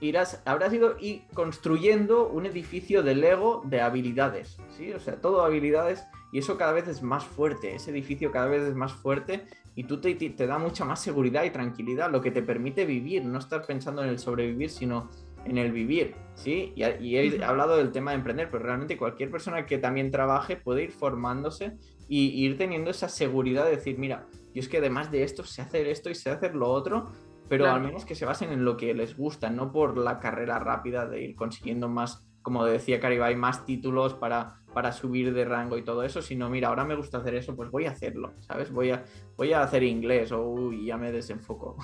irás, 0.00 0.42
habrás 0.44 0.72
ido 0.72 0.96
y 1.00 1.20
construyendo 1.34 2.28
un 2.28 2.44
edificio 2.46 3.02
de 3.02 3.14
Lego 3.14 3.62
de 3.64 3.80
habilidades, 3.80 4.58
¿sí? 4.76 4.92
O 4.92 5.00
sea, 5.00 5.16
todo 5.20 5.42
habilidades 5.44 6.04
y 6.32 6.38
eso 6.38 6.58
cada 6.58 6.72
vez 6.72 6.88
es 6.88 7.02
más 7.02 7.24
fuerte, 7.24 7.74
ese 7.74 7.90
edificio 7.90 8.30
cada 8.30 8.46
vez 8.46 8.62
es 8.64 8.74
más 8.74 8.92
fuerte 8.92 9.44
y 9.74 9.84
tú 9.84 10.00
te, 10.00 10.14
te- 10.14 10.30
te 10.30 10.46
da 10.46 10.58
mucha 10.58 10.84
más 10.84 11.00
seguridad 11.00 11.44
y 11.44 11.50
tranquilidad, 11.50 12.10
lo 12.10 12.20
que 12.20 12.30
te 12.30 12.42
permite 12.42 12.84
vivir, 12.84 13.24
no 13.24 13.38
estar 13.38 13.64
pensando 13.64 14.02
en 14.02 14.10
el 14.10 14.18
sobrevivir, 14.18 14.68
sino 14.70 15.08
en 15.44 15.58
el 15.58 15.72
vivir, 15.72 16.14
¿sí? 16.34 16.72
Y, 16.76 16.84
y 16.84 17.16
he 17.18 17.44
hablado 17.44 17.76
del 17.76 17.92
tema 17.92 18.12
de 18.12 18.18
emprender, 18.18 18.48
pero 18.50 18.64
realmente 18.64 18.96
cualquier 18.96 19.30
persona 19.30 19.66
que 19.66 19.78
también 19.78 20.10
trabaje 20.10 20.56
puede 20.56 20.84
ir 20.84 20.92
formándose 20.92 21.76
y 22.08 22.44
ir 22.44 22.56
teniendo 22.58 22.90
esa 22.90 23.08
seguridad 23.08 23.64
de 23.64 23.72
decir, 23.72 23.98
mira, 23.98 24.26
yo 24.54 24.60
es 24.60 24.68
que 24.68 24.78
además 24.78 25.10
de 25.10 25.22
esto 25.22 25.44
sé 25.44 25.62
hacer 25.62 25.86
esto 25.86 26.10
y 26.10 26.14
sé 26.14 26.30
hacer 26.30 26.54
lo 26.54 26.68
otro, 26.70 27.10
pero 27.48 27.64
Claro. 27.64 27.76
al 27.76 27.82
menos 27.86 28.04
que 28.04 28.14
se 28.14 28.24
basen 28.24 28.52
en 28.52 28.64
lo 28.64 28.76
que 28.76 28.94
les 28.94 29.16
gusta, 29.16 29.50
no 29.50 29.70
por 29.72 29.98
la 29.98 30.18
carrera 30.18 30.58
rápida 30.58 31.06
de 31.06 31.22
ir 31.22 31.34
consiguiendo 31.36 31.88
más, 31.88 32.26
como 32.42 32.64
decía 32.64 33.00
Caribay, 33.00 33.36
más 33.36 33.64
títulos 33.66 34.14
para, 34.14 34.60
para 34.72 34.92
subir 34.92 35.34
de 35.34 35.44
rango 35.44 35.76
y 35.76 35.82
todo 35.84 36.02
eso, 36.04 36.22
sino 36.22 36.48
mira, 36.50 36.68
ahora 36.68 36.84
me 36.84 36.94
gusta 36.94 37.18
hacer 37.18 37.34
eso, 37.34 37.54
pues 37.54 37.70
voy 37.70 37.86
a 37.86 37.90
hacerlo, 37.90 38.32
¿sabes? 38.40 38.70
Voy 38.72 38.90
a, 38.90 39.04
voy 39.36 39.52
a 39.52 39.62
hacer 39.62 39.82
inglés 39.82 40.32
o 40.32 40.42
uy, 40.42 40.86
ya 40.86 40.96
me 40.96 41.12
desenfoco. 41.12 41.76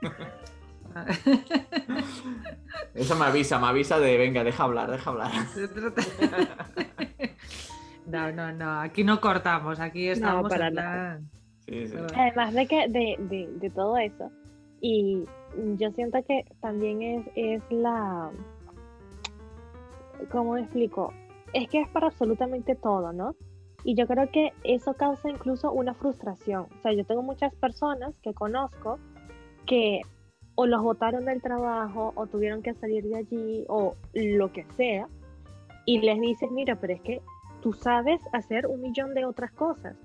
Eso 2.94 3.16
me 3.16 3.26
avisa, 3.26 3.58
me 3.58 3.66
avisa 3.66 3.98
de 3.98 4.16
venga, 4.18 4.44
deja 4.44 4.64
hablar, 4.64 4.90
deja 4.90 5.10
hablar. 5.10 5.30
No, 8.06 8.32
no, 8.32 8.52
no, 8.52 8.80
aquí 8.80 9.04
no 9.04 9.20
cortamos, 9.20 9.80
aquí 9.80 10.08
estamos 10.08 10.50
para 10.50 10.68
en 10.68 10.74
nada. 10.74 11.20
Sí, 11.66 11.86
sí. 11.86 11.96
Además 12.14 12.52
de 12.52 12.66
que 12.66 12.88
de, 12.88 13.16
de, 13.18 13.48
de 13.58 13.70
todo 13.70 13.96
eso, 13.96 14.30
y 14.80 15.24
yo 15.76 15.90
siento 15.92 16.22
que 16.24 16.44
también 16.60 17.02
es, 17.02 17.26
es 17.36 17.62
la, 17.70 18.30
¿cómo 20.30 20.56
explico? 20.56 21.12
Es 21.52 21.68
que 21.68 21.80
es 21.80 21.88
para 21.88 22.08
absolutamente 22.08 22.74
todo, 22.74 23.12
¿no? 23.12 23.36
Y 23.84 23.94
yo 23.94 24.06
creo 24.06 24.30
que 24.30 24.52
eso 24.64 24.94
causa 24.94 25.28
incluso 25.28 25.72
una 25.72 25.94
frustración. 25.94 26.66
O 26.78 26.82
sea, 26.82 26.92
yo 26.92 27.04
tengo 27.04 27.22
muchas 27.22 27.54
personas 27.54 28.14
que 28.22 28.34
conozco 28.34 28.98
que 29.66 30.00
o 30.54 30.66
los 30.66 30.82
botaron 30.82 31.24
del 31.24 31.40
trabajo 31.40 32.12
o 32.14 32.26
tuvieron 32.26 32.62
que 32.62 32.74
salir 32.74 33.04
de 33.04 33.16
allí 33.16 33.64
o 33.68 33.96
lo 34.12 34.52
que 34.52 34.64
sea, 34.76 35.08
y 35.84 36.00
les 36.00 36.20
dices, 36.20 36.50
mira, 36.50 36.76
pero 36.76 36.92
es 36.94 37.00
que 37.00 37.22
tú 37.60 37.72
sabes 37.72 38.20
hacer 38.32 38.66
un 38.66 38.80
millón 38.82 39.14
de 39.14 39.24
otras 39.24 39.52
cosas. 39.52 39.96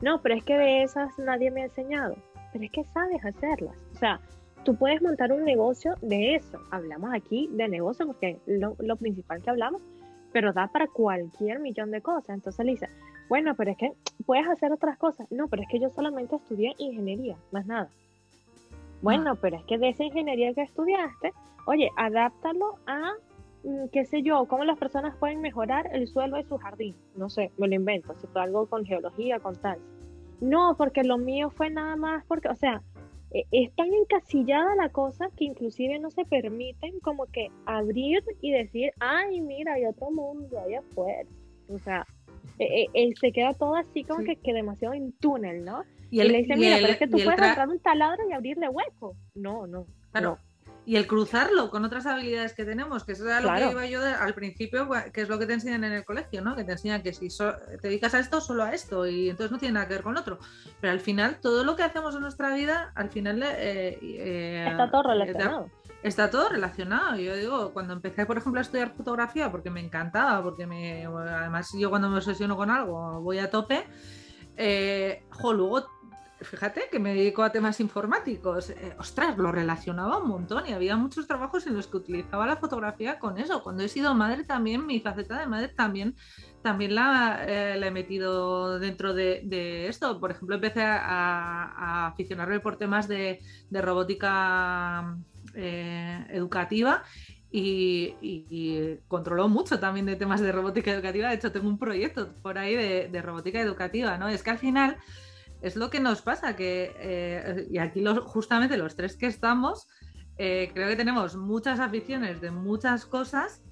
No, 0.00 0.22
pero 0.22 0.36
es 0.36 0.44
que 0.44 0.56
de 0.56 0.82
esas 0.82 1.18
nadie 1.18 1.50
me 1.50 1.62
ha 1.62 1.64
enseñado. 1.64 2.16
Pero 2.52 2.64
es 2.64 2.70
que 2.70 2.84
sabes 2.84 3.24
hacerlas. 3.24 3.76
O 3.94 3.98
sea, 3.98 4.20
tú 4.64 4.76
puedes 4.76 5.02
montar 5.02 5.32
un 5.32 5.44
negocio 5.44 5.94
de 6.00 6.36
eso. 6.36 6.58
Hablamos 6.70 7.12
aquí 7.12 7.48
de 7.52 7.68
negocio 7.68 8.06
porque 8.06 8.38
lo, 8.46 8.76
lo 8.78 8.96
principal 8.96 9.42
que 9.42 9.50
hablamos, 9.50 9.82
pero 10.32 10.52
da 10.52 10.68
para 10.68 10.86
cualquier 10.86 11.58
millón 11.58 11.90
de 11.90 12.00
cosas. 12.00 12.30
Entonces 12.30 12.64
le 12.64 12.72
dice, 12.72 12.88
bueno, 13.28 13.54
pero 13.56 13.72
es 13.72 13.76
que 13.76 13.92
puedes 14.24 14.46
hacer 14.46 14.72
otras 14.72 14.96
cosas. 14.98 15.30
No, 15.30 15.48
pero 15.48 15.62
es 15.62 15.68
que 15.68 15.80
yo 15.80 15.90
solamente 15.90 16.36
estudié 16.36 16.74
ingeniería, 16.78 17.36
más 17.50 17.66
nada. 17.66 17.90
Bueno, 19.02 19.36
pero 19.36 19.56
es 19.56 19.64
que 19.64 19.78
de 19.78 19.90
esa 19.90 20.04
ingeniería 20.04 20.52
que 20.54 20.62
estudiaste, 20.62 21.32
oye, 21.66 21.90
adáptalo 21.96 22.74
a, 22.86 23.12
mm, 23.64 23.88
qué 23.92 24.04
sé 24.04 24.22
yo, 24.22 24.46
cómo 24.46 24.64
las 24.64 24.78
personas 24.78 25.16
pueden 25.16 25.40
mejorar 25.40 25.88
el 25.92 26.06
suelo 26.08 26.36
de 26.36 26.44
su 26.44 26.56
jardín. 26.58 26.96
No 27.16 27.28
sé, 27.28 27.50
me 27.58 27.68
lo 27.68 27.74
invento, 27.74 28.14
si 28.18 28.26
fue 28.26 28.42
algo 28.42 28.66
con 28.66 28.84
geología, 28.84 29.38
con 29.38 29.54
tal. 29.56 29.78
No, 30.40 30.74
porque 30.76 31.02
lo 31.04 31.18
mío 31.18 31.50
fue 31.50 31.70
nada 31.70 31.96
más 31.96 32.24
porque, 32.26 32.48
o 32.48 32.54
sea, 32.56 32.82
e- 33.30 33.44
es 33.50 33.74
tan 33.74 33.92
encasillada 33.92 34.74
la 34.76 34.88
cosa 34.88 35.28
que 35.36 35.44
inclusive 35.44 35.98
no 35.98 36.10
se 36.10 36.24
permiten 36.24 36.98
como 37.00 37.26
que 37.26 37.48
abrir 37.66 38.22
y 38.40 38.52
decir, 38.52 38.92
ay, 39.00 39.40
mira, 39.40 39.74
hay 39.74 39.84
otro 39.86 40.10
mundo 40.10 40.58
allá 40.60 40.80
afuera. 40.80 41.28
O 41.68 41.78
sea, 41.78 42.06
e- 42.58 42.84
e- 42.84 42.88
e- 42.94 43.14
se 43.16 43.30
queda 43.32 43.52
todo 43.54 43.74
así 43.76 44.02
como 44.04 44.20
Sí. 44.20 44.26
que, 44.26 44.36
que 44.36 44.52
demasiado 44.54 44.94
en 44.94 45.12
túnel, 45.12 45.64
¿no? 45.64 45.82
Y, 46.10 46.20
Y, 46.22 46.24
le 46.28 46.38
dice, 46.38 46.54
y 46.54 46.56
mira, 46.56 46.76
el- 46.76 46.82
pero 46.82 46.92
es 46.92 46.98
que 46.98 47.06
tú 47.06 47.18
puedes 47.24 47.40
agarrar 47.40 47.68
un 47.68 47.80
taladro 47.80 48.22
y 48.28 48.32
abrirle 48.32 48.68
hueco. 48.68 49.16
No, 49.34 49.66
no. 49.66 49.86
Claro. 50.12 50.38
Y 50.86 50.96
el 50.96 51.06
cruzarlo 51.06 51.68
con 51.70 51.84
otras 51.84 52.06
habilidades 52.06 52.54
que 52.54 52.64
tenemos, 52.64 53.04
que 53.04 53.12
eso 53.12 53.26
era 53.26 53.42
lo 53.42 53.52
que 53.54 53.70
iba 53.72 53.84
yo 53.86 54.00
de- 54.00 54.14
al 54.14 54.32
principio, 54.32 54.86
gua- 54.86 55.12
que 55.12 55.20
es 55.20 55.28
lo 55.28 55.38
que 55.38 55.44
te 55.44 55.52
enseñan 55.52 55.84
en 55.84 55.92
el 55.92 56.04
colegio, 56.06 56.40
¿no? 56.40 56.56
Que 56.56 56.64
te 56.64 56.72
enseñan 56.72 57.02
que 57.02 57.12
si 57.12 57.28
so- 57.28 57.52
te 57.82 57.88
dedicas 57.88 58.14
a 58.14 58.20
esto, 58.20 58.40
solo 58.40 58.62
a 58.62 58.72
esto, 58.72 59.06
y 59.06 59.28
entonces 59.28 59.50
no 59.52 59.58
tiene 59.58 59.74
nada 59.74 59.86
que 59.86 59.92
ver 59.94 60.02
con 60.02 60.14
lo 60.14 60.20
otro. 60.20 60.38
Pero 60.80 60.90
al 60.94 61.00
final, 61.00 61.40
todo 61.42 61.62
lo 61.62 61.76
que 61.76 61.82
hacemos 61.82 62.14
en 62.14 62.22
nuestra 62.22 62.54
vida, 62.54 62.90
al 62.94 63.10
final 63.10 63.42
eh, 63.42 63.98
eh, 64.00 64.66
Está 64.70 64.90
todo 64.90 65.02
eh, 65.02 65.14
relacionado. 65.14 65.70
Está 66.02 66.30
todo 66.30 66.48
relacionado. 66.48 67.16
Yo 67.16 67.36
digo, 67.36 67.72
cuando 67.74 67.92
empecé, 67.92 68.24
por 68.24 68.38
ejemplo, 68.38 68.58
a 68.60 68.62
estudiar 68.62 68.94
fotografía, 68.96 69.50
porque 69.52 69.68
me 69.68 69.80
encantaba, 69.80 70.42
porque 70.42 70.66
me, 70.66 71.04
además 71.04 71.68
yo 71.78 71.90
cuando 71.90 72.08
me 72.08 72.16
obsesiono 72.16 72.56
con 72.56 72.70
algo 72.70 73.20
voy 73.20 73.40
a 73.40 73.50
tope, 73.50 73.84
eh, 74.56 75.22
jo, 75.30 75.52
luego, 75.52 75.86
fíjate 76.40 76.88
que 76.90 76.98
me 76.98 77.14
dedico 77.14 77.42
a 77.42 77.50
temas 77.52 77.80
informáticos, 77.80 78.70
eh, 78.70 78.94
ostras, 78.98 79.36
lo 79.38 79.50
relacionaba 79.52 80.18
un 80.18 80.28
montón 80.28 80.66
y 80.66 80.72
había 80.72 80.96
muchos 80.96 81.26
trabajos 81.26 81.66
en 81.66 81.74
los 81.74 81.86
que 81.88 81.96
utilizaba 81.96 82.46
la 82.46 82.56
fotografía 82.56 83.18
con 83.18 83.38
eso. 83.38 83.62
Cuando 83.62 83.82
he 83.82 83.88
sido 83.88 84.14
madre 84.14 84.44
también, 84.44 84.86
mi 84.86 85.00
faceta 85.00 85.38
de 85.38 85.46
madre 85.46 85.68
también, 85.68 86.14
también 86.62 86.94
la, 86.94 87.44
eh, 87.46 87.80
he 87.82 87.90
metido 87.90 88.78
dentro 88.78 89.14
de, 89.14 89.42
de 89.44 89.88
esto. 89.88 90.20
Por 90.20 90.30
ejemplo, 90.30 90.54
empecé 90.56 90.82
a, 90.82 92.06
aficionarme 92.08 92.60
por 92.60 92.76
temas 92.76 93.08
de, 93.08 93.40
robótica 93.70 95.16
eh, 95.54 96.26
educativa 96.30 97.02
y, 97.50 98.14
y- 98.20 98.46
y 98.50 98.98
controló 99.08 99.48
mucho 99.48 99.80
también 99.80 100.06
de 100.06 100.16
temas 100.16 100.40
de 100.40 100.52
robótica 100.52 100.92
educativa. 100.92 101.28
De 101.28 101.34
hecho, 101.36 101.52
tengo 101.52 101.68
un 101.68 101.78
proyecto 101.78 102.34
por 102.42 102.58
ahí 102.58 102.74
de, 102.76 103.08
de 103.08 103.22
robótica 103.22 103.60
educativa, 103.60 104.18
¿no? 104.18 104.28
Es 104.28 104.42
que 104.42 104.50
al 104.50 104.58
final 104.58 104.96
es 105.60 105.76
lo 105.76 105.90
que 105.90 106.00
nos 106.00 106.22
pasa, 106.22 106.54
que, 106.56 106.94
eh, 106.98 107.66
y 107.70 107.78
aquí 107.78 108.00
los, 108.00 108.20
justamente 108.20 108.76
los 108.76 108.94
tres 108.96 109.16
que 109.16 109.26
estamos, 109.26 109.88
eh, 110.36 110.70
creo 110.72 110.88
que 110.88 110.96
tenemos 110.96 111.36
muchas 111.36 111.80
aficiones 111.80 112.40
de 112.40 112.50
muchas 112.50 113.06
cosas 113.06 113.62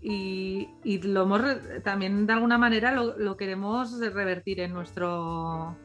y, 0.00 0.68
y 0.82 1.00
lo 1.02 1.22
hemos 1.22 1.42
también 1.82 2.26
de 2.26 2.32
alguna 2.32 2.58
manera 2.58 2.92
lo, 2.92 3.18
lo 3.18 3.36
queremos 3.36 3.98
revertir 3.98 4.60
en 4.60 4.72
nuestro 4.72 5.76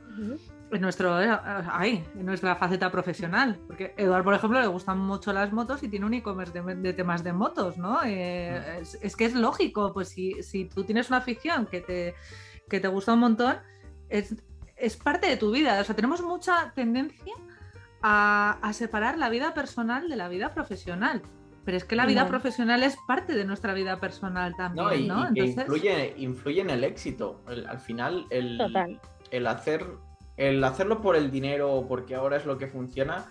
en 0.72 0.82
nuestro 0.82 1.22
eh, 1.22 1.38
ay, 1.72 2.04
en 2.16 2.26
nuestra 2.26 2.56
faceta 2.56 2.92
profesional. 2.92 3.60
Porque 3.68 3.94
Eduard 3.98 4.24
por 4.24 4.34
ejemplo 4.34 4.62
le 4.62 4.68
gustan 4.68 5.00
mucho 5.00 5.34
las 5.34 5.52
motos 5.52 5.84
y 5.84 5.90
tiene 5.90 6.06
un 6.06 6.14
e-commerce 6.14 6.54
de, 6.54 6.76
de 6.76 6.94
temas 6.94 7.24
de 7.24 7.34
motos 7.34 7.78
no 7.78 8.00
Eh, 8.06 8.80
es, 8.82 8.98
es 9.02 9.16
que 9.16 9.26
es 9.26 9.34
lógico 9.34 9.92
pues 9.94 10.10
si, 10.10 10.42
si 10.44 10.66
tú 10.66 10.84
tienes 10.84 11.10
una 11.10 11.18
afición 11.18 11.66
que 11.66 11.82
te 11.82 12.14
que 12.70 12.80
te 12.80 12.88
gusta 12.88 13.14
un 13.14 13.20
montón 13.20 13.58
es, 14.08 14.36
es 14.82 14.98
parte 14.98 15.28
de 15.28 15.38
tu 15.38 15.52
vida 15.52 15.80
o 15.80 15.84
sea 15.84 15.96
tenemos 15.96 16.22
mucha 16.22 16.72
tendencia 16.76 17.34
a, 18.02 18.58
a 18.62 18.74
separar 18.74 19.18
la 19.18 19.30
vida 19.30 19.54
personal 19.54 20.10
de 20.10 20.16
la 20.16 20.28
vida 20.28 20.54
profesional 20.54 21.22
pero 21.64 21.78
es 21.78 21.84
que 21.86 21.96
la 21.96 22.08
vida 22.08 22.24
No. 22.24 22.30
profesional 22.30 22.82
es 22.82 22.98
parte 23.08 23.34
de 23.34 23.46
nuestra 23.46 23.74
vida 23.76 24.00
personal 24.00 24.56
también 24.58 24.86
No, 24.86 24.94
y, 24.96 25.08
no, 25.08 25.22
y 25.30 25.34
que 25.34 25.40
entonces 25.42 25.58
influye, 25.66 26.14
influye 26.18 26.62
en 26.62 26.70
el 26.72 26.84
éxito. 26.84 27.44
El- 27.48 27.68
al 27.68 27.80
final, 27.80 28.26
el, 28.32 28.58
Total. 28.58 29.00
el 29.30 29.46
hacer 29.48 29.86
el 30.38 30.64
hacerlo 30.64 31.02
por 31.02 31.16
el 31.16 31.30
dinero 31.30 31.72
o 31.72 31.88
porque 31.88 32.16
ahora 32.16 32.38
es 32.38 32.48
lo 32.48 32.58
que 32.58 32.66
funciona, 32.68 33.26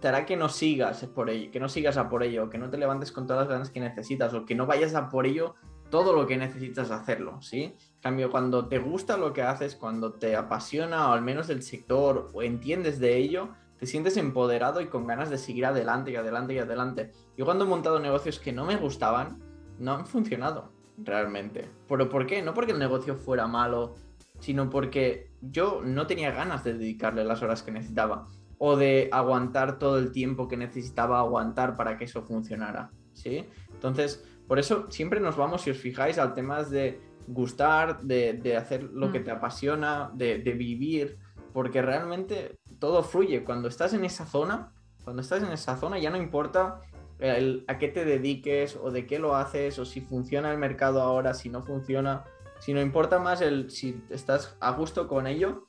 te 0.00 0.08
hará 0.08 0.26
que 0.26 0.36
no 0.36 0.48
sigas 0.48 1.04
por 1.14 1.30
ello, 1.30 1.52
que 1.52 1.60
no 1.60 1.68
sigas 1.68 1.96
a 1.96 2.08
por 2.08 2.24
ello, 2.24 2.50
que 2.50 2.58
no 2.58 2.70
te 2.70 2.76
levantes 2.76 3.12
con 3.12 3.28
todas 3.28 3.42
las 3.42 3.48
ganas 3.48 3.70
que 3.70 3.78
necesitas, 3.78 4.34
o 4.34 4.44
que 4.44 4.56
no 4.56 4.66
vayas 4.66 4.96
a 4.96 5.08
por 5.08 5.26
ello 5.26 5.54
todo 5.90 6.12
lo 6.12 6.26
que 6.26 6.36
necesitas 6.36 6.90
hacerlo, 6.90 7.40
¿sí? 7.40 7.76
Cambio, 8.00 8.30
cuando 8.30 8.66
te 8.66 8.78
gusta 8.78 9.16
lo 9.16 9.32
que 9.32 9.42
haces, 9.42 9.76
cuando 9.76 10.14
te 10.14 10.34
apasiona 10.34 11.08
o 11.08 11.12
al 11.12 11.22
menos 11.22 11.50
el 11.50 11.62
sector 11.62 12.30
o 12.32 12.42
entiendes 12.42 12.98
de 12.98 13.16
ello, 13.18 13.50
te 13.78 13.86
sientes 13.86 14.16
empoderado 14.16 14.80
y 14.80 14.86
con 14.86 15.06
ganas 15.06 15.30
de 15.30 15.38
seguir 15.38 15.66
adelante 15.66 16.10
y 16.10 16.16
adelante 16.16 16.54
y 16.54 16.58
adelante. 16.58 17.12
Yo 17.36 17.44
cuando 17.44 17.64
he 17.64 17.68
montado 17.68 18.00
negocios 18.00 18.38
que 18.38 18.52
no 18.52 18.64
me 18.64 18.76
gustaban, 18.76 19.38
no 19.78 19.92
han 19.92 20.06
funcionado 20.06 20.72
realmente. 20.98 21.68
¿Pero 21.88 22.08
por 22.08 22.26
qué? 22.26 22.42
No 22.42 22.54
porque 22.54 22.72
el 22.72 22.78
negocio 22.78 23.16
fuera 23.16 23.46
malo, 23.46 23.94
sino 24.38 24.70
porque 24.70 25.30
yo 25.40 25.80
no 25.84 26.06
tenía 26.06 26.30
ganas 26.30 26.64
de 26.64 26.74
dedicarle 26.74 27.24
las 27.24 27.42
horas 27.42 27.62
que 27.62 27.70
necesitaba 27.70 28.28
o 28.58 28.76
de 28.76 29.08
aguantar 29.12 29.78
todo 29.78 29.98
el 29.98 30.12
tiempo 30.12 30.48
que 30.48 30.56
necesitaba 30.56 31.18
aguantar 31.18 31.76
para 31.76 31.96
que 31.96 32.04
eso 32.04 32.22
funcionara, 32.22 32.90
¿sí? 33.14 33.46
Entonces, 33.72 34.22
por 34.46 34.58
eso 34.58 34.90
siempre 34.90 35.20
nos 35.20 35.36
vamos, 35.36 35.62
si 35.62 35.70
os 35.70 35.78
fijáis, 35.78 36.18
al 36.18 36.34
tema 36.34 36.62
de 36.64 37.00
gustar, 37.32 38.02
de, 38.02 38.56
hacer 38.56 38.84
lo 38.84 39.10
que 39.12 39.20
Mm. 39.20 39.24
te 39.24 39.30
apasiona, 39.30 40.10
de, 40.14 40.38
de 40.38 40.52
vivir, 40.52 41.18
porque 41.52 41.82
realmente 41.82 42.58
todo 42.78 43.02
fluye. 43.02 43.44
Cuando 43.44 43.68
estás 43.68 43.92
en 43.94 44.04
esa 44.04 44.26
zona, 44.26 44.72
cuando 45.04 45.22
estás 45.22 45.42
en 45.42 45.50
esa 45.52 45.76
zona 45.76 45.98
ya 45.98 46.10
no 46.10 46.16
importa 46.16 46.80
el- 47.18 47.64
a 47.68 47.78
qué 47.78 47.88
te 47.88 48.04
dediques 48.04 48.76
o 48.76 48.90
de 48.90 49.06
qué 49.06 49.18
lo 49.18 49.36
haces 49.36 49.78
o 49.78 49.84
si 49.84 50.00
funciona 50.00 50.50
el 50.52 50.58
mercado 50.58 51.02
ahora, 51.02 51.34
si 51.34 51.48
no 51.50 51.62
funciona, 51.62 52.24
sino 52.60 52.80
importa 52.80 53.18
más 53.18 53.40
el 53.40 53.70
si 53.70 54.02
estás 54.10 54.56
a 54.60 54.70
gusto 54.72 55.06
con 55.08 55.26
ello 55.26 55.66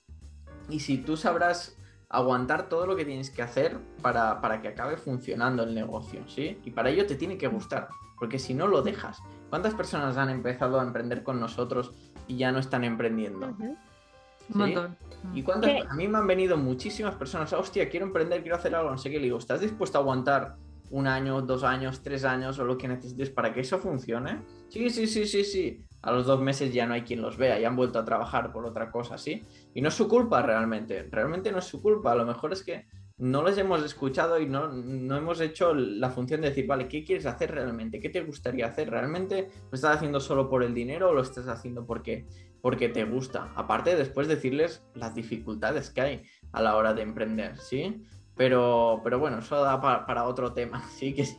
y 0.70 0.80
si 0.80 0.98
tú 0.98 1.18
sabrás 1.18 1.78
aguantar 2.10 2.68
todo 2.70 2.86
lo 2.86 2.96
que 2.96 3.06
tienes 3.06 3.30
que 3.30 3.42
hacer 3.42 3.78
para, 4.02 4.42
para 4.42 4.62
que 4.62 4.68
acabe 4.70 4.98
funcionando 4.98 5.64
el 5.64 5.74
negocio, 5.74 6.28
¿sí? 6.28 6.60
Y 6.66 6.72
para 6.72 6.90
ello 6.90 7.06
te 7.06 7.16
tiene 7.16 7.38
que 7.38 7.48
gustar, 7.48 7.88
porque 8.22 8.38
si 8.38 8.54
no 8.54 8.68
lo 8.68 8.84
dejas. 8.84 9.24
¿Cuántas 9.50 9.74
personas 9.74 10.16
han 10.16 10.30
empezado 10.30 10.80
a 10.80 10.84
emprender 10.84 11.24
con 11.24 11.40
nosotros 11.40 11.92
y 12.28 12.38
ya 12.38 12.52
no 12.52 12.60
están 12.60 12.84
emprendiendo? 12.84 13.48
Un 13.48 13.78
¿Sí? 14.48 14.54
montón. 14.54 14.96
¿Y 15.34 15.42
cuántas? 15.42 15.72
¿Qué? 15.72 15.84
A 15.90 15.96
mí 15.96 16.08
me 16.08 16.20
han 16.20 16.28
venido 16.28 16.56
muchísimas 16.56 17.16
personas, 17.16 17.52
hostia, 17.52 17.90
quiero 17.90 18.06
emprender, 18.06 18.44
quiero 18.44 18.58
hacer 18.58 18.76
algo, 18.76 18.92
no 18.92 18.98
sé 19.00 19.10
qué. 19.10 19.18
Le 19.18 19.24
digo, 19.24 19.40
¿estás 19.40 19.60
dispuesto 19.60 19.98
a 19.98 20.02
aguantar 20.02 20.56
un 20.92 21.08
año, 21.08 21.42
dos 21.42 21.64
años, 21.64 22.04
tres 22.04 22.24
años 22.24 22.60
o 22.60 22.64
lo 22.64 22.78
que 22.78 22.88
necesites 22.88 23.32
para 23.32 23.52
que 23.56 23.62
eso 23.62 23.80
funcione? 23.80 24.44
Sí, 24.70 24.92
sí, 24.92 25.08
sí, 25.08 25.26
sí, 25.26 25.44
sí. 25.44 25.84
A 26.04 26.12
los 26.12 26.28
dos 26.28 26.40
meses 26.42 26.72
ya 26.72 26.86
no 26.86 26.94
hay 26.94 27.02
quien 27.02 27.24
los 27.24 27.38
vea, 27.38 27.58
ya 27.58 27.70
han 27.70 27.76
vuelto 27.76 27.98
a 27.98 28.06
trabajar 28.06 28.54
por 28.54 28.68
otra 28.68 28.92
cosa, 28.92 29.18
¿sí? 29.18 29.42
Y 29.74 29.82
no 29.82 29.88
es 29.88 29.96
su 29.96 30.08
culpa 30.08 30.44
realmente, 30.44 31.08
realmente 31.10 31.52
no 31.52 31.58
es 31.58 31.66
su 31.66 31.82
culpa. 31.82 32.12
A 32.12 32.16
lo 32.16 32.26
mejor 32.28 32.54
es 32.54 32.62
que 32.62 32.86
no 33.22 33.44
les 33.44 33.56
hemos 33.60 33.84
escuchado 33.86 34.40
y 34.42 34.48
no, 34.48 34.68
no 34.70 35.16
hemos 35.16 35.40
hecho 35.42 35.74
la 35.76 36.10
función 36.10 36.42
de 36.42 36.50
decir, 36.50 36.66
vale, 36.66 36.88
¿qué 36.88 37.04
quieres 37.04 37.28
hacer 37.28 37.52
realmente? 37.52 38.00
¿Qué 38.00 38.10
te 38.10 38.22
gustaría 38.22 38.66
hacer? 38.66 38.90
¿Realmente 38.90 39.48
lo 39.70 39.76
estás 39.76 39.96
haciendo 39.98 40.20
solo 40.20 40.50
por 40.50 40.64
el 40.64 40.74
dinero 40.74 41.10
o 41.10 41.14
lo 41.14 41.22
estás 41.22 41.48
haciendo 41.48 41.86
porque, 41.86 42.26
porque 42.62 42.90
te 42.90 43.04
gusta? 43.06 43.52
Aparte, 43.56 43.96
después 43.96 44.28
decirles 44.28 44.84
las 44.96 45.14
dificultades 45.14 45.92
que 45.92 46.02
hay 46.02 46.24
a 46.52 46.62
la 46.64 46.76
hora 46.76 46.96
de 46.96 47.04
emprender, 47.04 47.58
¿sí? 47.58 48.02
Pero, 48.36 49.02
pero 49.04 49.20
bueno, 49.20 49.38
eso 49.40 49.62
da 49.62 49.80
pa- 49.80 50.06
para 50.08 50.24
otro 50.24 50.52
tema, 50.54 50.82
¿sí? 50.98 51.14
Que, 51.14 51.22
Eso, 51.22 51.38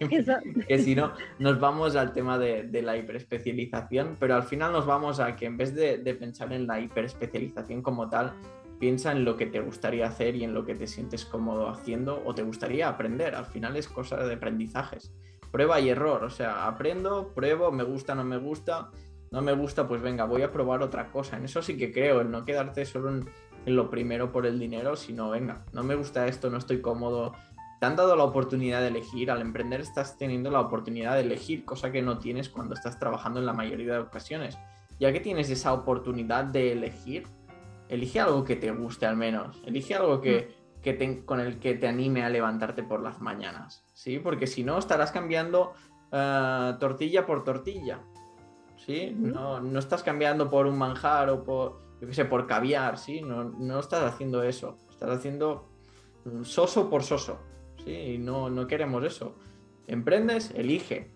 que 0.69 0.79
si 0.79 0.95
no, 0.95 1.13
nos 1.41 1.59
vamos 1.59 1.97
al 1.97 2.13
tema 2.13 2.39
de, 2.39 2.63
de 2.63 2.83
la 2.83 2.97
hiperespecialización, 2.97 4.17
pero 4.21 4.37
al 4.37 4.45
final 4.45 4.71
nos 4.73 4.87
vamos 4.87 5.19
a 5.19 5.35
que 5.35 5.47
en 5.47 5.57
vez 5.57 5.75
de, 5.75 5.99
de 5.99 6.15
pensar 6.15 6.53
en 6.53 6.67
la 6.69 6.79
hiperespecialización 6.81 7.83
como 7.83 8.09
tal, 8.09 8.35
piensa 8.83 9.13
en 9.13 9.25
lo 9.25 9.37
que 9.37 9.47
te 9.47 9.61
gustaría 9.61 10.09
hacer 10.09 10.35
y 10.35 10.43
en 10.43 10.55
lo 10.55 10.65
que 10.65 10.75
te 10.75 10.89
sientes 10.89 11.25
cómodo 11.25 11.69
haciendo 11.69 12.21
o 12.27 12.35
te 12.35 12.43
gustaría 12.43 12.89
aprender. 12.89 13.37
Al 13.37 13.47
final 13.47 13.77
es 13.77 13.87
cosa 13.87 14.17
de 14.17 14.35
aprendizajes. 14.35 15.15
Prueba 15.53 15.79
y 15.79 15.89
error, 15.89 16.25
o 16.25 16.31
sea, 16.31 16.67
aprendo, 16.67 17.29
pruebo, 17.33 17.71
me 17.71 17.85
gusta, 17.85 18.17
no 18.17 18.25
me 18.25 18.39
gusta, 18.39 18.91
no 19.31 19.41
me 19.41 19.53
gusta, 19.53 19.87
pues 19.87 20.03
venga, 20.03 20.25
voy 20.25 20.43
a 20.43 20.51
probar 20.51 20.83
otra 20.83 21.13
cosa. 21.13 21.37
En 21.37 21.45
eso 21.45 21.63
sí 21.63 21.77
que 21.77 21.93
creo, 21.93 22.23
en 22.23 22.33
no 22.33 22.45
quedarte 22.45 22.85
solo 22.85 23.11
en, 23.11 23.29
lo 23.67 23.89
primero 23.89 24.33
por 24.33 24.47
el 24.47 24.59
dinero, 24.59 24.97
sino 24.97 25.31
venga, 25.31 25.65
no 25.73 25.85
me 25.85 25.95
gusta 25.95 26.27
esto, 26.27 26.51
no 26.51 26.59
estoy 26.59 26.81
cómodo. 26.81 27.37
Te 27.79 27.87
han 27.87 27.95
dado 27.95 28.17
la 28.17 28.25
oportunidad 28.25 28.81
de 28.81 28.89
elegir, 28.89 29.31
al 29.31 29.43
emprender 29.43 29.81
estás 29.81 30.19
teniendo 30.19 30.51
la 30.51 30.59
oportunidad 30.59 31.15
de 31.15 31.21
elegir, 31.21 31.65
cosa 31.65 31.93
que 31.93 32.03
no 32.03 32.19
tienes 32.19 32.49
cuando 32.49 32.75
estás 32.75 32.99
trabajando 32.99 33.39
en 33.39 33.47
la 33.47 33.53
mayoría 33.53 33.93
de 33.93 33.99
ocasiones. 34.01 34.59
Ya 34.99 35.13
que 35.13 35.21
tienes 35.21 35.51
esa 35.51 35.73
oportunidad 35.73 36.47
de 36.47 36.73
elegir, 36.73 37.29
elige 37.93 38.21
algo 38.21 38.43
que 38.45 38.57
te 38.57 38.71
guste 38.71 39.07
al 39.07 39.17
menos, 39.17 39.63
elige 39.67 39.95
algo 39.95 40.21
que, 40.21 40.55
que 40.83 40.93
te- 40.95 41.25
con 41.25 41.41
el 41.41 41.59
que 41.59 41.75
te 41.75 41.87
anime 41.87 42.25
a 42.25 42.31
levantarte 42.31 42.83
por 42.83 43.03
las 43.03 43.21
mañanas, 43.21 43.85
¿sí? 43.93 44.19
Porque 44.19 44.47
si 44.47 44.65
no 44.65 44.79
estarás 44.79 45.13
cambiando 45.13 45.73
eh, 46.11 46.75
tortilla 46.81 47.27
por 47.27 47.45
tortilla, 47.45 48.01
¿sí? 48.77 49.15
No, 49.17 49.61
no 49.61 49.79
estás 49.79 50.03
cambiando 50.03 50.49
por 50.51 50.67
un 50.67 50.77
manjar 50.79 51.29
o 51.31 51.45
por, 51.45 51.81
yo 52.01 52.09
qué 52.09 52.15
sé, 52.15 52.25
por 52.25 52.47
caviar, 52.47 52.99
¿sí? 52.99 53.21
No, 53.23 53.45
no 53.45 53.79
estás 53.79 54.03
haciendo 54.13 54.43
eso, 54.43 54.77
estás 54.91 55.11
haciendo 55.11 55.69
mm, 56.25 56.43
soso 56.45 56.89
por 56.91 57.03
soso, 57.03 57.39
¿sí? 57.85 57.93
Y 57.93 58.19
no, 58.19 58.49
no 58.51 58.67
queremos 58.67 59.05
eso. 59.05 59.37
Emprendes, 59.87 60.51
elige, 60.55 61.11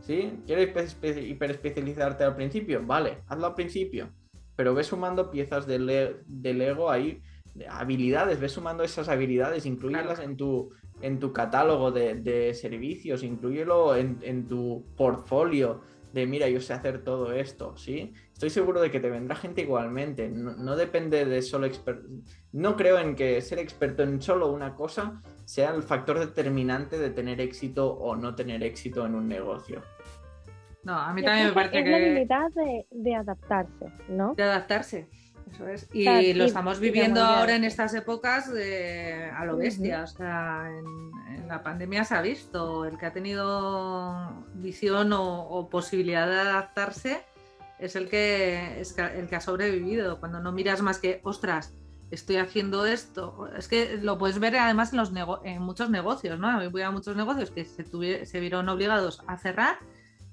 ¿sí? 0.00 0.40
¿Quieres 0.46 0.74
espe- 0.74 1.00
espe- 1.00 1.28
hiperespecializarte 1.28 2.24
al 2.24 2.34
principio? 2.36 2.82
Vale, 2.84 3.22
hazlo 3.28 3.46
al 3.46 3.54
principio, 3.54 4.10
pero 4.58 4.74
ves 4.74 4.88
sumando 4.88 5.30
piezas 5.30 5.68
del, 5.68 5.86
le- 5.86 6.16
del 6.26 6.58
Lego 6.58 6.90
ahí, 6.90 7.22
de 7.54 7.68
habilidades, 7.68 8.40
ves 8.40 8.50
sumando 8.52 8.82
esas 8.82 9.08
habilidades, 9.08 9.66
incluyelas 9.66 10.18
en 10.18 10.36
tu, 10.36 10.70
en 11.00 11.20
tu 11.20 11.32
catálogo 11.32 11.92
de, 11.92 12.16
de 12.16 12.52
servicios, 12.54 13.22
incluyelo 13.22 13.94
en, 13.94 14.18
en 14.22 14.48
tu 14.48 14.84
portfolio 14.96 15.80
de 16.12 16.26
mira, 16.26 16.48
yo 16.48 16.60
sé 16.60 16.72
hacer 16.72 17.04
todo 17.04 17.32
esto, 17.32 17.76
¿sí? 17.76 18.14
Estoy 18.32 18.50
seguro 18.50 18.80
de 18.80 18.90
que 18.90 18.98
te 18.98 19.10
vendrá 19.10 19.36
gente 19.36 19.60
igualmente, 19.60 20.28
no, 20.28 20.56
no 20.56 20.74
depende 20.74 21.24
de 21.24 21.40
solo 21.42 21.66
exper- 21.68 22.02
No 22.50 22.74
creo 22.76 22.98
en 22.98 23.14
que 23.14 23.40
ser 23.42 23.58
experto 23.60 24.02
en 24.02 24.20
solo 24.20 24.50
una 24.50 24.74
cosa 24.74 25.22
sea 25.44 25.72
el 25.72 25.82
factor 25.84 26.18
determinante 26.18 26.98
de 26.98 27.10
tener 27.10 27.40
éxito 27.40 27.92
o 27.92 28.16
no 28.16 28.34
tener 28.34 28.62
éxito 28.64 29.06
en 29.06 29.14
un 29.14 29.28
negocio. 29.28 29.82
No, 30.88 30.98
a 30.98 31.12
mí 31.12 31.22
también 31.22 31.46
me 31.46 31.50
que 31.50 31.54
parece 31.54 31.78
es 31.80 31.84
la 31.84 31.98
que 31.98 32.04
habilidad 32.06 32.50
de, 32.54 32.86
de 32.90 33.14
adaptarse, 33.14 33.86
¿no? 34.08 34.34
de 34.34 34.42
adaptarse. 34.42 35.08
Eso 35.52 35.68
es. 35.68 35.88
Y 35.94 36.32
lo 36.34 36.44
estamos 36.44 36.80
viviendo 36.80 37.22
ahora 37.22 37.54
en 37.56 37.64
estas 37.64 37.92
épocas 37.94 38.52
de- 38.52 39.30
a 39.34 39.44
lo 39.44 39.56
bestia. 39.56 40.02
O 40.04 40.06
sea, 40.06 40.66
en, 40.68 41.36
en 41.40 41.48
la 41.48 41.62
pandemia 41.62 42.04
se 42.04 42.14
ha 42.14 42.20
visto. 42.22 42.84
El 42.84 42.98
que 42.98 43.06
ha 43.06 43.12
tenido 43.12 44.44
visión 44.54 45.12
o, 45.12 45.42
o 45.42 45.68
posibilidad 45.68 46.26
de 46.26 46.38
adaptarse 46.38 47.22
es 47.78 47.96
el 47.96 48.08
que, 48.10 48.80
es 48.80 48.96
el 48.98 49.26
que 49.28 49.36
ha 49.36 49.40
sobrevivido. 49.40 50.20
Cuando 50.20 50.40
no 50.40 50.52
miras 50.52 50.82
más 50.82 50.98
que, 50.98 51.20
ostras, 51.24 51.74
estoy 52.10 52.36
haciendo 52.36 52.84
esto. 52.86 53.48
Es 53.56 53.68
que 53.68 53.98
lo 54.02 54.18
puedes 54.18 54.38
ver 54.38 54.56
además 54.56 54.92
en, 54.92 54.98
los 54.98 55.12
nego- 55.12 55.40
en 55.44 55.62
muchos 55.62 55.88
negocios, 55.90 56.38
¿no? 56.38 56.70
Voy 56.70 56.82
a 56.82 56.90
muchos 56.90 57.16
negocios 57.16 57.50
que 57.50 57.64
se, 57.64 57.84
se 58.26 58.40
vieron 58.40 58.68
obligados 58.68 59.22
a 59.26 59.36
cerrar 59.38 59.78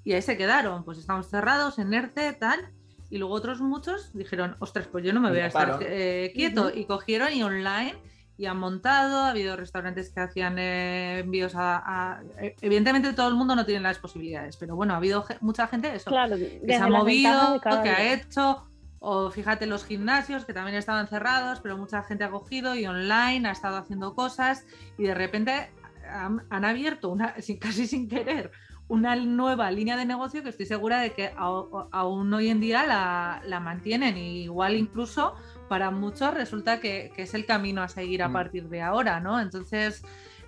y 0.05 0.13
ahí 0.13 0.21
se 0.21 0.37
quedaron. 0.37 0.85
Pues 0.85 0.97
estamos 0.99 1.27
cerrados 1.29 1.77
en 1.79 1.93
ERTE, 1.93 2.31
tal. 2.33 2.69
Y 3.09 3.17
luego 3.17 3.33
otros 3.35 3.59
muchos 3.59 4.13
dijeron, 4.13 4.55
ostras, 4.59 4.87
pues 4.87 5.03
yo 5.03 5.11
no 5.13 5.19
me 5.19 5.29
voy 5.29 5.39
a 5.39 5.47
estar 5.47 5.79
eh, 5.81 6.31
quieto. 6.33 6.67
Ujú. 6.67 6.77
Y 6.79 6.85
cogieron 6.85 7.33
y 7.33 7.43
online 7.43 7.95
y 8.37 8.45
han 8.47 8.57
montado. 8.57 9.19
Ha 9.23 9.29
habido 9.29 9.55
restaurantes 9.55 10.09
que 10.11 10.19
hacían 10.21 10.57
eh, 10.57 11.19
envíos 11.19 11.53
a, 11.55 11.77
a- 11.85 12.21
Evidentemente 12.61 13.13
todo 13.13 13.27
el 13.27 13.35
mundo 13.35 13.55
no 13.55 13.65
tiene 13.65 13.81
las 13.81 13.99
posibilidades, 13.99 14.57
pero 14.57 14.75
bueno, 14.75 14.93
ha 14.93 14.97
habido 14.97 15.23
ge- 15.23 15.37
mucha 15.41 15.67
gente 15.67 15.93
eso, 15.95 16.09
Claro, 16.09 16.35
que 16.37 16.61
se 16.65 16.75
ha 16.75 16.87
movido, 16.87 17.59
que 17.61 17.69
ha 17.69 17.81
día. 17.83 18.13
hecho. 18.13 18.65
O 19.07 19.29
fíjate 19.29 19.67
los 19.67 19.85
gimnasios 19.85 20.45
que 20.45 20.53
también 20.53 20.75
estaban 20.77 21.07
cerrados, 21.07 21.59
pero 21.61 21.77
mucha 21.77 22.01
gente 22.01 22.23
ha 22.23 22.31
cogido 22.31 22.73
y 22.73 22.87
online 22.87 23.47
ha 23.47 23.51
estado 23.51 23.77
haciendo 23.77 24.15
cosas 24.15 24.65
y 24.97 25.03
de 25.03 25.13
repente 25.13 25.69
han, 26.11 26.43
han 26.49 26.65
abierto 26.65 27.09
una, 27.09 27.35
casi 27.61 27.85
sin 27.85 28.09
querer 28.09 28.51
una 28.87 29.15
nueva 29.15 29.71
línea 29.71 29.97
de 29.97 30.05
negocio 30.05 30.43
que 30.43 30.49
estoy 30.49 30.65
segura 30.67 30.99
de 30.99 31.11
que 31.13 31.31
aún 31.37 32.33
hoy 32.33 32.49
en 32.49 32.59
día 32.59 32.85
la, 32.85 33.41
la 33.45 33.59
mantienen 33.59 34.15
y 34.17 34.43
igual 34.43 34.75
incluso 34.75 35.33
para 35.67 35.89
muchos 35.89 36.33
resulta 36.33 36.79
que, 36.79 37.11
que 37.15 37.23
es 37.23 37.33
el 37.33 37.45
camino 37.47 37.81
a 37.81 37.87
seguir 37.87 38.21
a 38.21 38.29
Mm. 38.29 38.33
partir 38.33 38.69
de 38.69 38.81
ahora, 38.81 39.19
¿no? 39.19 39.39
Entonces, 39.39 40.03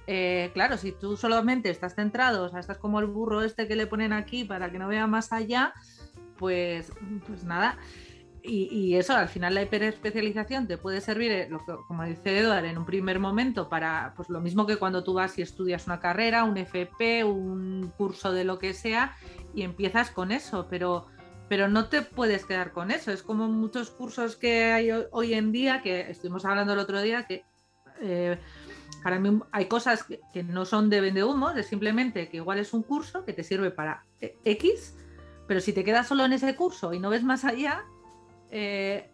eh, 0.06 0.52
claro, 0.54 0.78
si 0.78 0.92
tú 0.92 1.18
solamente 1.18 1.70
estás 1.72 1.96
centrado, 1.96 2.46
o 2.46 2.50
sea, 2.50 2.60
estás 2.60 2.78
como 2.78 3.00
el 3.00 3.08
burro 3.08 3.42
este 3.42 3.68
que 3.68 3.76
le 3.76 3.88
ponen 3.88 4.14
aquí 4.14 4.44
para 4.44 4.72
que 4.72 4.78
no 4.78 4.88
vea 4.88 5.08
más 5.08 5.34
allá, 5.34 5.74
pues, 6.38 6.92
pues 7.26 7.44
nada. 7.44 7.78
Y, 8.50 8.96
eso, 8.96 9.14
al 9.14 9.28
final 9.28 9.54
la 9.56 9.62
hiperespecialización 9.64 10.68
te 10.68 10.78
puede 10.78 11.02
servir, 11.02 11.32
eh, 11.32 11.48
lo 11.50 11.60
que- 11.66 11.76
como 11.88 12.04
dice 12.06 12.40
Eduard, 12.40 12.64
en 12.66 12.78
un 12.78 12.86
primer 12.86 13.20
momento 13.20 13.68
para, 13.68 14.14
pues 14.16 14.30
lo 14.30 14.40
mismo 14.40 14.66
que 14.66 14.78
cuando 14.78 15.04
tú 15.04 15.14
vas 15.14 15.38
y 15.38 15.42
estudias 15.42 15.86
una 15.88 16.00
carrera, 16.00 16.46
un 16.46 16.56
FP, 16.58 17.24
un 17.26 17.92
curso 17.98 18.32
de 18.32 18.46
lo 18.46 18.58
que 18.58 18.74
sea, 18.74 19.16
y 19.54 19.64
empiezas 19.64 20.12
con 20.12 20.32
eso, 20.32 20.68
pero, 20.70 21.08
pero 21.50 21.68
no 21.68 21.90
te 21.90 22.02
puedes 22.02 22.46
quedar 22.46 22.72
con 22.72 22.90
eso. 22.92 23.12
Es 23.12 23.22
como 23.22 23.48
muchos 23.50 23.90
cursos 23.92 24.38
que 24.38 24.72
hay 24.72 24.92
ho- 24.92 25.08
hoy 25.12 25.34
en 25.34 25.52
día, 25.52 25.82
que 25.82 26.10
estuvimos 26.10 26.46
hablando 26.46 26.72
el 26.74 26.80
otro 26.80 27.02
día, 27.02 27.26
que 27.28 27.44
eh, 28.00 28.40
para 29.04 29.20
mí 29.20 29.40
hay 29.52 29.66
cosas 29.66 30.04
que, 30.04 30.22
que 30.32 30.44
no 30.44 30.64
son 30.66 30.90
de 30.90 31.02
vende 31.02 31.24
humos, 31.24 31.56
es 31.58 31.68
simplemente 31.68 32.30
que 32.30 32.38
igual 32.38 32.60
es 32.60 32.74
un 32.74 32.84
curso 32.84 33.26
que 33.26 33.34
te 33.34 33.44
sirve 33.44 33.72
para 33.72 34.06
eh, 34.22 34.38
X, 34.46 34.96
Pero 35.48 35.60
si 35.62 35.72
te 35.74 35.84
quedas 35.84 36.08
solo 36.08 36.26
en 36.26 36.34
ese 36.34 36.56
curso 36.56 36.94
y 36.94 37.00
no 37.00 37.10
ves 37.10 37.24
más 37.24 37.44
allá, 37.46 37.86
eh, 38.52 39.12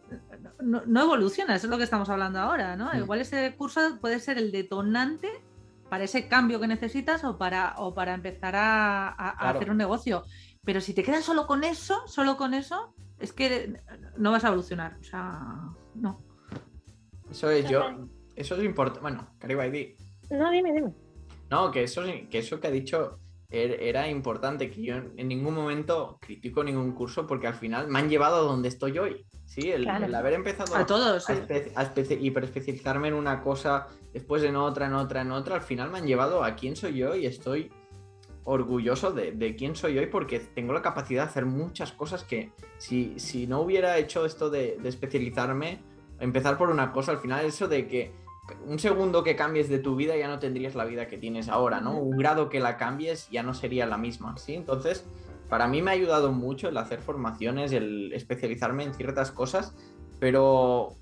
no, 0.61 0.84
no 0.86 1.01
evoluciona, 1.03 1.55
eso 1.55 1.67
es 1.67 1.71
lo 1.71 1.77
que 1.77 1.84
estamos 1.84 2.09
hablando 2.09 2.39
ahora, 2.39 2.75
¿no? 2.75 2.91
Mm. 2.93 2.97
Igual 2.97 3.21
ese 3.21 3.55
curso 3.55 3.81
puede 3.99 4.19
ser 4.19 4.38
el 4.38 4.51
detonante 4.51 5.29
para 5.89 6.03
ese 6.05 6.27
cambio 6.27 6.59
que 6.59 6.67
necesitas 6.67 7.23
o 7.23 7.38
para, 7.38 7.75
o 7.77 7.93
para 7.93 8.13
empezar 8.13 8.55
a, 8.55 9.07
a- 9.09 9.29
a 9.29 9.38
Claro. 9.38 9.59
hacer 9.59 9.71
un 9.71 9.77
negocio. 9.77 10.23
Pero 10.65 10.81
si 10.81 10.93
te 10.93 11.03
quedas 11.03 11.23
solo 11.25 11.45
con 11.45 11.63
eso, 11.63 12.07
solo 12.07 12.38
con 12.38 12.53
eso, 12.53 12.93
es 13.19 13.34
que 13.34 13.79
no 14.17 14.31
vas 14.31 14.43
a 14.43 14.47
evolucionar. 14.47 14.97
O 14.99 15.03
sea, 15.03 15.39
no. 15.95 16.21
Eso 17.29 17.49
es 17.49 17.67
yo. 17.69 18.07
Eso 18.36 18.55
es 18.55 18.63
importante. 18.63 19.01
Bueno, 19.01 19.27
Caribaidi. 19.39 19.95
No, 20.31 20.49
dime, 20.51 20.71
dime. 20.73 20.93
No, 21.51 21.69
que 21.69 21.84
eso, 21.84 22.01
que 22.29 22.39
eso 22.39 22.59
que 22.59 22.67
ha 22.67 22.71
dicho 22.71 23.19
era 23.54 24.10
importante, 24.10 24.72
que 24.72 24.82
yo 24.82 24.95
en 24.95 25.28
ningún 25.28 25.54
momento 25.54 26.18
critico 26.20 26.64
ningún 26.64 26.93
curso 26.93 27.28
porque 27.28 27.45
al 27.47 27.54
final 27.54 27.88
me 27.88 27.99
han 27.99 28.10
llevado 28.10 28.38
a 28.38 28.39
donde 28.41 28.68
estoy 28.68 28.97
hoy. 28.97 29.26
Sí, 29.45 29.70
el, 29.72 29.84
Claro. 29.84 30.06
el 30.06 30.16
haber 30.16 30.34
empezado 30.34 30.76
A 30.76 30.86
todos. 30.88 31.30
a, 31.30 31.34
espe- 31.36 31.72
a 31.76 31.84
espe- 31.93 32.18
hiperespecializarme 32.20 33.10
en 33.10 33.14
una 33.14 33.41
cosa, 33.41 33.88
después 34.12 34.41
en 34.43 34.56
otra, 34.56 34.88
en 34.88 34.93
otra, 34.95 35.22
en 35.22 35.32
otra, 35.32 35.56
al 35.56 35.62
final 35.62 35.91
me 35.91 35.99
han 35.99 36.08
llevado 36.08 36.43
a 36.43 36.56
quién 36.56 36.76
soy 36.76 36.95
yo 36.97 37.16
y 37.16 37.28
estoy 37.28 37.72
orgulloso 38.45 39.12
de, 39.12 39.32
de 39.32 39.56
quién 39.56 39.76
soy 39.76 39.97
hoy 39.99 40.08
porque 40.08 40.39
tengo 40.39 40.74
la 40.74 40.82
capacidad 40.82 41.24
de 41.24 41.30
hacer 41.30 41.45
muchas 41.45 41.91
cosas 41.93 42.24
que 42.24 42.51
si, 42.78 43.14
si 43.20 43.47
no 43.47 43.62
hubiera 43.62 43.97
hecho 43.99 44.26
esto 44.26 44.49
de, 44.49 44.78
de 44.82 44.89
especializarme, 44.89 45.80
empezar 46.20 46.58
por 46.58 46.70
una 46.70 46.91
cosa, 46.91 47.12
al 47.12 47.20
final 47.20 47.45
eso 47.45 47.68
de 47.68 47.88
que 47.88 48.12
un 48.65 48.79
segundo 48.79 49.23
que 49.23 49.35
cambies 49.35 49.69
de 49.69 49.79
tu 49.79 49.95
vida 49.95 50.17
ya 50.17 50.27
no 50.27 50.39
tendrías 50.39 50.75
la 50.75 50.85
vida 50.85 51.07
que 51.07 51.17
tienes 51.17 51.47
ahora, 51.49 51.79
¿no? 51.81 51.97
Un 51.97 52.17
grado 52.17 52.49
que 52.49 52.59
la 52.59 52.77
cambies 52.77 53.29
ya 53.29 53.43
no 53.43 53.53
sería 53.53 53.85
la 53.85 53.97
misma, 53.97 54.37
¿sí? 54.37 54.53
Entonces, 54.53 55.05
para 55.49 55.67
mí 55.67 55.81
me 55.81 55.91
ha 55.91 55.93
ayudado 55.93 56.31
mucho 56.31 56.69
el 56.69 56.77
hacer 56.77 57.01
formaciones, 57.01 57.71
el 57.71 58.11
especializarme 58.13 58.83
en 58.83 58.93
ciertas 58.93 59.31
cosas, 59.31 59.75
pero 60.19 60.97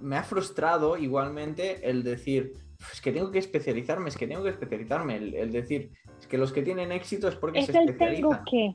me 0.00 0.16
ha 0.16 0.22
frustrado 0.22 0.96
igualmente 0.96 1.88
el 1.88 2.02
decir, 2.02 2.52
es 2.92 3.00
que 3.00 3.12
tengo 3.12 3.30
que 3.30 3.38
especializarme, 3.40 4.08
es 4.08 4.16
que 4.16 4.26
tengo 4.26 4.42
que 4.44 4.50
especializarme, 4.50 5.16
el, 5.16 5.34
el 5.34 5.52
decir, 5.52 5.90
es 6.18 6.26
que 6.26 6.38
los 6.38 6.52
que 6.52 6.62
tienen 6.62 6.92
éxito 6.92 7.28
es 7.28 7.36
porque 7.36 7.58
Es 7.60 7.66
se 7.66 7.72
el 7.72 7.90
especializan. 7.90 8.30
tengo 8.30 8.44
que. 8.50 8.74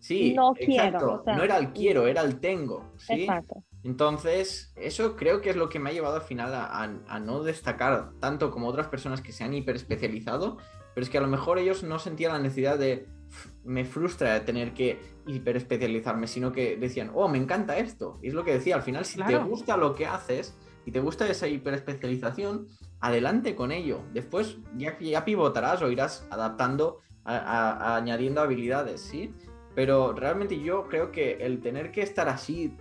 Sí, 0.00 0.34
no 0.34 0.52
quiero, 0.54 0.72
exacto. 0.72 1.12
o 1.20 1.24
sea, 1.24 1.36
no 1.36 1.44
era 1.44 1.58
el 1.58 1.72
quiero, 1.72 2.08
era 2.08 2.22
el 2.22 2.40
tengo, 2.40 2.90
¿sí? 2.96 3.22
Exacto. 3.22 3.62
Entonces, 3.84 4.72
eso 4.76 5.16
creo 5.16 5.40
que 5.40 5.50
es 5.50 5.56
lo 5.56 5.68
que 5.68 5.78
me 5.78 5.90
ha 5.90 5.92
llevado 5.92 6.16
al 6.16 6.22
final 6.22 6.54
a, 6.54 6.64
a- 6.66 6.98
a 7.08 7.20
no 7.20 7.42
destacar 7.42 8.12
tanto 8.20 8.50
como 8.50 8.68
otras 8.68 8.86
personas 8.88 9.20
que 9.20 9.32
se 9.32 9.44
han 9.44 9.54
hiperespecializado, 9.54 10.58
pero 10.94 11.04
es 11.04 11.10
que 11.10 11.18
a 11.18 11.22
lo 11.22 11.28
mejor 11.28 11.58
ellos 11.58 11.82
no 11.82 11.98
sentían 11.98 12.32
la 12.32 12.38
necesidad 12.38 12.78
de 12.78 13.08
"Uf, 13.28 13.46
me 13.64 13.84
frustra 13.84 14.44
tener 14.44 14.72
que 14.74 15.00
hiperespecializarme, 15.26 16.26
sino 16.26 16.52
que 16.52 16.76
decían, 16.76 17.10
oh, 17.14 17.28
me 17.28 17.38
encanta 17.38 17.78
esto. 17.78 18.18
Y 18.22 18.28
es 18.28 18.34
lo 18.34 18.44
que 18.44 18.52
decía, 18.52 18.76
al 18.76 18.82
final, 18.82 19.04
si 19.04 19.18
te 19.18 19.32
gusta 19.44 19.76
lo 19.76 19.94
que 19.94 20.06
haces 20.06 20.56
y 20.84 20.92
te 20.92 21.00
gusta 21.00 21.26
esa 21.28 21.48
hiperespecialización, 21.48 22.68
adelante 23.00 23.54
con 23.56 23.72
ello. 23.72 24.00
Después 24.12 24.58
ya, 24.76 24.98
ya 24.98 25.24
pivotarás 25.24 25.82
o 25.82 25.90
irás 25.90 26.26
adaptando, 26.30 26.98
a- 27.24 27.36
a- 27.36 27.70
a- 27.72 27.96
añadiendo 27.96 28.40
habilidades, 28.40 29.00
¿sí? 29.00 29.32
Pero 29.74 30.12
realmente 30.12 30.60
yo 30.60 30.88
creo 30.88 31.10
que 31.12 31.34
el 31.40 31.60
tener 31.60 31.92
que 31.92 32.02
estar 32.02 32.28
así 32.28 32.76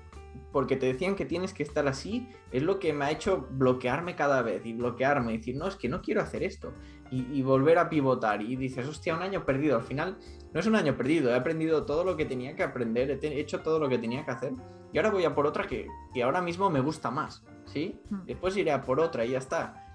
porque 0.51 0.75
te 0.75 0.85
decían 0.85 1.15
que 1.15 1.25
tienes 1.25 1.53
que 1.53 1.63
estar 1.63 1.87
así, 1.87 2.27
es 2.51 2.61
lo 2.63 2.79
que 2.79 2.91
me 2.93 3.05
ha 3.05 3.11
hecho 3.11 3.47
bloquearme 3.51 4.15
cada 4.15 4.41
vez 4.41 4.65
y 4.65 4.73
bloquearme 4.73 5.33
y 5.33 5.37
decir, 5.37 5.55
no, 5.55 5.67
es 5.67 5.75
que 5.75 5.87
no 5.89 6.01
quiero 6.01 6.21
hacer 6.21 6.43
esto. 6.43 6.73
Y, 7.09 7.25
y 7.37 7.41
volver 7.41 7.77
a 7.77 7.89
pivotar 7.89 8.41
y 8.41 8.55
dices, 8.55 8.87
hostia, 8.87 9.15
un 9.15 9.21
año 9.21 9.45
perdido. 9.45 9.75
Al 9.77 9.83
final 9.83 10.17
no 10.53 10.59
es 10.59 10.65
un 10.67 10.75
año 10.75 10.95
perdido, 10.95 11.29
he 11.31 11.35
aprendido 11.35 11.85
todo 11.85 12.03
lo 12.03 12.15
que 12.17 12.25
tenía 12.25 12.55
que 12.55 12.63
aprender, 12.63 13.19
he 13.21 13.39
hecho 13.39 13.61
todo 13.61 13.79
lo 13.79 13.89
que 13.89 13.97
tenía 13.97 14.23
que 14.25 14.31
hacer 14.31 14.53
y 14.93 14.97
ahora 14.97 15.09
voy 15.11 15.23
a 15.25 15.33
por 15.33 15.45
otra 15.47 15.65
que, 15.67 15.87
que 16.13 16.23
ahora 16.23 16.41
mismo 16.41 16.69
me 16.69 16.81
gusta 16.81 17.09
más, 17.11 17.43
¿sí? 17.65 17.99
Mm. 18.09 18.25
Después 18.25 18.57
iré 18.57 18.71
a 18.71 18.81
por 18.81 18.99
otra 18.99 19.23
y 19.25 19.31
ya 19.31 19.37
está. 19.37 19.87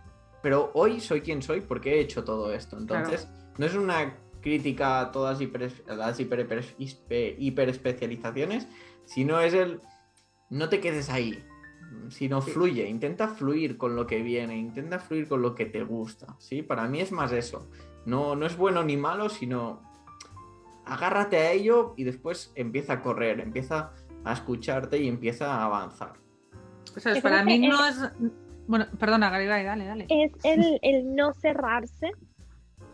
Pero 0.42 0.70
hoy 0.74 1.00
soy 1.00 1.20
quien 1.20 1.42
soy 1.42 1.60
porque 1.60 1.94
he 1.96 2.00
hecho 2.00 2.24
todo 2.24 2.52
esto. 2.52 2.78
Entonces, 2.78 3.28
no 3.58 3.66
es 3.66 3.74
una 3.74 4.16
crítica 4.40 5.00
a 5.00 5.10
todas 5.12 5.40
hiper- 5.40 5.84
las 5.86 6.18
hiper, 6.20 6.48
hiper- 6.48 7.34
hiperespecializaciones, 7.38 8.68
sino 9.04 9.40
es 9.40 9.54
el 9.54 9.80
no 10.50 10.68
te 10.68 10.80
quedes 10.80 11.10
ahí, 11.10 11.42
sino 12.08 12.40
fluye, 12.40 12.88
intenta 12.88 13.28
fluir 13.28 13.76
con 13.76 13.96
lo 13.96 14.06
que 14.06 14.22
viene, 14.22 14.56
intenta 14.56 14.98
fluir 14.98 15.28
con 15.28 15.42
lo 15.42 15.54
que 15.54 15.66
te 15.66 15.82
gusta, 15.82 16.36
¿sí? 16.38 16.62
Para 16.62 16.88
mí 16.88 17.00
es 17.00 17.12
más 17.12 17.32
eso. 17.32 17.68
No, 18.04 18.36
no 18.36 18.46
es 18.46 18.56
bueno 18.56 18.84
ni 18.84 18.96
malo, 18.96 19.28
sino 19.28 19.82
agárrate 20.84 21.38
a 21.38 21.52
ello 21.52 21.94
y 21.96 22.04
después 22.04 22.52
empieza 22.54 22.94
a 22.94 23.02
correr, 23.02 23.40
empieza 23.40 23.92
a 24.24 24.32
escucharte 24.32 24.98
y 24.98 25.08
empieza 25.08 25.54
a 25.54 25.64
avanzar. 25.64 26.14
Eso 26.96 27.10
es, 27.10 27.16
Yo 27.16 27.22
para 27.22 27.44
mí 27.44 27.58
no 27.58 27.84
es. 27.84 27.96
Bueno, 28.68 28.86
perdona, 28.98 29.30
Garibay, 29.30 29.64
dale, 29.64 29.84
dale. 29.84 30.06
es 30.08 30.32
el, 30.44 30.78
el 30.82 31.14
no 31.14 31.32
cerrarse 31.34 32.12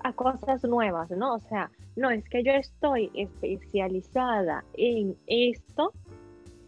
a 0.02 0.12
cosas 0.12 0.64
nuevas, 0.64 1.10
¿no? 1.10 1.34
O 1.34 1.40
sea, 1.40 1.70
no, 1.96 2.10
es 2.10 2.28
que 2.28 2.42
yo 2.42 2.52
estoy 2.52 3.10
especializada 3.14 4.64
en 4.74 5.16
esto 5.26 5.92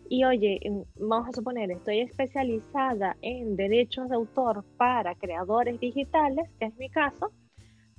y 0.08 0.24
oye, 0.24 0.58
en- 0.62 0.84
vamos 0.98 1.28
a 1.28 1.32
suponer, 1.32 1.70
estoy 1.70 2.00
especializada 2.00 3.16
en 3.22 3.56
derechos 3.56 4.08
de 4.08 4.16
autor 4.16 4.64
para 4.76 5.14
creadores 5.14 5.78
digitales, 5.80 6.48
que 6.58 6.66
es 6.66 6.76
mi 6.76 6.88
caso, 6.90 7.30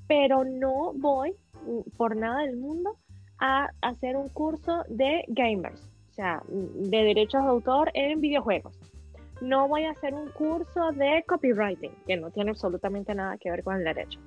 pero 0.08 0.43
no 0.43 0.93
voy 0.93 1.34
mm, 1.66 1.97
por 1.97 2.16
nada 2.16 2.41
del 2.41 2.58
mundo 2.58 2.97
a 3.39 3.70
hacer 3.82 4.16
un 4.18 4.30
curso 4.30 4.84
de 4.89 5.24
gamers, 5.28 5.82
o 6.10 6.14
sea, 6.14 6.41
mm, 6.47 6.89
de 6.89 7.03
derechos 7.03 7.43
de 7.43 7.49
autor 7.49 7.91
en 7.93 8.22
videojuegos 8.22 8.78
no 9.41 9.68
voy 9.68 9.84
a 9.84 9.91
hacer 9.91 10.14
un 10.14 10.30
curso 10.30 10.91
de 10.93 11.24
copywriting, 11.28 11.91
que 12.08 12.16
no 12.18 12.32
tiene 12.32 12.51
absolutamente 12.51 13.14
nada 13.14 13.38
que 13.38 13.51
ver 13.51 13.64
con 13.64 13.76
el 13.76 13.84
derecho. 13.84 14.20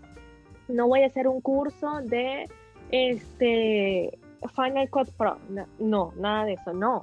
No 0.68 0.86
voy 0.86 1.02
a 1.02 1.06
hacer 1.06 1.26
un 1.28 1.40
curso 1.40 2.00
de 2.04 2.46
este 2.90 4.18
Final 4.54 4.90
Cut 4.90 5.10
Pro. 5.16 5.38
No, 5.48 5.66
no, 5.78 6.12
nada 6.16 6.44
de 6.44 6.52
eso, 6.54 6.72
no. 6.72 7.00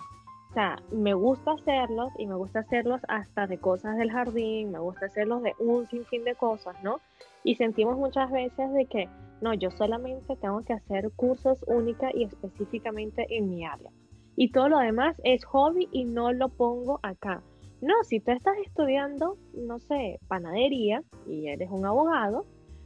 O 0.56 0.58
sea, 0.58 0.82
me 0.90 1.14
gusta 1.14 1.52
hacerlos 1.52 2.14
y 2.18 2.28
me 2.28 2.36
gusta 2.36 2.60
hacerlos 2.60 3.02
hasta 3.10 3.46
de 3.46 3.58
cosas 3.58 3.98
del 3.98 4.10
jardín, 4.10 4.72
me 4.72 4.80
gusta 4.80 5.08
hacerlos 5.08 5.44
de 5.44 5.52
un 5.60 5.86
sinfín 5.88 6.24
de 6.24 6.34
cosas, 6.34 6.82
¿no? 6.82 7.02
Y 7.44 7.56
sentimos 7.56 7.98
muchas 7.98 8.32
veces 8.32 8.72
de 8.72 8.86
que, 8.86 9.10
no, 9.42 9.54
yo 9.54 9.70
solamente 9.70 10.38
tengo 10.38 10.64
que 10.64 10.72
hacer 10.72 11.12
cursos 11.12 11.62
única 11.68 12.10
y 12.14 12.24
específicamente 12.24 13.28
en 13.38 13.50
mi 13.50 13.66
área. 13.66 13.92
Y 14.38 14.54
todo 14.54 14.70
lo 14.70 14.80
demás 14.80 15.20
es 15.26 15.44
hobby 15.44 15.90
y 15.92 16.06
no 16.06 16.32
lo 16.32 16.48
pongo 16.48 17.02
acá. 17.04 17.44
No, 17.82 17.94
si 18.04 18.22
tú 18.22 18.32
estás 18.32 18.56
estudiando, 18.66 19.36
no 19.56 19.80
sé, 19.80 20.22
panadería 20.30 21.04
y 21.28 21.50
eres 21.50 21.70
un 21.70 21.86
abogado, 21.86 22.46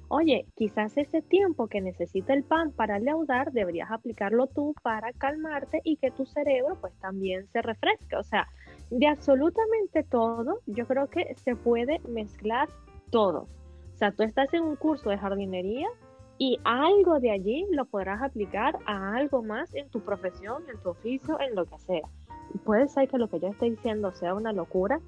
oye, 0.09 0.45
quizás 0.55 0.97
ese 0.97 1.21
tiempo 1.21 1.67
que 1.67 1.81
necesita 1.81 2.33
el 2.33 2.43
pan 2.43 2.71
para 2.71 2.99
leudar 2.99 3.51
deberías 3.51 3.91
aplicarlo 3.91 4.47
tú 4.47 4.75
para 4.83 5.13
calmarte 5.13 5.81
y 5.83 5.97
que 5.97 6.11
tu 6.11 6.25
cerebro 6.25 6.77
pues 6.81 6.93
también 6.99 7.47
se 7.47 7.61
refresque. 7.61 8.15
O 8.15 8.23
sea, 8.23 8.47
de 8.89 9.07
absolutamente 9.07 10.03
todo, 10.03 10.59
yo 10.65 10.85
creo 10.85 11.09
que 11.09 11.33
se 11.35 11.55
puede 11.55 11.99
mezclar 12.09 12.67
todo. 13.11 13.47
O 13.93 13.97
sea, 13.97 14.11
tú 14.11 14.23
estás 14.23 14.53
en 14.53 14.63
un 14.63 14.75
curso 14.75 15.09
de 15.09 15.17
jardinería 15.17 15.87
y 16.37 16.57
algo 16.63 17.19
de 17.19 17.31
allí 17.31 17.67
lo 17.71 17.85
podrás 17.85 18.21
aplicar 18.21 18.77
a 18.85 19.15
algo 19.15 19.43
más 19.43 19.75
en 19.75 19.89
tu 19.89 19.99
profesión, 20.01 20.63
en 20.73 20.81
tu 20.81 20.89
oficio, 20.89 21.39
en 21.39 21.53
lo 21.53 21.65
que 21.65 21.77
sea. 21.79 22.09
Puede 22.63 22.87
ser 22.87 23.07
que 23.09 23.17
lo 23.17 23.29
que 23.29 23.39
yo 23.39 23.49
esté 23.49 23.69
diciendo 23.69 24.11
sea 24.13 24.33
una 24.33 24.53
locura 24.53 24.99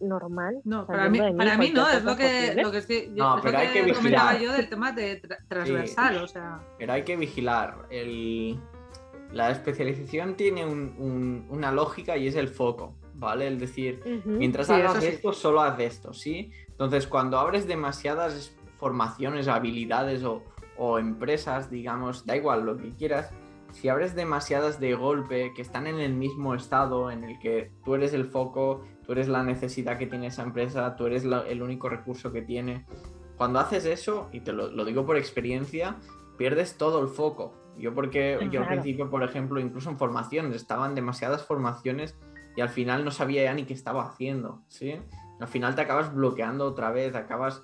normal. 0.00 0.60
No, 0.64 0.86
para 0.86 1.08
mí, 1.08 1.18
para 1.36 1.56
mí 1.58 1.70
no, 1.74 1.88
es 1.88 2.04
lo 2.04 2.16
que, 2.16 2.54
lo 2.60 2.70
que, 2.70 2.78
estoy- 2.78 3.08
yo- 3.14 3.24
No, 3.24 3.36
es 3.36 3.42
pero 3.42 3.52
lo 3.52 3.58
hay 3.58 3.68
que 3.68 3.92
comentaba 3.94 4.32
vigilar. 4.32 4.38
yo 4.40 4.52
del 4.52 4.68
tema 4.68 4.92
de 4.92 5.22
tra- 5.22 5.38
transversal, 5.48 6.16
o 6.22 6.26
sea. 6.28 6.60
Pero 6.78 6.92
hay 6.92 7.02
que 7.02 7.16
vigilar. 7.16 7.86
El... 7.90 8.60
La 9.32 9.50
especialización 9.50 10.36
tiene 10.36 10.64
un- 10.64 10.94
un- 10.98 11.46
una 11.50 11.70
lógica 11.70 12.16
y 12.16 12.26
es 12.28 12.34
el 12.34 12.48
foco, 12.48 12.94
¿vale? 13.14 13.46
El 13.46 13.58
decir, 13.58 14.22
mientras 14.24 14.68
Sí, 14.68 14.72
hagas 14.72 15.02
sí. 15.02 15.06
esto, 15.08 15.34
solo 15.34 15.60
haz 15.60 15.78
esto, 15.80 16.14
¿sí? 16.14 16.50
Entonces, 16.68 17.06
cuando 17.06 17.38
abres 17.38 17.66
demasiadas 17.66 18.56
formaciones, 18.78 19.46
habilidades 19.48 20.24
o, 20.24 20.42
o 20.78 20.98
empresas, 20.98 21.70
digamos, 21.70 22.24
da 22.24 22.36
igual 22.36 22.64
lo 22.64 22.78
que 22.78 22.88
quieras, 22.96 23.30
si 23.72 23.90
abres 23.90 24.14
demasiadas 24.14 24.80
de 24.80 24.94
golpe 24.94 25.52
que 25.54 25.60
están 25.60 25.86
en 25.86 25.98
el 26.00 26.14
mismo 26.14 26.54
estado 26.54 27.10
en 27.10 27.22
el 27.24 27.38
que 27.38 27.70
tú 27.84 27.96
eres 27.96 28.14
el 28.14 28.24
foco, 28.24 28.82
tú 29.08 29.12
eres 29.12 29.26
la 29.26 29.42
necesidad 29.42 29.96
que 29.96 30.06
tiene 30.06 30.26
esa 30.26 30.42
empresa, 30.42 30.94
tú 30.94 31.06
eres 31.06 31.24
la- 31.24 31.40
el 31.48 31.62
único 31.62 31.88
recurso 31.88 32.30
que 32.30 32.42
tiene, 32.42 32.84
cuando 33.38 33.58
haces 33.58 33.86
eso, 33.86 34.28
y 34.32 34.40
te 34.40 34.52
lo, 34.52 34.70
lo 34.70 34.84
digo 34.84 35.06
por 35.06 35.16
experiencia, 35.16 35.96
pierdes 36.36 36.76
todo 36.76 37.00
el 37.00 37.08
foco. 37.08 37.54
Yo 37.78 37.94
porque 37.94 38.34
yo 38.50 38.60
al 38.60 38.66
Claro. 38.66 38.68
principio, 38.82 39.08
por 39.08 39.22
ejemplo, 39.22 39.60
incluso 39.60 39.88
en 39.88 39.96
formaciones, 39.96 40.54
estaban 40.56 40.94
demasiadas 40.94 41.42
formaciones 41.42 42.18
y 42.54 42.60
al 42.60 42.68
final 42.68 43.02
no 43.02 43.10
sabía 43.10 43.44
ya 43.44 43.54
ni 43.54 43.64
qué 43.64 43.72
estaba 43.72 44.04
haciendo, 44.04 44.60
¿sí? 44.68 45.00
Al 45.40 45.48
final 45.48 45.74
te 45.74 45.80
acabas 45.80 46.14
bloqueando 46.14 46.66
otra 46.66 46.90
vez, 46.90 47.14
acabas 47.14 47.62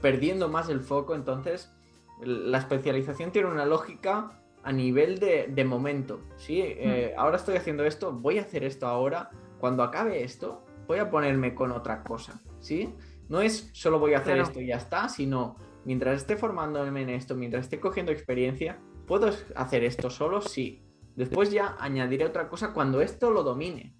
perdiendo 0.00 0.48
más 0.48 0.68
el 0.68 0.80
foco, 0.80 1.14
entonces 1.14 1.72
la 2.20 2.58
especialización 2.58 3.30
tiene 3.30 3.48
una 3.48 3.66
lógica, 3.66 4.32
a 4.64 4.72
nivel 4.72 5.20
de, 5.20 5.46
de 5.48 5.64
momento, 5.64 6.20
¿sí? 6.38 6.60
Eh, 6.60 7.14
ahora 7.16 7.36
estoy 7.36 7.56
haciendo 7.56 7.84
esto, 7.84 8.12
voy 8.12 8.38
a 8.38 8.42
hacer 8.42 8.64
esto 8.64 8.86
ahora, 8.88 9.30
cuando 9.60 9.82
acabe 9.84 10.24
esto, 10.24 10.64
voy 10.86 10.98
a 10.98 11.10
ponerme 11.10 11.54
con 11.54 11.72
otra 11.72 12.02
cosa, 12.02 12.40
¿sí? 12.60 12.94
No 13.28 13.40
es 13.40 13.70
solo 13.72 13.98
voy 13.98 14.14
a 14.14 14.18
hacer 14.18 14.34
Claro. 14.34 14.48
esto 14.48 14.60
y 14.60 14.66
ya 14.66 14.76
está, 14.76 15.08
sino 15.08 15.56
mientras 15.84 16.16
esté 16.16 16.36
formándome 16.36 17.02
en 17.02 17.10
esto, 17.10 17.34
mientras 17.34 17.64
esté 17.64 17.80
cogiendo 17.80 18.12
experiencia, 18.12 18.78
¿puedo 19.06 19.30
hacer 19.56 19.84
esto 19.84 20.10
solo? 20.10 20.40
Sí. 20.42 20.82
Después 21.16 21.50
ya 21.50 21.76
añadiré 21.78 22.24
otra 22.24 22.48
cosa 22.48 22.72
cuando 22.72 23.00
esto 23.00 23.30
lo 23.30 23.42
domine. 23.42 23.94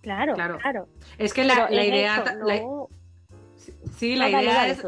Claro, 0.00 0.34
Claro. 0.34 0.58
claro. 0.58 0.88
Es 1.18 1.34
que 1.34 1.44
la, 1.44 1.70
idea. 1.72 2.22
eso, 2.22 2.44
la- 2.46 2.60
no- 2.60 2.88
sí, 3.96 4.14
la 4.16 4.28
no, 4.28 4.40
idea 4.42 4.68
es. 4.68 4.86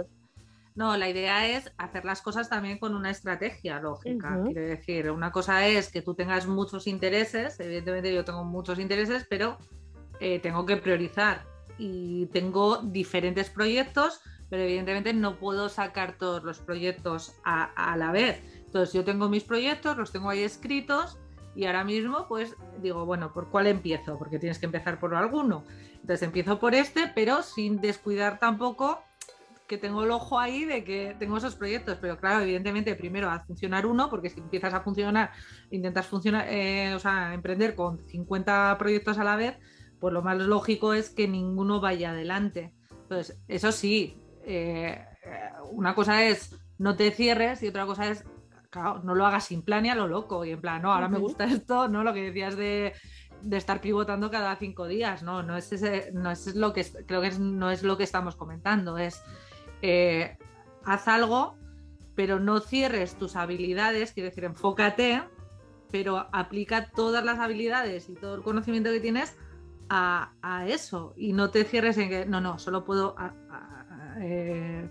No, 0.76 0.96
la 0.96 1.08
idea 1.08 1.48
es 1.48 1.72
hacer 1.76 2.04
las 2.04 2.22
cosas 2.22 2.48
también 2.48 2.78
con 2.78 2.94
una 2.94 3.10
estrategia 3.10 3.80
lógica. 3.80 4.40
Quiero 4.44 4.60
decir, 4.62 5.10
una 5.10 5.32
cosa 5.32 5.66
es 5.66 5.90
que 5.90 6.00
tú 6.00 6.14
tengas 6.14 6.46
muchos 6.46 6.86
intereses, 6.86 7.58
evidentemente 7.58 8.14
yo 8.14 8.24
tengo 8.24 8.44
muchos 8.44 8.78
intereses, 8.78 9.26
pero 9.28 9.58
eh, 10.20 10.38
tengo 10.40 10.66
que 10.66 10.76
priorizar 10.76 11.44
y 11.78 12.26
tengo 12.26 12.78
diferentes 12.78 13.50
proyectos, 13.50 14.20
pero 14.48 14.62
evidentemente 14.62 15.14
no 15.14 15.38
puedo 15.38 15.68
sacar 15.68 16.18
todos 16.18 16.42
los 16.44 16.58
proyectos 16.58 17.34
a, 17.44 17.64
a 17.92 17.96
la 17.96 18.12
vez. 18.12 18.42
Entonces 18.66 18.92
yo 18.92 19.04
tengo 19.04 19.28
mis 19.28 19.44
proyectos, 19.44 19.96
los 19.96 20.12
tengo 20.12 20.30
ahí 20.30 20.42
escritos 20.42 21.18
y 21.54 21.66
ahora 21.66 21.84
mismo 21.84 22.26
pues 22.28 22.54
digo, 22.80 23.04
bueno, 23.06 23.32
¿por 23.32 23.48
cuál 23.48 23.66
empiezo? 23.66 24.18
Porque 24.18 24.38
tienes 24.38 24.58
que 24.58 24.66
empezar 24.66 25.00
por 25.00 25.14
alguno. 25.14 25.64
Entonces 25.94 26.22
empiezo 26.22 26.58
por 26.58 26.74
este, 26.74 27.10
pero 27.14 27.42
sin 27.42 27.80
descuidar 27.80 28.38
tampoco 28.38 29.02
que 29.70 29.78
tengo 29.78 30.02
el 30.02 30.10
ojo 30.10 30.36
ahí 30.36 30.64
de 30.64 30.82
que 30.82 31.14
tengo 31.20 31.36
esos 31.36 31.54
proyectos, 31.54 31.96
pero 32.00 32.18
claro, 32.18 32.40
evidentemente 32.40 32.96
primero 32.96 33.30
haz 33.30 33.46
funcionar 33.46 33.86
uno, 33.86 34.10
porque 34.10 34.28
si 34.28 34.40
empiezas 34.40 34.74
a 34.74 34.80
funcionar, 34.80 35.30
intentas 35.70 36.08
funcionar, 36.08 36.46
eh, 36.48 36.92
o 36.92 36.98
sea, 36.98 37.32
emprender 37.34 37.76
con 37.76 38.04
50 38.08 38.76
proyectos 38.78 39.18
a 39.18 39.22
la 39.22 39.36
vez, 39.36 39.56
pues 40.00 40.12
lo 40.14 40.22
más 40.22 40.38
lógico 40.38 40.94
es 40.94 41.10
que 41.10 41.28
ninguno 41.28 41.80
vaya 41.80 42.10
adelante. 42.10 42.74
Entonces, 42.90 43.40
eso 43.48 43.70
sí, 43.72 44.16
eh, 44.44 45.04
eh, 45.24 45.50
una 45.72 45.94
cosa 45.94 46.24
es 46.24 46.56
no 46.78 46.96
te 46.96 47.10
cierres 47.10 47.62
y 47.62 47.68
otra 47.68 47.84
cosa 47.86 48.08
es, 48.08 48.24
claro, 48.70 49.00
no 49.04 49.14
lo 49.14 49.26
hagas 49.26 49.44
sin 49.44 49.62
plan 49.62 49.84
y 49.84 49.90
a 49.90 49.94
lo 49.94 50.08
loco, 50.08 50.44
y 50.44 50.50
en 50.52 50.60
plan, 50.60 50.80
no, 50.82 50.92
ahora 50.92 51.08
me 51.08 51.18
gusta 51.18 51.44
esto, 51.44 51.88
¿no? 51.88 52.02
Lo 52.04 52.14
que 52.14 52.22
decías 52.22 52.56
de 52.56 52.94
de 53.42 53.56
estar 53.56 53.80
pivotando 53.80 54.30
cada 54.30 54.54
cinco 54.56 54.86
días, 54.86 55.22
no, 55.22 55.42
no 55.42 55.56
es 55.56 55.72
ese, 55.72 56.10
no 56.12 56.30
es 56.30 56.54
lo 56.54 56.74
que 56.74 56.82
es- 56.82 56.94
creo 57.06 57.22
que 57.22 57.28
es- 57.28 57.38
no 57.38 57.70
es 57.70 57.82
lo 57.82 57.96
que 57.96 58.04
estamos 58.04 58.36
comentando, 58.36 58.98
es 58.98 59.22
eh, 59.80 60.36
haz 60.84 61.08
algo, 61.08 61.56
pero 62.14 62.38
no 62.38 62.60
cierres 62.60 63.14
tus 63.14 63.36
habilidades, 63.36 64.12
quiero 64.12 64.28
decir, 64.28 64.44
enfócate, 64.44 65.22
pero 65.90 66.28
aplica 66.32 66.90
todas 66.90 67.24
las 67.24 67.38
habilidades 67.38 68.10
y 68.10 68.14
todo 68.14 68.34
el 68.34 68.42
conocimiento 68.42 68.90
que 68.90 69.00
tienes 69.00 69.38
a, 69.90 70.64
eso 70.68 71.14
y 71.16 71.32
no 71.32 71.50
te 71.50 71.64
cierres 71.64 71.98
en 71.98 72.08
que 72.08 72.26
no, 72.26 72.40
no, 72.40 72.58
solo 72.58 72.84
puedo 72.84 73.16
eh, 74.20 74.88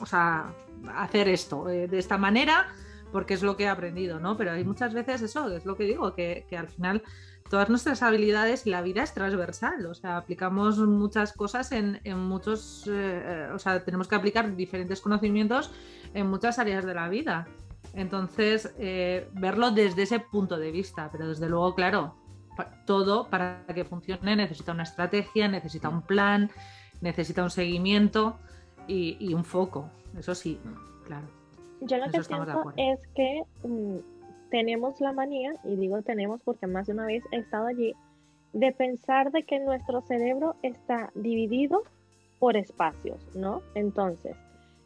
o 0.00 0.06
sea, 0.06 0.54
hacer 0.94 1.28
esto 1.28 1.68
eh, 1.68 1.86
de 1.86 1.98
esta 1.98 2.16
manera 2.16 2.68
porque 3.12 3.34
es 3.34 3.42
lo 3.42 3.58
que 3.58 3.64
he 3.64 3.68
aprendido, 3.68 4.20
¿no? 4.20 4.38
Pero 4.38 4.52
hay 4.52 4.64
muchas 4.64 4.94
veces 4.94 5.20
eso, 5.20 5.54
es 5.54 5.66
lo 5.66 5.76
que 5.76 5.84
digo, 5.84 6.14
que, 6.14 6.46
que 6.48 6.56
al 6.56 6.68
final 6.68 7.02
todas 7.50 7.68
nuestras 7.68 8.02
habilidades 8.02 8.66
y 8.66 8.70
la 8.70 8.80
vida 8.80 9.02
es 9.02 9.12
transversal, 9.12 9.84
o 9.84 9.92
sea, 9.92 10.16
aplicamos 10.16 10.78
muchas 10.78 11.34
cosas 11.34 11.72
en, 11.72 12.00
en 12.04 12.18
muchos, 12.18 12.88
eh, 12.90 13.50
o 13.52 13.58
sea, 13.58 13.84
tenemos 13.84 14.08
que 14.08 14.14
aplicar 14.14 14.56
diferentes 14.56 15.02
conocimientos 15.02 15.70
en 16.14 16.28
muchas 16.28 16.58
áreas 16.58 16.86
de 16.86 16.94
la 16.94 17.10
vida. 17.10 17.46
Entonces, 17.92 18.72
verlo 19.34 19.70
desde 19.72 20.04
ese 20.04 20.18
punto 20.18 20.56
de 20.56 20.70
vista, 20.70 21.10
pero 21.12 21.28
desde 21.28 21.50
luego, 21.50 21.74
claro, 21.74 22.21
todo 22.86 23.28
para 23.28 23.64
que 23.74 23.84
funcione 23.84 24.36
necesita 24.36 24.72
una 24.72 24.82
estrategia, 24.82 25.48
necesita 25.48 25.88
un 25.88 26.02
plan, 26.02 26.50
necesita 27.00 27.42
un 27.42 27.50
seguimiento 27.50 28.38
y, 28.86 29.16
y 29.20 29.34
un 29.34 29.44
foco, 29.44 29.90
eso 30.18 30.34
sí, 30.34 30.58
claro. 31.06 31.26
Yo 31.80 31.96
lo 31.98 32.04
Eso 32.06 32.22
que 32.22 32.28
pienso 32.28 32.72
es 32.76 33.00
que 33.14 33.42
mm, 33.64 33.96
tenemos 34.50 35.00
la 35.00 35.12
manía, 35.12 35.52
y 35.64 35.76
digo 35.76 36.02
tenemos 36.02 36.40
porque 36.44 36.66
más 36.66 36.86
de 36.86 36.92
una 36.92 37.06
vez 37.06 37.24
he 37.32 37.38
estado 37.38 37.66
allí, 37.66 37.94
de 38.52 38.72
pensar 38.72 39.32
de 39.32 39.42
que 39.44 39.58
nuestro 39.58 40.02
cerebro 40.02 40.56
está 40.62 41.10
dividido 41.14 41.82
por 42.38 42.56
espacios, 42.56 43.18
¿no? 43.34 43.62
Entonces, 43.74 44.36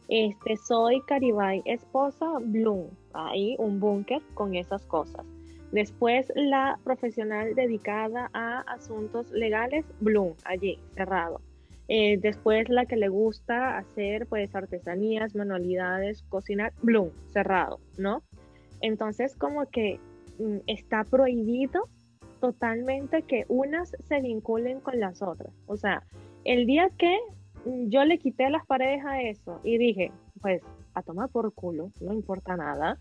este, 0.07 0.55
soy 0.57 1.01
Caribay, 1.01 1.61
esposa, 1.65 2.25
Bloom, 2.39 2.87
ahí 3.13 3.55
un 3.59 3.79
búnker 3.79 4.21
con 4.33 4.55
esas 4.55 4.85
cosas. 4.85 5.25
Después 5.71 6.31
la 6.35 6.79
profesional 6.83 7.53
dedicada 7.55 8.29
a 8.33 8.61
asuntos 8.61 9.29
legales, 9.31 9.85
Bloom, 9.99 10.33
allí, 10.45 10.79
cerrado. 10.95 11.41
Eh, 11.89 12.17
después 12.17 12.67
la 12.69 12.85
que 12.85 12.97
le 12.97 13.07
gusta 13.07 13.77
hacer 13.77 14.27
pues 14.27 14.53
artesanías, 14.55 15.35
manualidades, 15.35 16.23
cocinar, 16.23 16.73
Bloom, 16.81 17.11
cerrado, 17.27 17.79
¿no? 17.97 18.23
Entonces 18.81 19.35
como 19.35 19.65
que 19.67 19.99
mm, 20.37 20.57
está 20.67 21.03
prohibido 21.05 21.87
totalmente 22.39 23.23
que 23.23 23.45
unas 23.47 23.91
se 24.07 24.21
vinculen 24.21 24.79
con 24.81 24.99
las 24.99 25.21
otras. 25.21 25.53
O 25.65 25.77
sea, 25.77 26.03
el 26.43 26.65
día 26.65 26.89
que 26.97 27.17
mm, 27.65 27.89
yo 27.89 28.03
le 28.03 28.19
quité 28.19 28.49
las 28.49 28.65
paredes 28.65 29.05
a 29.05 29.21
eso 29.21 29.59
y 29.63 29.77
dije, 29.77 30.11
pues 30.41 30.61
a 30.93 31.01
tomar 31.03 31.29
por 31.29 31.53
culo, 31.53 31.91
no 32.01 32.13
importa 32.13 32.55
nada. 32.57 32.97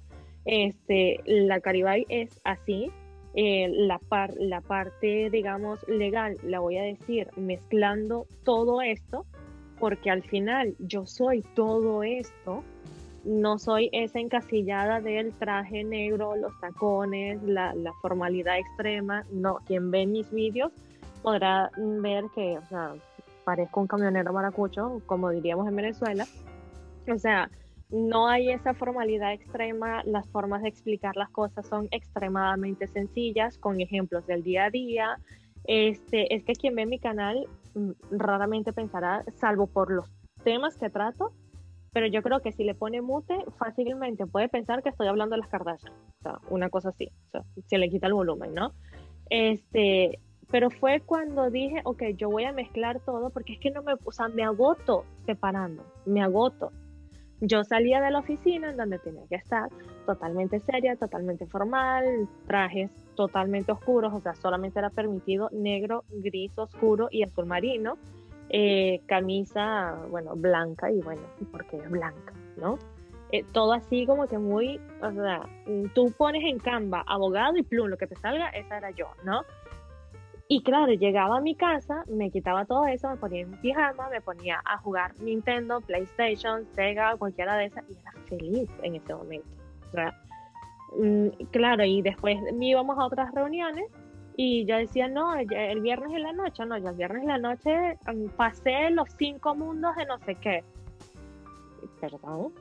Este, 0.47 1.21
la 1.27 1.61
Caribay 1.61 2.07
es 2.09 2.41
así, 2.45 2.91
eh, 3.35 3.69
la, 3.71 3.99
par- 3.99 4.35
la 4.39 4.61
parte, 4.63 5.29
digamos, 5.31 5.87
legal, 5.89 6.37
la 6.43 6.61
voy 6.61 6.79
a 6.79 6.83
decir, 6.83 7.29
mezclando 7.37 8.27
todo 8.45 8.81
esto, 8.81 9.27
porque 9.79 10.09
al 10.11 10.23
final 10.23 10.75
yo 10.79 11.05
soy 11.05 11.43
todo 11.55 12.03
esto, 12.03 12.63
no 13.25 13.59
soy 13.59 13.91
esa 13.93 14.21
encasillada 14.21 15.01
del 15.01 15.33
traje 15.33 15.83
negro, 15.83 16.37
los 16.37 16.59
tacones, 16.61 17.43
la, 17.43 17.75
la 17.75 17.93
formalidad 18.01 18.57
extrema, 18.59 19.25
no, 19.33 19.57
quien 19.67 19.91
ve 19.91 20.07
mis 20.07 20.31
vídeos 20.31 20.73
podrá 21.23 21.71
ver 21.77 22.25
que, 22.35 22.57
o 22.57 22.65
sea, 22.69 22.95
parezco 23.45 23.81
un 23.81 23.89
camionero 23.89 24.33
maracucho, 24.33 25.03
como 25.07 25.31
diríamos 25.31 25.67
en 25.69 25.75
Venezuela, 25.77 26.25
o 27.13 27.19
sea, 27.19 27.51
no 27.91 28.29
hay 28.29 28.51
esa 28.51 28.75
formalidad 28.75 29.33
extrema, 29.33 30.03
las 30.05 30.29
formas 30.29 30.63
de 30.63 30.69
explicar 30.69 31.17
las 31.17 31.31
cosas 31.31 31.67
son 31.67 31.89
extremadamente 31.91 32.87
sencillas, 32.87 33.59
con 33.59 33.81
ejemplos 33.81 34.27
del 34.27 34.43
día 34.43 34.65
a 34.65 34.71
día. 34.71 35.19
Este, 35.65 36.35
es 36.35 36.45
que 36.45 36.55
quien 36.55 36.75
ve 36.75 36.87
mi 36.87 36.99
canal 36.99 37.47
mm, 37.75 37.91
raramente 38.11 38.73
pensará, 38.73 39.25
salvo 39.35 39.67
por 39.67 39.91
los 39.91 40.11
temas 40.45 40.77
que 40.77 40.91
trato, 40.91 41.33
pero 41.93 42.07
yo 42.07 42.23
creo 42.23 42.41
que 42.41 42.53
si 42.53 42.65
le 42.65 42.75
pone 42.75 43.01
mute, 43.01 43.37
fácilmente 43.59 44.27
puede 44.27 44.49
pensar 44.49 44.83
que 44.83 44.91
estoy 44.91 45.09
hablando 45.09 45.35
de 45.35 45.41
las 45.41 45.49
Kardashian, 45.49 45.95
una 46.51 46.69
cosa 46.69 46.91
así, 46.91 47.11
o 47.33 47.43
se 47.67 47.79
le 47.79 47.89
quita 47.89 48.07
el 48.07 48.15
volumen, 48.15 48.53
¿no? 48.53 48.73
Este, 49.31 50.21
pero 50.51 50.71
fue 50.71 51.01
cuando 51.01 51.51
dije, 51.51 51.81
ok, 51.85 52.03
yo 52.17 52.31
voy 52.31 52.45
a 52.45 52.53
mezclar 52.53 53.01
todo, 53.01 53.31
porque 53.31 53.55
es 53.55 53.61
que 53.61 53.71
no 53.71 53.83
me, 53.83 53.95
o 54.05 54.13
sea, 54.13 54.29
me 54.29 54.45
agoto 54.45 55.05
separando, 55.25 55.85
me 56.05 56.23
agoto. 56.23 56.71
Yo 57.41 57.65
salía 57.65 58.01
de 58.01 58.11
la 58.11 58.21
oficina 58.21 58.71
en 58.71 58.77
donde 58.77 58.99
tenía 58.99 59.27
que 59.29 59.35
estar 59.35 59.69
totalmente 60.07 60.61
seria, 60.61 60.97
totalmente 60.97 61.47
formal, 61.47 62.29
trajes 62.47 62.91
totalmente 63.15 63.73
oscuros, 63.73 64.13
o 64.15 64.21
sea, 64.21 64.35
solamente 64.35 64.79
era 64.79 64.91
permitido 64.91 65.51
negro, 65.53 66.05
gris 66.11 66.57
oscuro 66.57 67.09
y 67.11 67.23
azul 67.23 67.47
marino, 67.47 67.99
eh, 68.49 69.01
camisa, 69.07 69.99
bueno, 70.11 70.35
blanca 70.37 70.91
y 70.91 71.01
bueno, 71.01 71.23
porque 71.51 71.77
es 71.77 71.91
blanca, 71.91 72.33
¿no? 72.57 72.79
Eh, 73.33 73.45
todo 73.53 73.73
así 73.73 74.07
como 74.07 74.29
que 74.29 74.39
muy, 74.39 74.81
o 75.03 75.13
sea, 75.13 75.49
tú 75.95 76.13
pones 76.17 76.45
en 76.45 76.59
Canva 76.59 77.05
abogado 77.07 77.57
y 77.57 77.65
plum, 77.65 77.89
lo 77.89 77.99
que 77.99 78.07
te 78.07 78.15
salga, 78.17 78.49
esa 78.51 78.79
era 78.79 78.91
yo, 78.93 79.09
¿no? 79.25 79.43
Y 80.49 80.63
claro, 80.63 80.93
llegaba 80.93 81.39
a 81.39 81.41
mi 81.41 81.57
casa, 81.57 82.05
me 82.07 82.31
quitaba 82.31 82.65
todo 82.65 82.87
eso, 82.87 83.11
me 83.11 83.17
ponía 83.17 83.41
en 83.41 83.53
pijama, 83.61 84.09
me 84.11 84.21
ponía 84.21 84.63
a 84.65 84.79
jugar 84.79 85.13
Nintendo, 85.21 85.81
PlayStation, 85.81 86.65
Sega, 86.73 87.17
cualquiera 87.17 87.57
de 87.57 87.67
esas, 87.67 87.85
y 87.91 87.95
era 87.99 88.13
feliz 88.29 88.71
en 88.83 88.95
ese 88.95 89.13
momento. 89.13 89.49
Sea, 89.91 90.17
mm, 91.01 91.29
claro, 91.51 91.85
y 91.85 92.01
después 92.01 92.39
íbamos 92.61 92.97
a 92.97 93.07
otras 93.07 93.35
reuniones 93.35 93.87
y 94.37 94.67
yo 94.67 94.77
decía, 94.77 95.09
no, 95.09 95.35
el 95.35 95.81
viernes 95.81 96.13
en 96.13 96.23
la 96.23 96.33
noche, 96.33 96.65
no, 96.65 96.79
yo 96.79 96.91
el 96.91 96.97
viernes 96.97 97.23
en 97.23 97.29
la 97.29 97.39
noche 97.39 97.99
mm, 98.07 98.29
pasé 98.37 98.91
los 98.91 99.09
cinco 99.19 99.57
mundos 99.57 99.97
de 99.97 100.07
no 100.07 100.19
sé 100.19 100.37
qué. 100.37 100.63
Perdón. 102.01 102.53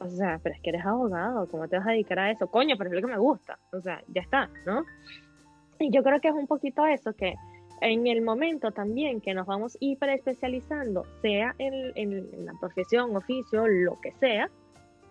O 0.00 0.08
sea, 0.08 0.38
pero 0.42 0.54
es 0.54 0.60
que 0.62 0.70
eres 0.70 0.86
abogado, 0.86 1.48
¿cómo 1.48 1.66
te 1.66 1.76
vas 1.76 1.88
a 1.88 1.90
dedicar 1.90 2.20
a 2.20 2.30
eso? 2.30 2.46
Coño, 2.46 2.76
pero 2.78 2.88
es 2.88 2.96
lo 2.96 3.00
que 3.02 3.12
me 3.12 3.18
gusta. 3.18 3.58
O 3.72 3.80
sea, 3.80 4.00
ya 4.06 4.22
está, 4.22 4.48
¿no? 4.64 4.84
Y 5.78 5.90
yo 5.90 6.02
creo 6.02 6.20
que 6.20 6.28
es 6.28 6.34
un 6.34 6.46
poquito 6.46 6.84
eso, 6.86 7.12
que 7.14 7.34
en 7.80 8.06
el 8.06 8.22
momento 8.22 8.72
también 8.72 9.20
que 9.20 9.34
nos 9.34 9.46
vamos 9.46 9.76
hiper 9.80 10.10
especializando, 10.10 11.04
sea 11.22 11.54
en, 11.58 11.72
en- 11.94 12.28
en 12.32 12.46
la 12.46 12.52
profesión, 12.60 13.14
oficio, 13.16 13.66
lo 13.68 14.00
que 14.00 14.12
sea, 14.12 14.50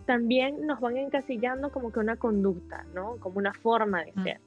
también 0.05 0.65
nos 0.65 0.79
van 0.79 0.97
encasillando 0.97 1.71
como 1.71 1.91
que 1.91 1.99
una 1.99 2.15
conducta, 2.17 2.85
¿no? 2.93 3.17
Como 3.19 3.37
una 3.39 3.53
forma 3.53 4.03
de 4.03 4.11
Mm. 4.15 4.23
ser. 4.23 4.39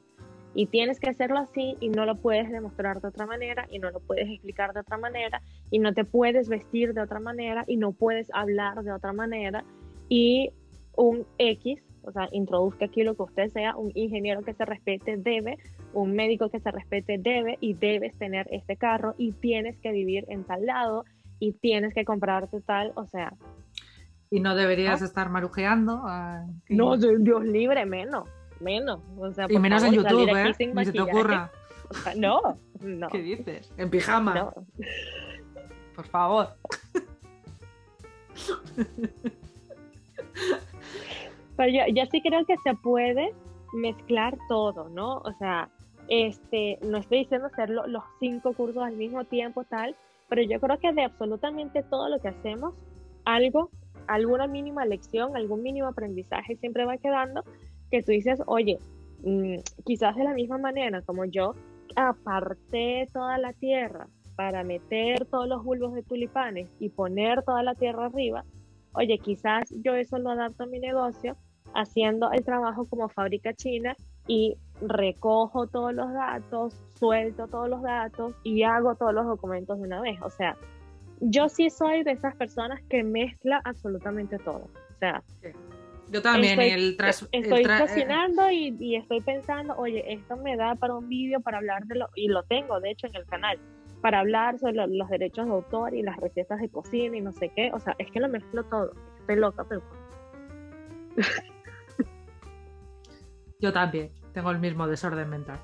Y 0.54 0.66
tienes 0.66 0.98
que 0.98 1.08
hacerlo 1.10 1.38
así 1.38 1.76
y 1.80 1.90
no 1.90 2.06
lo 2.06 2.16
puedes 2.16 2.50
demostrar 2.50 3.00
de 3.00 3.08
otra 3.08 3.24
manera 3.24 3.66
y 3.70 3.78
no 3.78 3.90
lo 3.90 4.00
puedes 4.00 4.28
explicar 4.28 4.72
de 4.74 4.80
otra 4.80 4.96
manera 4.98 5.42
y 5.70 5.78
no 5.78 5.92
te 5.94 6.04
puedes 6.04 6.48
vestir 6.48 6.92
de 6.92 7.02
otra 7.02 7.20
manera 7.20 7.62
y 7.68 7.76
no 7.76 7.92
puedes 7.92 8.28
hablar 8.34 8.82
de 8.82 8.90
otra 8.90 9.12
manera 9.12 9.62
y 10.08 10.50
un 10.96 11.24
X, 11.38 11.80
o 12.02 12.10
sea, 12.10 12.28
introduzca 12.32 12.86
aquí 12.86 13.04
lo 13.04 13.14
que 13.14 13.22
usted 13.22 13.48
sea, 13.50 13.76
un 13.76 13.92
ingeniero 13.94 14.42
que 14.42 14.52
se 14.54 14.64
respete 14.64 15.16
debe, 15.18 15.56
un 15.92 16.12
médico 16.14 16.48
que 16.50 16.60
se 16.60 16.70
respete 16.70 17.18
debe 17.18 17.58
y 17.60 17.74
debes 17.74 18.16
tener 18.18 18.46
este 18.52 18.76
carro 18.76 19.14
y 19.18 19.32
tienes 19.32 19.78
que 19.78 19.90
vivir 19.92 20.24
en 20.28 20.44
tal 20.44 20.64
lado 20.66 21.04
y 21.38 21.52
tienes 21.52 21.94
que 21.94 22.04
comprarte 22.04 22.60
tal, 22.60 22.92
o 22.96 23.06
sea, 23.06 23.32
Y 24.30 24.38
no 24.40 24.54
deberías 24.54 25.00
¿No? 25.00 25.06
estar 25.06 25.28
marujeando. 25.30 26.02
ah, 26.04 26.44
que- 26.66 26.74
no, 26.74 26.96
Dios 26.96 27.44
libre, 27.44 27.84
menos, 27.86 28.28
menos, 28.60 29.00
o 29.18 29.32
sea, 29.32 29.46
y 29.46 29.48
favor, 29.54 29.60
menos 29.62 29.82
en 29.82 29.92
YouTube, 29.94 30.28
¿eh? 30.36 30.52
Ni 30.74 30.84
se 30.84 30.92
te 30.92 31.00
ocurra. 31.00 31.50
o 31.90 31.94
sea, 31.94 32.14
no, 32.14 32.40
no, 32.80 33.08
¿Qué 33.08 33.18
dices? 33.22 33.72
En 33.76 33.90
pijama, 33.90 34.34
no. 34.34 34.52
por 35.96 36.06
favor. 36.06 36.48
Pero 41.56 41.72
yo, 41.72 41.80
yo 41.94 42.02
sí 42.10 42.22
creo 42.22 42.44
que 42.46 42.56
se 42.64 42.74
puede 42.74 43.34
mezclar 43.72 44.36
todo, 44.48 44.88
¿no? 44.88 45.18
O 45.18 45.32
sea, 45.38 45.68
este, 46.10 46.78
no 46.82 46.98
estoy 46.98 47.20
diciendo 47.20 47.46
hacer 47.46 47.70
lo- 47.70 47.86
los 47.86 48.02
cinco 48.18 48.52
cursos 48.52 48.82
al 48.82 48.96
mismo 48.96 49.24
tiempo, 49.24 49.64
tal, 49.64 49.96
pero 50.28 50.42
yo 50.42 50.60
creo 50.60 50.78
que 50.78 50.92
de 50.92 51.04
absolutamente 51.04 51.82
todo 51.84 52.08
lo 52.08 52.18
que 52.20 52.28
hacemos, 52.28 52.74
algo, 53.24 53.70
alguna 54.08 54.46
mínima 54.46 54.84
lección, 54.84 55.36
algún 55.36 55.62
mínimo 55.62 55.86
aprendizaje 55.86 56.56
siempre 56.56 56.84
va 56.84 56.98
quedando 56.98 57.42
que 57.90 58.02
tú 58.02 58.12
dices, 58.12 58.42
oye, 58.46 58.78
mm, 59.24 59.56
quizás 59.84 60.16
de 60.16 60.24
la 60.24 60.34
misma 60.34 60.58
manera 60.58 61.00
como 61.02 61.24
yo 61.24 61.54
aparté 61.96 63.06
toda 63.12 63.38
la 63.38 63.52
tierra 63.52 64.06
para 64.36 64.64
meter 64.64 65.26
todos 65.26 65.46
los 65.48 65.62
bulbos 65.64 65.94
de 65.94 66.02
tulipanes 66.02 66.68
y 66.80 66.88
poner 66.88 67.42
toda 67.42 67.62
la 67.62 67.74
tierra 67.74 68.06
arriba, 68.06 68.44
oye, 68.94 69.18
quizás 69.18 69.64
yo 69.84 69.94
eso 69.94 70.18
lo 70.18 70.30
adapto 70.30 70.64
a 70.64 70.66
mi 70.66 70.78
negocio 70.80 71.36
haciendo 71.74 72.32
el 72.32 72.44
trabajo 72.44 72.86
como 72.88 73.08
fábrica 73.08 73.52
china 73.54 73.94
y 74.32 74.56
recojo 74.80 75.66
todos 75.66 75.92
los 75.92 76.12
datos, 76.12 76.72
suelto 76.94 77.48
todos 77.48 77.68
los 77.68 77.82
datos 77.82 78.32
y 78.44 78.62
hago 78.62 78.94
todos 78.94 79.12
los 79.12 79.26
documentos 79.26 79.76
de 79.80 79.86
una 79.88 80.00
vez. 80.00 80.22
O 80.22 80.30
sea, 80.30 80.56
yo 81.18 81.48
sí 81.48 81.68
soy 81.68 82.04
de 82.04 82.12
esas 82.12 82.36
personas 82.36 82.80
que 82.88 83.02
mezcla 83.02 83.60
absolutamente 83.64 84.38
todo. 84.38 84.68
O 84.94 84.98
sea, 85.00 85.20
Yo 86.12 86.22
también, 86.22 86.60
Estoy- 86.60 86.70
el 86.70 86.96
tras- 86.96 87.28
el 87.32 87.42
estoy 87.42 87.62
eh, 87.64 87.78
cocinando 87.80 88.48
y, 88.52 88.76
y 88.78 88.94
estoy 88.94 89.20
pensando, 89.20 89.74
oye, 89.76 90.12
esto 90.12 90.36
me 90.36 90.56
da 90.56 90.76
para 90.76 90.94
un 90.94 91.08
vídeo 91.08 91.40
para 91.40 91.58
hablar 91.58 91.84
de 91.86 91.96
lo, 91.96 92.08
y 92.14 92.28
lo 92.28 92.44
tengo 92.44 92.78
de 92.80 92.90
hecho 92.92 93.08
en 93.08 93.16
el 93.16 93.24
canal, 93.26 93.58
para 94.00 94.20
hablar 94.20 94.58
sobre 94.60 94.74
lo- 94.74 94.86
los 94.86 95.08
derechos 95.08 95.46
de 95.46 95.52
autor 95.52 95.92
y 95.94 96.02
las 96.02 96.16
recetas 96.18 96.60
de 96.60 96.68
cocina 96.68 97.16
y 97.16 97.20
no 97.20 97.32
sé 97.32 97.50
qué. 97.56 97.72
O 97.74 97.80
sea, 97.80 97.96
es 97.98 98.08
que 98.12 98.20
lo 98.20 98.28
mezclo 98.28 98.62
todo. 98.64 98.92
Estoy 99.18 99.36
loca, 99.36 99.64
pero 99.68 99.82
Yo 103.60 103.72
también, 103.72 104.10
tengo 104.32 104.50
el 104.50 104.58
mismo 104.58 104.86
desorden 104.86 105.28
mental. 105.28 105.58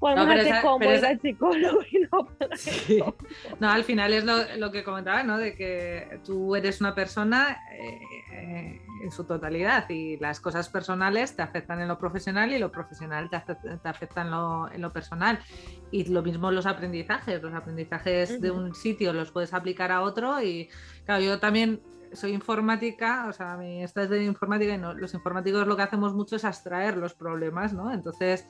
pero 0.00 0.20
hacer 0.22 0.38
esa- 0.46 0.62
como 0.62 0.78
pero 0.80 0.92
esa- 0.92 1.16
psicólogo 1.18 1.80
y 1.90 1.98
no 2.10 2.28
Sí. 2.56 3.02
No, 3.60 3.70
al 3.70 3.84
final 3.84 4.12
es 4.12 4.24
lo, 4.24 4.34
lo 4.58 4.72
que 4.72 4.82
comentaba, 4.82 5.22
¿no? 5.22 5.38
De 5.38 5.54
que 5.54 6.20
tú 6.24 6.56
eres 6.56 6.80
una 6.80 6.94
persona 6.94 7.56
eh, 7.72 8.00
eh, 8.32 8.82
en 9.04 9.10
su 9.12 9.24
totalidad 9.24 9.88
y 9.88 10.16
las 10.18 10.40
cosas 10.40 10.68
personales 10.68 11.36
te 11.36 11.42
afectan 11.42 11.80
en 11.80 11.88
lo 11.88 11.98
profesional 11.98 12.52
y 12.52 12.58
lo 12.58 12.70
profesional 12.72 13.30
te, 13.30 13.36
afecta, 13.36 13.76
te 13.78 13.88
afecta 13.88 14.22
en, 14.22 14.30
lo, 14.32 14.70
en 14.72 14.80
lo 14.82 14.92
personal. 14.92 15.38
Y 15.92 16.04
lo 16.06 16.22
mismo 16.22 16.50
los 16.50 16.66
aprendizajes. 16.66 17.40
Los 17.42 17.54
aprendizajes 17.54 18.40
de 18.40 18.50
un 18.50 18.74
sitio 18.74 19.12
los 19.12 19.30
puedes 19.30 19.54
aplicar 19.54 19.92
a 19.92 20.00
otro 20.02 20.42
y, 20.42 20.68
claro, 21.04 21.22
yo 21.22 21.38
también 21.38 21.80
soy 22.14 22.32
informática, 22.32 23.26
o 23.28 23.32
sea, 23.32 23.56
mi 23.56 23.82
esta 23.82 24.02
es 24.02 24.10
de 24.10 24.24
informática 24.24 24.74
y 24.74 24.78
no- 24.78 24.94
los 24.94 25.14
informáticos 25.14 25.66
lo 25.66 25.76
que 25.76 25.82
hacemos 25.82 26.14
mucho 26.14 26.36
es 26.36 26.44
abstraer 26.44 26.96
los 26.96 27.14
problemas, 27.14 27.72
¿no? 27.72 27.92
Entonces, 27.92 28.46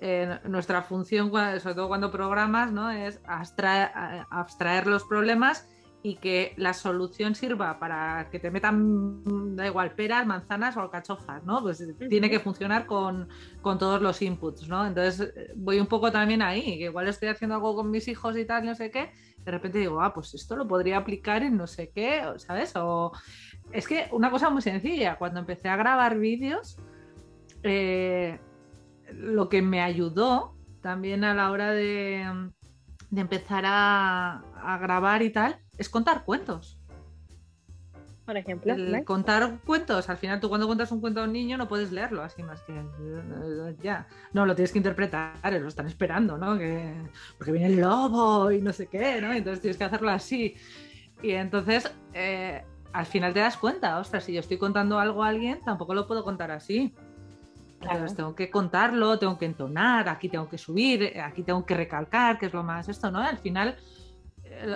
eh, 0.00 0.38
nuestra 0.44 0.82
función, 0.82 1.30
sobre 1.30 1.74
todo 1.74 1.88
cuando 1.88 2.10
programas, 2.10 2.72
¿no? 2.72 2.90
es 2.90 3.20
abstraer, 3.26 3.90
abstraer 4.30 4.86
los 4.86 5.04
problemas 5.04 5.68
y 6.02 6.16
que 6.16 6.54
la 6.56 6.72
solución 6.72 7.34
sirva 7.34 7.78
para 7.78 8.30
que 8.30 8.38
te 8.38 8.50
metan, 8.50 9.54
da 9.54 9.66
igual, 9.66 9.92
peras, 9.92 10.26
manzanas 10.26 10.76
o 10.76 10.80
alcachofas, 10.80 11.44
¿no? 11.44 11.60
Pues 11.60 11.84
tiene 12.08 12.30
que 12.30 12.40
funcionar 12.40 12.86
con, 12.86 13.28
con 13.60 13.78
todos 13.78 14.00
los 14.00 14.22
inputs, 14.22 14.66
¿no? 14.66 14.86
Entonces 14.86 15.32
eh, 15.36 15.52
voy 15.56 15.78
un 15.78 15.86
poco 15.86 16.10
también 16.10 16.40
ahí, 16.40 16.78
que 16.78 16.84
igual 16.84 17.06
estoy 17.08 17.28
haciendo 17.28 17.56
algo 17.56 17.74
con 17.76 17.90
mis 17.90 18.08
hijos 18.08 18.36
y 18.38 18.46
tal, 18.46 18.64
no 18.64 18.74
sé 18.74 18.90
qué, 18.90 19.10
de 19.44 19.50
repente 19.50 19.78
digo, 19.78 20.00
ah, 20.00 20.14
pues 20.14 20.32
esto 20.32 20.56
lo 20.56 20.66
podría 20.66 20.96
aplicar 20.96 21.42
en 21.42 21.58
no 21.58 21.66
sé 21.66 21.90
qué, 21.90 22.22
¿sabes? 22.36 22.74
O 22.76 23.12
es 23.70 23.86
que 23.86 24.08
una 24.12 24.30
cosa 24.30 24.48
muy 24.48 24.62
sencilla, 24.62 25.16
cuando 25.16 25.40
empecé 25.40 25.68
a 25.68 25.76
grabar 25.76 26.18
vídeos, 26.18 26.78
eh, 27.62 28.40
lo 29.12 29.50
que 29.50 29.60
me 29.60 29.82
ayudó 29.82 30.54
también 30.80 31.24
a 31.24 31.34
la 31.34 31.50
hora 31.50 31.72
de, 31.72 32.24
de 33.10 33.20
empezar 33.20 33.64
a, 33.66 34.38
a 34.62 34.78
grabar 34.78 35.20
y 35.20 35.28
tal 35.28 35.60
es 35.80 35.88
contar 35.88 36.24
cuentos. 36.24 36.78
Por 38.26 38.36
ejemplo, 38.36 38.74
contar 39.04 39.58
cuentos, 39.64 40.08
al 40.08 40.18
final 40.18 40.38
tú 40.38 40.48
cuando 40.48 40.66
cuentas 40.66 40.92
un 40.92 41.00
cuento 41.00 41.20
a 41.20 41.24
un 41.24 41.32
niño 41.32 41.56
no 41.56 41.66
puedes 41.66 41.90
leerlo 41.90 42.22
así 42.22 42.44
más 42.44 42.60
que 42.62 42.72
eh, 42.74 43.76
ya. 43.82 44.06
No, 44.32 44.46
lo 44.46 44.54
tienes 44.54 44.70
que 44.70 44.78
interpretar, 44.78 45.34
lo 45.42 45.66
están 45.66 45.86
esperando, 45.86 46.36
¿no? 46.38 46.56
Que, 46.56 46.94
porque 47.38 47.50
viene 47.50 47.68
el 47.68 47.80
lobo 47.80 48.52
y 48.52 48.60
no 48.60 48.72
sé 48.72 48.86
qué, 48.86 49.20
¿no? 49.20 49.32
Entonces 49.32 49.60
tienes 49.60 49.78
que 49.78 49.84
hacerlo 49.84 50.10
así. 50.10 50.54
Y 51.22 51.30
entonces 51.32 51.90
eh, 52.12 52.62
al 52.92 53.06
final 53.06 53.32
te 53.32 53.40
das 53.40 53.56
cuenta, 53.56 53.98
ostras, 53.98 54.22
si 54.22 54.34
yo 54.34 54.40
estoy 54.40 54.58
contando 54.58 55.00
algo 55.00 55.24
a 55.24 55.28
alguien, 55.28 55.60
tampoco 55.64 55.94
lo 55.94 56.06
puedo 56.06 56.22
contar 56.22 56.50
así. 56.50 56.94
Entonces 57.80 57.98
Claro. 57.98 58.14
tengo 58.14 58.34
que 58.34 58.50
contarlo, 58.50 59.18
tengo 59.18 59.38
que 59.38 59.46
entonar, 59.46 60.08
aquí 60.08 60.28
tengo 60.28 60.48
que 60.48 60.58
subir, 60.58 61.02
eh, 61.02 61.20
aquí 61.20 61.42
tengo 61.42 61.64
que 61.64 61.74
recalcar, 61.74 62.38
que 62.38 62.46
es 62.46 62.52
lo 62.52 62.62
más 62.62 62.88
esto, 62.88 63.10
¿no? 63.10 63.20
Al 63.20 63.38
final, 63.38 63.76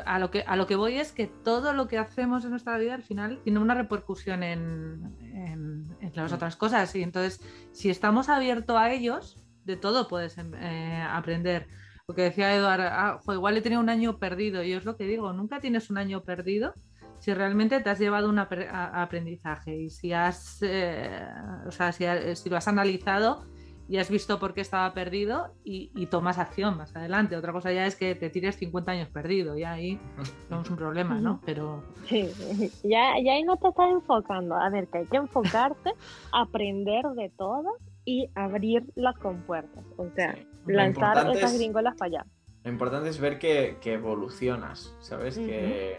a 0.06 0.18
lo 0.18 0.30
que, 0.30 0.42
a 0.46 0.56
lo 0.56 0.66
que 0.66 0.76
voy 0.76 0.96
es 0.98 1.12
que 1.12 1.26
todo 1.26 1.72
lo 1.72 1.88
que 1.88 1.98
hacemos 1.98 2.44
en 2.44 2.50
nuestra 2.50 2.76
vida 2.78 2.94
al 2.94 3.02
final 3.02 3.40
tiene 3.42 3.58
una 3.58 3.74
repercusión 3.74 4.42
en, 4.42 5.16
en- 5.20 5.96
en 6.00 6.12
las 6.14 6.32
otras 6.32 6.56
cosas. 6.56 6.94
Y 6.94 7.02
entonces, 7.02 7.40
si 7.72 7.90
estamos 7.90 8.28
abiertos 8.28 8.76
a 8.76 8.90
ellos, 8.92 9.42
de 9.64 9.76
todo 9.76 10.08
puedes 10.08 10.36
em, 10.38 10.52
eh, 10.54 11.02
aprender. 11.08 11.66
Lo 12.06 12.14
que 12.14 12.22
decía 12.22 12.54
Eduardo, 12.54 12.84
ah, 12.90 13.18
jo, 13.24 13.32
igual 13.32 13.56
he 13.56 13.62
tenido 13.62 13.80
un 13.80 13.88
año 13.88 14.18
perdido. 14.18 14.62
Y 14.62 14.72
es 14.72 14.84
lo 14.84 14.96
que 14.96 15.04
digo, 15.06 15.32
nunca 15.32 15.60
tienes 15.60 15.88
un 15.90 15.98
año 15.98 16.22
perdido 16.22 16.74
si 17.18 17.32
realmente 17.32 17.80
te 17.80 17.88
has 17.88 17.98
llevado 17.98 18.28
un 18.28 18.38
aprendizaje 18.38 19.76
y 19.76 19.88
si 19.90 20.12
has, 20.12 20.58
eh, 20.62 21.26
o 21.66 21.70
sea, 21.70 21.90
si, 21.92 22.04
si 22.34 22.50
lo 22.50 22.56
has 22.58 22.68
analizado 22.68 23.46
y 23.88 23.98
has 23.98 24.08
visto 24.10 24.38
por 24.38 24.54
qué 24.54 24.60
estaba 24.62 24.92
perdido 24.94 25.54
y, 25.62 25.90
y 25.94 26.06
tomas 26.06 26.38
acción 26.38 26.76
más 26.76 26.94
adelante. 26.96 27.36
Otra 27.36 27.52
cosa 27.52 27.70
ya 27.72 27.86
es 27.86 27.96
que 27.96 28.14
te 28.14 28.30
tires 28.30 28.56
50 28.56 28.90
años 28.92 29.08
perdido 29.10 29.56
y 29.58 29.64
ahí 29.64 30.00
tenemos 30.48 30.70
un 30.70 30.76
problema, 30.76 31.20
¿no? 31.20 31.40
Pero 31.44 31.82
Sí, 32.06 32.28
ya, 32.82 33.12
ya 33.22 33.32
ahí 33.34 33.42
no 33.44 33.56
te 33.58 33.68
estás 33.68 33.90
enfocando. 33.90 34.54
A 34.56 34.70
ver, 34.70 34.88
que 34.88 34.98
hay 34.98 35.06
que 35.06 35.16
enfocarte, 35.18 35.90
aprender 36.32 37.04
de 37.16 37.30
todo 37.36 37.76
y 38.04 38.28
abrir 38.34 38.84
las 38.94 39.16
compuertas. 39.18 39.84
O 39.96 40.08
sea, 40.14 40.34
Sí. 40.34 40.46
Lo 40.66 40.76
lanzar 40.76 41.08
importante 41.08 41.38
esas 41.38 41.52
es- 41.52 41.58
gringolas 41.58 41.94
para 41.96 42.08
allá. 42.20 42.26
Lo 42.64 42.70
importante 42.70 43.10
es 43.10 43.20
ver 43.20 43.38
que, 43.38 43.76
que 43.82 43.92
evolucionas, 43.94 44.96
¿sabes? 45.00 45.36
Que, 45.38 45.98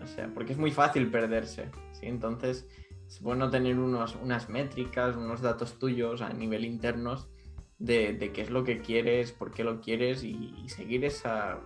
o 0.00 0.06
sea, 0.06 0.30
porque 0.32 0.52
es 0.52 0.58
muy 0.58 0.70
fácil 0.70 1.10
perderse, 1.10 1.68
¿sí? 1.90 2.06
Entonces 2.06 2.68
es 3.06 3.20
bueno 3.20 3.50
tener 3.50 3.78
unos, 3.78 4.16
unas 4.16 4.48
métricas, 4.48 5.16
unos 5.16 5.40
datos 5.40 5.78
tuyos 5.78 6.22
a 6.22 6.30
nivel 6.32 6.64
internos 6.64 7.28
de, 7.78 8.12
de 8.14 8.32
qué 8.32 8.42
es 8.42 8.50
lo 8.50 8.64
que 8.64 8.80
quieres, 8.80 9.32
por 9.32 9.52
qué 9.52 9.62
lo 9.64 9.80
quieres 9.80 10.24
y, 10.24 10.54
y 10.64 10.68
seguir 10.68 11.04
esa, 11.04 11.60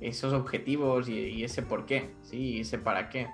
esos 0.00 0.32
objetivos 0.32 1.08
y, 1.08 1.18
y 1.18 1.44
ese 1.44 1.62
por 1.62 1.84
qué, 1.84 2.14
¿sí? 2.22 2.38
Y 2.56 2.60
ese 2.60 2.78
para 2.78 3.08
qué. 3.08 3.28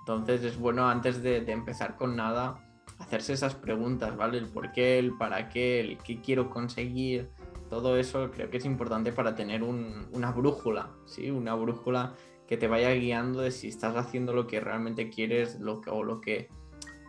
Entonces 0.00 0.42
es 0.42 0.58
bueno 0.58 0.88
antes 0.88 1.22
de, 1.22 1.40
de 1.40 1.52
empezar 1.52 1.96
con 1.96 2.16
nada 2.16 2.62
hacerse 2.98 3.34
esas 3.34 3.54
preguntas, 3.54 4.16
¿vale? 4.16 4.38
El 4.38 4.46
por 4.48 4.72
qué, 4.72 4.98
el 4.98 5.12
para 5.16 5.48
qué, 5.48 5.80
el 5.80 5.98
qué 5.98 6.20
quiero 6.20 6.48
conseguir, 6.48 7.28
todo 7.68 7.98
eso 7.98 8.30
creo 8.30 8.48
que 8.48 8.56
es 8.58 8.64
importante 8.64 9.12
para 9.12 9.34
tener 9.34 9.62
un- 9.62 10.06
una 10.12 10.30
brújula, 10.32 10.90
¿sí? 11.04 11.30
Una 11.30 11.54
brújula 11.54 12.14
que 12.46 12.56
te 12.56 12.68
vaya 12.68 12.90
guiando 12.92 13.40
de 13.40 13.50
si 13.50 13.68
estás 13.68 13.96
haciendo 13.96 14.32
lo 14.32 14.46
que 14.46 14.60
realmente 14.60 15.10
quieres 15.10 15.58
lo 15.60 15.80
que, 15.80 15.90
o 15.90 16.04
lo 16.04 16.20
que, 16.20 16.48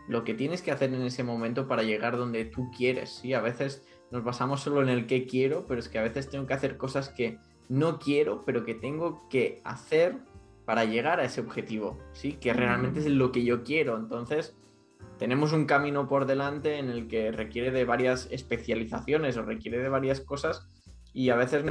lo 0.08 0.24
que 0.24 0.34
tienes 0.34 0.62
que 0.62 0.72
hacer 0.72 0.92
en 0.92 1.02
ese 1.02 1.22
momento 1.22 1.68
para 1.68 1.82
llegar 1.82 2.16
donde 2.16 2.46
tú 2.46 2.70
quieres, 2.76 3.10
¿sí? 3.10 3.34
A 3.34 3.40
veces 3.40 3.86
nos 4.10 4.24
basamos 4.24 4.62
solo 4.62 4.82
en 4.82 4.88
el 4.88 5.06
que 5.06 5.26
quiero, 5.26 5.66
pero 5.66 5.80
es 5.80 5.88
que 5.88 5.98
a 5.98 6.02
veces 6.02 6.30
tengo 6.30 6.46
que 6.46 6.54
hacer 6.54 6.78
cosas 6.78 7.10
que 7.10 7.38
no 7.68 7.98
quiero, 7.98 8.42
pero 8.46 8.64
que 8.64 8.74
tengo 8.74 9.28
que 9.28 9.60
hacer 9.64 10.16
para 10.64 10.86
llegar 10.86 11.20
a 11.20 11.24
ese 11.24 11.42
objetivo, 11.42 11.98
¿sí? 12.12 12.32
Que 12.32 12.54
realmente 12.54 13.00
es 13.00 13.06
lo 13.06 13.32
que 13.32 13.44
yo 13.44 13.62
quiero. 13.64 13.98
Entonces, 13.98 14.56
tenemos 15.18 15.52
un 15.52 15.66
camino 15.66 16.08
por 16.08 16.24
delante 16.24 16.78
en 16.78 16.88
el 16.88 17.06
que 17.06 17.30
requiere 17.30 17.70
de 17.70 17.84
varias 17.84 18.28
especializaciones 18.30 19.36
o 19.36 19.42
requiere 19.42 19.78
de 19.78 19.88
varias 19.90 20.20
cosas 20.20 20.66
y 21.12 21.28
a 21.30 21.36
veces 21.36 21.64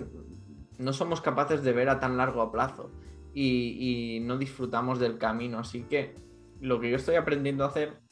no 0.77 0.93
somos 0.93 1.21
capaces 1.21 1.63
de 1.63 1.73
ver 1.73 1.89
a 1.89 1.99
tan 1.99 2.17
largo 2.17 2.51
plazo 2.51 2.91
y, 3.33 4.17
y 4.17 4.19
no 4.19 4.37
disfrutamos 4.37 4.99
del 4.99 5.17
camino. 5.17 5.57
Así 5.59 5.83
que 5.83 6.13
lo 6.59 6.79
que 6.79 6.89
yo 6.91 6.97
estoy 6.97 7.15
aprendiendo 7.15 7.63
a 7.63 7.67
hacer 7.67 8.06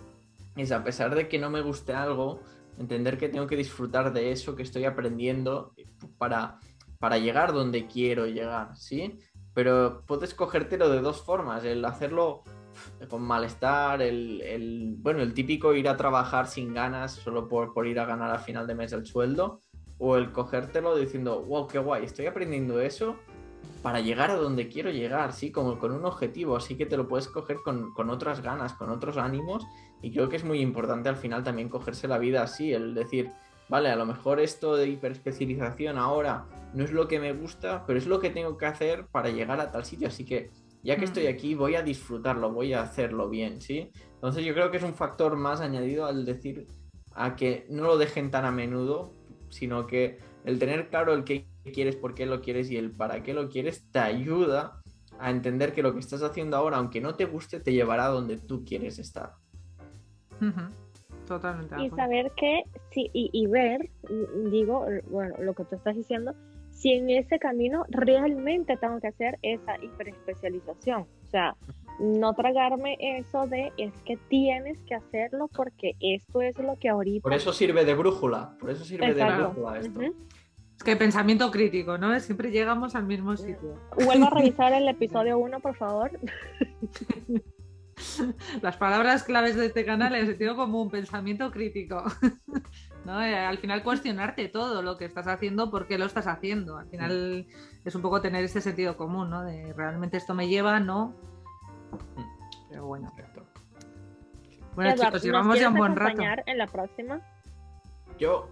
es, 0.55 0.71
a 0.71 0.83
pesar 0.83 1.15
de 1.15 1.27
que 1.27 1.39
no 1.39 1.49
me 1.49 1.61
guste 1.61 1.93
algo, 1.93 2.39
entender 2.77 3.17
que 3.17 3.29
tengo 3.29 3.47
que 3.47 3.55
disfrutar 3.55 4.13
de 4.13 4.31
eso 4.31 4.55
que 4.55 4.63
estoy 4.63 4.85
aprendiendo 4.85 5.73
para, 6.17 6.59
para 6.99 7.17
llegar 7.17 7.53
donde 7.53 7.87
quiero 7.87 8.25
llegar, 8.27 8.75
¿sí? 8.75 9.19
Pero 9.53 10.03
puedes 10.05 10.33
cogértelo 10.33 10.89
de 10.89 11.01
dos 11.01 11.21
formas, 11.21 11.63
el 11.63 11.83
hacerlo 11.85 12.43
con 13.09 13.21
malestar, 13.21 14.01
el, 14.01 14.41
el, 14.41 14.95
bueno, 14.97 15.21
el 15.21 15.33
típico 15.33 15.73
ir 15.73 15.87
a 15.87 15.95
trabajar 15.95 16.47
sin 16.47 16.73
ganas 16.73 17.13
solo 17.13 17.47
por, 17.47 17.73
por 17.73 17.87
ir 17.87 17.99
a 17.99 18.05
ganar 18.05 18.31
a 18.31 18.39
final 18.39 18.67
de 18.67 18.75
mes 18.75 18.91
el 18.91 19.05
sueldo, 19.05 19.61
o 19.97 20.17
el 20.17 20.31
cogértelo 20.31 20.95
diciendo, 20.95 21.43
wow, 21.43 21.67
qué 21.67 21.79
guay, 21.79 22.03
estoy 22.03 22.25
aprendiendo 22.25 22.81
eso 22.81 23.15
para 23.81 23.99
llegar 23.99 24.31
a 24.31 24.35
donde 24.35 24.67
quiero 24.67 24.89
llegar, 24.89 25.31
sí, 25.31 25.51
como 25.51 25.77
con 25.79 25.91
un 25.91 26.05
objetivo, 26.05 26.55
así 26.55 26.75
que 26.75 26.85
te 26.85 26.97
lo 26.97 27.07
puedes 27.07 27.27
coger 27.27 27.57
con, 27.63 27.93
con, 27.93 28.09
otras 28.09 28.41
ganas, 28.41 28.73
con 28.73 28.89
otros 28.89 29.17
ánimos, 29.17 29.65
y 30.01 30.11
creo 30.11 30.29
que 30.29 30.35
es 30.35 30.43
muy 30.43 30.59
importante 30.59 31.09
al 31.09 31.15
final 31.15 31.43
también 31.43 31.69
cogerse 31.69 32.07
la 32.07 32.17
vida 32.17 32.43
así, 32.43 32.73
el 32.73 32.93
decir, 32.93 33.31
vale, 33.69 33.89
a 33.89 33.95
lo 33.95 34.05
mejor 34.05 34.39
esto 34.39 34.75
de 34.75 34.87
hiperespecialización 34.87 35.97
ahora 35.97 36.45
no 36.73 36.83
es 36.83 36.91
lo 36.91 37.07
que 37.07 37.19
me 37.19 37.33
gusta, 37.33 37.85
pero 37.85 37.97
es 37.97 38.05
lo 38.05 38.19
que 38.19 38.29
tengo 38.29 38.57
que 38.57 38.65
hacer 38.65 39.07
para 39.07 39.29
llegar 39.29 39.59
a 39.59 39.71
tal 39.71 39.85
sitio, 39.85 40.07
así 40.07 40.25
que 40.25 40.51
ya 40.83 40.97
que 40.97 41.05
estoy 41.05 41.27
aquí 41.27 41.55
voy 41.55 41.75
a 41.75 41.81
disfrutarlo, 41.81 42.51
voy 42.51 42.73
a 42.73 42.83
hacerlo 42.83 43.27
bien, 43.27 43.59
¿sí? 43.59 43.91
Entonces 44.13 44.45
yo 44.45 44.53
creo 44.53 44.69
que 44.69 44.77
es 44.77 44.83
un 44.83 44.93
factor 44.93 45.35
más 45.35 45.59
añadido 45.59 46.05
al 46.05 46.25
decir 46.25 46.67
a 47.15 47.35
que 47.35 47.65
no 47.69 47.85
lo 47.85 47.97
dejen 47.97 48.29
tan 48.29 48.45
a 48.45 48.51
menudo, 48.51 49.13
sino 49.49 49.87
que 49.87 50.19
el 50.43 50.59
tener 50.59 50.89
claro 50.89 51.13
el 51.13 51.23
qué 51.23 51.47
quieres, 51.73 51.95
por 51.95 52.13
qué 52.13 52.27
lo 52.27 52.41
quieres 52.41 52.69
y 52.69 52.77
el 52.77 52.91
para 52.91 53.23
qué 53.23 53.33
lo 53.33 53.49
quieres 53.49 53.89
te 53.91 53.99
ayuda 53.99 54.81
a 55.17 55.31
entender 55.31 55.73
que 55.73 55.81
lo 55.81 55.93
que 55.93 55.99
estás 55.99 56.21
haciendo 56.21 56.57
ahora, 56.57 56.77
aunque 56.77 57.01
no 57.01 57.15
te 57.15 57.25
guste, 57.25 57.59
te 57.59 57.73
llevará 57.73 58.05
a 58.05 58.09
donde 58.09 58.37
tú 58.37 58.63
quieres 58.63 58.99
estar. 58.99 59.33
Uh 60.41 60.45
-huh. 60.45 60.69
Totalmente. 61.27 61.75
Y 61.81 61.89
saber 61.89 62.31
que, 62.38 62.63
sí, 62.91 63.09
y, 63.13 63.29
y, 63.33 63.47
ver, 63.47 63.89
digo, 64.51 64.86
bueno, 65.09 65.36
lo 65.39 65.53
que 65.53 65.65
tú 65.65 65.75
estás 65.75 65.95
diciendo, 65.95 66.33
si 66.71 66.91
en 66.91 67.09
ese 67.09 67.39
camino 67.39 67.86
realmente 67.89 68.77
tengo 68.77 68.99
que 68.99 69.07
hacer 69.07 69.39
esa 69.41 69.77
hiperespecialización. 69.81 71.01
O 71.01 71.29
sea, 71.31 71.55
no 71.99 72.33
tragarme 72.33 72.97
eso 72.99 73.47
de 73.47 73.71
es 73.77 73.93
que 74.03 74.17
tienes 74.29 74.77
que 74.83 74.95
hacerlo 74.95 75.49
porque 75.55 75.93
esto 75.99 76.41
es 76.41 76.57
lo 76.59 76.77
que 76.77 76.89
ahorita. 76.89 77.23
Por 77.23 77.33
eso 77.33 77.53
sirve 77.53 77.86
de 77.86 77.95
brújula, 77.95 78.55
por 78.59 78.69
eso 78.69 78.83
sirve 78.83 79.07
Exacto. 79.07 79.33
de 79.33 79.41
brújula 79.43 79.79
esto. 79.79 79.99
Uh 79.99 80.03
-huh. 80.03 80.13
Es 80.77 80.83
que 80.83 80.95
pensamiento 80.97 81.49
crítico, 81.51 81.97
¿no? 81.97 82.19
Siempre 82.19 82.51
llegamos 82.51 82.95
al 82.95 83.05
mismo 83.05 83.38
sitio. 83.38 83.79
Vuelvo 84.03 84.25
a 84.25 84.29
revisar 84.29 84.73
el 84.73 84.88
episodio 84.89 85.39
1, 85.39 85.59
por 85.61 85.75
favor. 85.75 86.11
Las 88.61 88.77
palabras 88.77 89.23
claves 89.23 89.55
de 89.55 89.67
este 89.67 89.85
canal 89.85 90.15
es 90.15 90.27
sentido 90.27 90.55
común, 90.55 90.89
pensamiento 90.89 91.51
crítico. 91.51 92.03
¿no? 93.05 93.21
Eh, 93.21 93.37
al 93.37 93.57
final 93.59 93.83
cuestionarte 93.83 94.49
todo 94.49 94.81
lo 94.81 94.97
que 94.97 95.05
estás 95.05 95.27
haciendo, 95.27 95.69
por 95.69 95.87
qué 95.87 95.97
lo 95.97 96.05
estás 96.05 96.27
haciendo. 96.27 96.77
Al 96.77 96.87
final 96.89 97.47
es 97.85 97.95
un 97.95 98.01
poco 98.01 98.21
tener 98.21 98.43
ese 98.43 98.61
sentido 98.61 98.97
común, 98.97 99.29
¿no? 99.29 99.43
De 99.43 99.73
realmente 99.73 100.17
esto 100.17 100.33
me 100.33 100.47
lleva, 100.47 100.79
¿no? 100.79 101.15
Pero 102.69 102.85
bueno. 102.85 103.13
Bueno, 104.75 104.95
chicos, 105.01 105.23
llevamos 105.23 105.59
ya 105.59 105.69
un 105.69 105.75
buen 105.75 105.95
rato. 105.95 106.21
en 106.45 106.57
la 106.57 106.67
próxima? 106.67 107.21
Yo. 108.19 108.49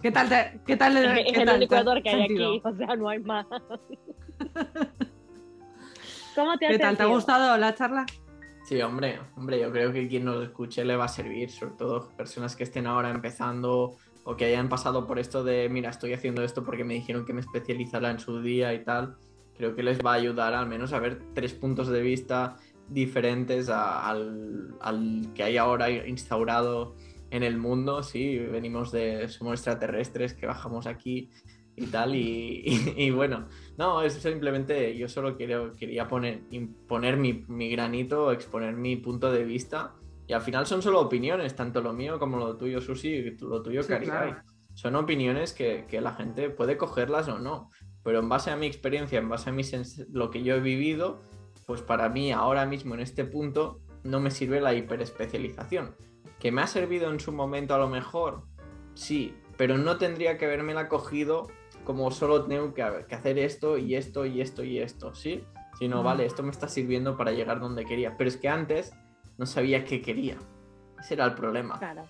¿Qué 0.00 0.10
tal? 0.10 0.28
Te, 0.28 0.60
¿Qué 0.66 0.76
tal? 0.76 0.96
Es, 0.96 1.32
¿qué 1.32 1.40
el 1.40 1.46
tal 1.46 1.56
único 1.56 1.76
que 2.02 2.08
hay 2.08 2.22
aquí, 2.24 2.62
o 2.64 2.76
sea, 2.76 2.96
no 2.96 3.08
hay 3.08 3.18
más. 3.20 3.46
¿Cómo 6.34 6.56
te 6.56 6.66
¿Qué 6.66 6.78
tal? 6.78 6.96
¿Te 6.96 7.02
ha 7.02 7.06
gustado 7.06 7.56
la 7.58 7.74
charla? 7.74 8.06
Sí, 8.64 8.80
hombre, 8.80 9.18
hombre, 9.36 9.60
yo 9.60 9.72
creo 9.72 9.92
que 9.92 10.06
quien 10.06 10.24
nos 10.24 10.42
escuche 10.42 10.84
le 10.84 10.96
va 10.96 11.06
a 11.06 11.08
servir, 11.08 11.50
sobre 11.50 11.74
todo 11.74 12.08
personas 12.16 12.54
que 12.54 12.62
estén 12.62 12.86
ahora 12.86 13.10
empezando 13.10 13.96
o 14.24 14.36
que 14.36 14.44
hayan 14.44 14.68
pasado 14.68 15.06
por 15.06 15.18
esto 15.18 15.42
de, 15.42 15.68
mira, 15.68 15.90
estoy 15.90 16.12
haciendo 16.12 16.42
esto 16.44 16.62
porque 16.62 16.84
me 16.84 16.94
dijeron 16.94 17.26
que 17.26 17.32
me 17.32 17.40
especializara 17.40 18.10
en 18.10 18.20
su 18.20 18.40
día 18.40 18.72
y 18.72 18.84
tal. 18.84 19.16
Creo 19.56 19.74
que 19.74 19.82
les 19.82 19.98
va 19.98 20.12
a 20.12 20.14
ayudar 20.14 20.54
al 20.54 20.68
menos 20.68 20.92
a 20.92 21.00
ver 21.00 21.20
tres 21.34 21.54
puntos 21.54 21.88
de 21.88 22.02
vista 22.02 22.56
diferentes 22.88 23.68
al, 23.68 24.74
al, 24.80 25.28
que 25.34 25.42
hay 25.42 25.56
ahora 25.56 25.90
instaurado 25.90 26.94
en 27.30 27.42
el 27.42 27.56
mundo. 27.58 28.02
Sí, 28.02 28.38
venimos 28.38 28.92
de, 28.92 29.28
somos 29.28 29.54
extraterrestres 29.54 30.34
que 30.34 30.46
bajamos 30.46 30.86
aquí 30.86 31.30
y 31.82 31.86
tal. 31.86 32.14
Y, 32.14 32.62
y, 32.64 32.94
y, 33.06 33.10
bueno, 33.10 33.48
no, 33.76 34.02
es 34.02 34.14
simplemente 34.14 34.96
yo 34.96 35.08
solo 35.08 35.36
quiero, 35.36 35.72
quería 35.74 36.08
poner, 36.08 36.42
poner 36.86 37.16
mi, 37.16 37.44
mi, 37.48 37.70
granito, 37.70 38.32
exponer 38.32 38.74
mi 38.74 38.96
punto 38.96 39.30
de 39.30 39.44
vista. 39.44 39.94
Y 40.26 40.32
al 40.32 40.42
final 40.42 40.66
son 40.66 40.82
solo 40.82 41.00
opiniones, 41.00 41.56
tanto 41.56 41.80
lo 41.82 41.92
mío 41.92 42.18
como 42.18 42.38
lo 42.38 42.56
tuyo, 42.56 42.80
Susi, 42.80 43.08
y 43.08 43.36
lo 43.38 43.62
tuyo, 43.62 43.82
Sí, 43.82 43.92
claro. 43.94 44.36
Son 44.74 44.96
opiniones 44.96 45.52
que, 45.52 45.84
que, 45.86 46.00
la 46.00 46.14
gente 46.14 46.48
puede 46.48 46.78
cogerlas 46.78 47.28
o 47.28 47.38
no. 47.38 47.70
Pero 48.02 48.20
en 48.20 48.28
base 48.28 48.50
a 48.50 48.56
mi 48.56 48.66
experiencia, 48.66 49.18
en 49.18 49.28
base 49.28 49.50
a 49.50 49.52
mi 49.52 49.62
lo 50.10 50.30
que 50.30 50.42
yo 50.42 50.54
he 50.54 50.60
vivido, 50.60 51.20
pues 51.66 51.82
para 51.82 52.08
mí 52.08 52.32
ahora 52.32 52.64
mismo 52.66 52.94
en 52.94 53.00
este 53.00 53.24
punto 53.24 53.80
no 54.04 54.20
me 54.20 54.30
sirve 54.30 54.60
la 54.60 54.74
hiperespecialización. 54.74 55.94
¿Que 56.38 56.50
me 56.50 56.62
ha 56.62 56.66
servido 56.66 57.10
en 57.12 57.20
su 57.20 57.32
momento 57.32 57.74
a 57.74 57.78
lo 57.78 57.88
mejor? 57.88 58.44
Sí, 58.94 59.34
pero 59.56 59.78
no 59.78 59.96
tendría 59.98 60.38
que 60.38 60.46
haberme 60.46 60.74
cogido 60.88 61.48
como 61.84 62.10
solo 62.10 62.44
tengo 62.44 62.74
que, 62.74 62.84
que, 63.08 63.14
hacer 63.14 63.38
esto 63.38 63.78
y 63.78 63.94
esto 63.94 64.24
y 64.26 64.40
esto 64.40 64.64
y 64.64 64.78
esto, 64.78 65.14
¿sí? 65.14 65.44
Sino, 65.78 66.02
mm. 66.02 66.04
vale, 66.04 66.26
esto 66.26 66.42
me 66.42 66.50
está 66.50 66.68
sirviendo 66.68 67.16
para 67.16 67.32
llegar 67.32 67.60
donde 67.60 67.84
quería. 67.84 68.16
Pero 68.16 68.28
es 68.28 68.36
que 68.36 68.48
antes 68.48 68.92
no 69.38 69.46
sabía 69.46 69.84
qué 69.84 70.02
quería. 70.02 70.36
Ese 70.98 71.14
era 71.14 71.24
el 71.24 71.34
problema. 71.34 71.78
Claro. 71.78 72.02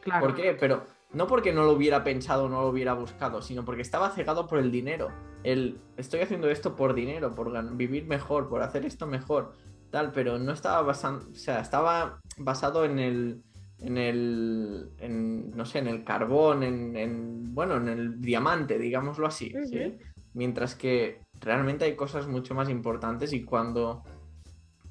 claro. 0.00 0.26
¿Por 0.26 0.34
qué? 0.34 0.56
Pero 0.58 0.84
no 1.12 1.26
porque 1.26 1.52
no 1.52 1.64
lo 1.64 1.72
hubiera 1.72 2.04
pensado, 2.04 2.48
no 2.48 2.60
lo 2.60 2.68
hubiera 2.68 2.92
buscado, 2.92 3.40
sino 3.40 3.64
porque 3.64 3.82
estaba 3.82 4.10
cegado 4.10 4.46
por 4.46 4.58
el 4.58 4.70
dinero. 4.70 5.08
El, 5.42 5.80
estoy 5.96 6.20
haciendo 6.20 6.50
esto 6.50 6.76
por 6.76 6.94
dinero, 6.94 7.34
por 7.34 7.50
vivir 7.76 8.06
mejor, 8.06 8.48
por 8.48 8.62
hacer 8.62 8.84
esto 8.84 9.06
mejor, 9.06 9.52
tal, 9.90 10.12
pero 10.12 10.38
no 10.38 10.52
estaba 10.52 10.82
basado, 10.82 11.22
o 11.30 11.34
sea, 11.34 11.60
estaba 11.60 12.20
basado 12.36 12.84
en 12.84 12.98
el, 12.98 13.42
en 13.80 13.96
el, 13.96 14.90
en, 14.98 15.50
no 15.56 15.64
sé, 15.64 15.78
en 15.78 15.86
el 15.86 16.04
carbón, 16.04 16.62
en, 16.62 16.96
en, 16.96 17.54
bueno, 17.54 17.76
en 17.76 17.88
el 17.88 18.20
diamante, 18.20 18.78
digámoslo 18.78 19.26
así, 19.26 19.52
uh 19.54 19.60
-huh. 19.60 19.66
¿sí? 19.66 19.98
Mientras 20.34 20.74
que 20.74 21.20
realmente 21.40 21.84
hay 21.84 21.94
cosas 21.96 22.26
mucho 22.26 22.54
más 22.54 22.68
importantes 22.68 23.32
y 23.32 23.44
cuando 23.44 24.02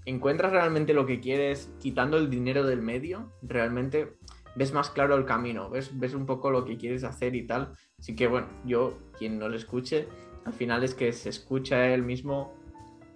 encuentras 0.05 0.51
realmente 0.51 0.93
lo 0.93 1.05
que 1.05 1.19
quieres, 1.19 1.69
quitando 1.79 2.17
el 2.17 2.29
dinero 2.29 2.65
del 2.65 2.81
medio, 2.81 3.31
realmente 3.41 4.17
ves 4.55 4.73
más 4.73 4.89
claro 4.89 5.15
el 5.15 5.25
camino, 5.25 5.69
ves, 5.69 5.97
ves 5.99 6.13
un 6.13 6.25
poco 6.25 6.49
lo 6.49 6.65
que 6.65 6.77
quieres 6.77 7.03
hacer 7.03 7.35
y 7.35 7.45
tal. 7.45 7.73
Así 7.99 8.15
que 8.15 8.27
bueno, 8.27 8.47
yo, 8.65 8.97
quien 9.17 9.38
nos 9.38 9.53
escuche, 9.53 10.07
al 10.45 10.53
final 10.53 10.83
es 10.83 10.95
que 10.95 11.11
se 11.11 11.29
escucha 11.29 11.93
él 11.93 12.03
mismo 12.03 12.53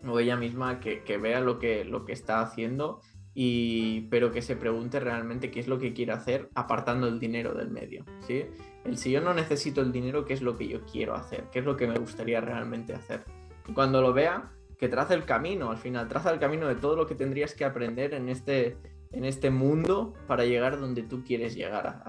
o 0.06 0.20
ella 0.20 0.36
misma 0.36 0.80
que, 0.80 1.04
que 1.04 1.18
vea 1.18 1.40
lo 1.40 1.60
que, 1.60 1.86
lo 1.86 2.06
que 2.06 2.12
está 2.12 2.42
haciendo 2.42 3.02
y 3.34 4.02
pero 4.10 4.32
que 4.32 4.42
se 4.42 4.56
pregunte 4.56 5.00
realmente 5.00 5.52
qué 5.52 5.60
es 5.60 5.68
lo 5.68 5.80
que 5.80 5.94
quiere 5.94 6.12
hacer 6.12 6.50
apartando 6.54 7.08
el 7.08 7.20
dinero 7.20 7.54
del 7.54 7.70
medio, 7.70 8.06
¿sí? 8.28 8.46
El 8.84 8.98
si 8.98 9.12
yo 9.12 9.22
no 9.22 9.34
necesito 9.34 9.82
el 9.82 9.92
dinero, 9.92 10.26
¿qué 10.26 10.34
es 10.34 10.42
lo 10.42 10.58
que 10.58 10.68
yo 10.68 10.82
quiero 10.86 11.16
hacer? 11.16 11.46
¿Qué 11.52 11.60
es 11.60 11.66
lo 11.66 11.78
que 11.78 11.88
me 11.88 11.98
gustaría 11.98 12.42
realmente 12.42 12.94
hacer? 12.94 13.24
Y 13.68 13.74
cuando 13.74 14.02
lo 14.02 14.12
vea, 14.12 14.52
que 14.78 14.90
traza 14.90 15.14
el 15.14 15.26
camino, 15.26 15.70
al 15.70 15.78
final, 15.78 16.08
traza 16.08 16.32
el 16.32 16.40
camino 16.40 16.68
de 16.68 16.76
todo 16.76 16.96
lo 16.96 17.06
que 17.06 17.14
tendrías 17.14 17.54
que 17.54 17.64
aprender 17.64 18.16
en 18.16 18.30
este, 18.30 18.78
en 19.12 19.26
este 19.26 19.52
mundo 19.52 20.14
para 20.28 20.46
llegar 20.46 20.80
donde 20.80 21.04
tú 21.04 21.24
quieres 21.24 21.54
llegar. 21.54 22.04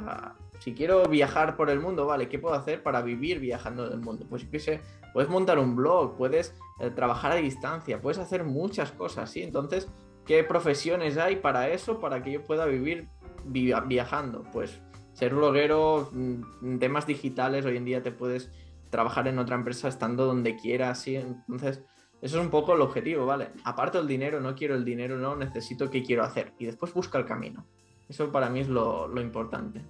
Si 0.59 0.73
quiero 0.73 1.05
viajar 1.05 1.57
por 1.57 1.69
el 1.69 1.81
mundo, 1.81 2.07
vale, 2.07 2.31
¿qué 2.31 2.39
puedo 2.39 2.55
hacer 2.55 2.83
para 2.83 3.03
vivir 3.03 3.41
viajando 3.41 3.91
del 3.91 4.01
mundo? 4.01 4.25
Pues 4.29 4.51
yo 4.51 4.59
sé, 4.59 4.81
puedes 5.13 5.29
montar 5.29 5.59
un 5.59 5.77
blog, 5.77 6.17
puedes 6.17 6.55
eh, 6.81 6.89
trabajar 6.91 7.33
a 7.33 7.37
distancia, 7.37 8.01
puedes 8.01 8.19
hacer 8.19 8.45
muchas 8.45 8.91
cosas, 8.93 9.31
¿sí? 9.31 9.43
Entonces, 9.43 9.91
¿qué 10.27 10.45
profesiones 10.45 11.19
hay 11.19 11.37
para 11.37 11.69
eso, 11.69 12.01
para 12.01 12.23
que 12.23 12.33
yo 12.33 12.43
pueda 12.43 12.67
vivir 12.67 13.09
viajando? 13.45 14.45
Pues 14.53 14.81
ser 15.13 15.35
bloguero, 15.35 16.09
mm, 16.13 16.79
temas 16.79 17.07
digitales, 17.07 17.65
hoy 17.65 17.77
en 17.77 17.85
día 17.85 18.03
te 18.03 18.13
puedes 18.13 18.51
trabajar 18.91 19.27
en 19.29 19.39
otra 19.39 19.57
empresa 19.57 19.89
estando 19.89 20.27
donde 20.27 20.57
quieras, 20.57 21.01
¿sí? 21.01 21.17
Entonces, 21.17 21.83
eso 22.21 22.39
es 22.39 22.45
un 22.45 22.51
poco 22.51 22.75
el 22.75 22.81
objetivo, 22.81 23.27
¿vale? 23.27 23.49
Aparto 23.65 23.99
el 23.99 24.07
dinero, 24.07 24.41
no 24.41 24.55
quiero 24.55 24.75
el 24.75 24.85
dinero, 24.85 25.19
no, 25.19 25.35
necesito 25.35 25.91
qué 25.91 26.03
quiero 26.03 26.23
hacer. 26.23 26.53
Y 26.59 26.67
después 26.67 26.95
busca 26.95 27.19
el 27.19 27.25
camino. 27.25 27.65
Eso 28.09 28.31
para 28.31 28.49
mí 28.49 28.61
es 28.61 28.69
lo, 28.69 29.09
lo 29.09 29.21
importante. 29.21 29.83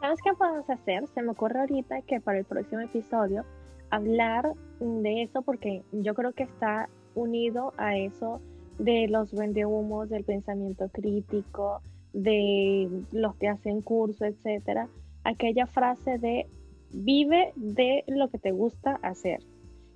¿Sabes 0.00 0.20
qué 0.22 0.32
podemos 0.34 0.68
hacer? 0.68 1.06
Se 1.08 1.22
me 1.22 1.30
ocurre 1.30 1.60
ahorita 1.60 2.02
que 2.02 2.20
para 2.20 2.38
el 2.38 2.44
próximo 2.44 2.80
episodio 2.82 3.44
hablar 3.90 4.52
de 4.80 5.22
eso 5.22 5.42
porque 5.42 5.82
yo 5.92 6.14
creo 6.14 6.32
que 6.32 6.42
está 6.42 6.88
unido 7.14 7.72
a 7.78 7.96
eso 7.96 8.40
de 8.78 9.08
los 9.08 9.32
vendehumos, 9.32 10.08
del 10.08 10.24
pensamiento 10.24 10.88
crítico, 10.88 11.80
de 12.12 12.88
los 13.12 13.36
que 13.36 13.48
hacen 13.48 13.82
curso, 13.82 14.24
etcétera, 14.24 14.88
aquella 15.24 15.66
frase 15.66 16.18
de 16.18 16.46
vive 16.92 17.52
de 17.56 18.04
lo 18.06 18.28
que 18.28 18.38
te 18.38 18.52
gusta 18.52 18.98
hacer, 19.02 19.40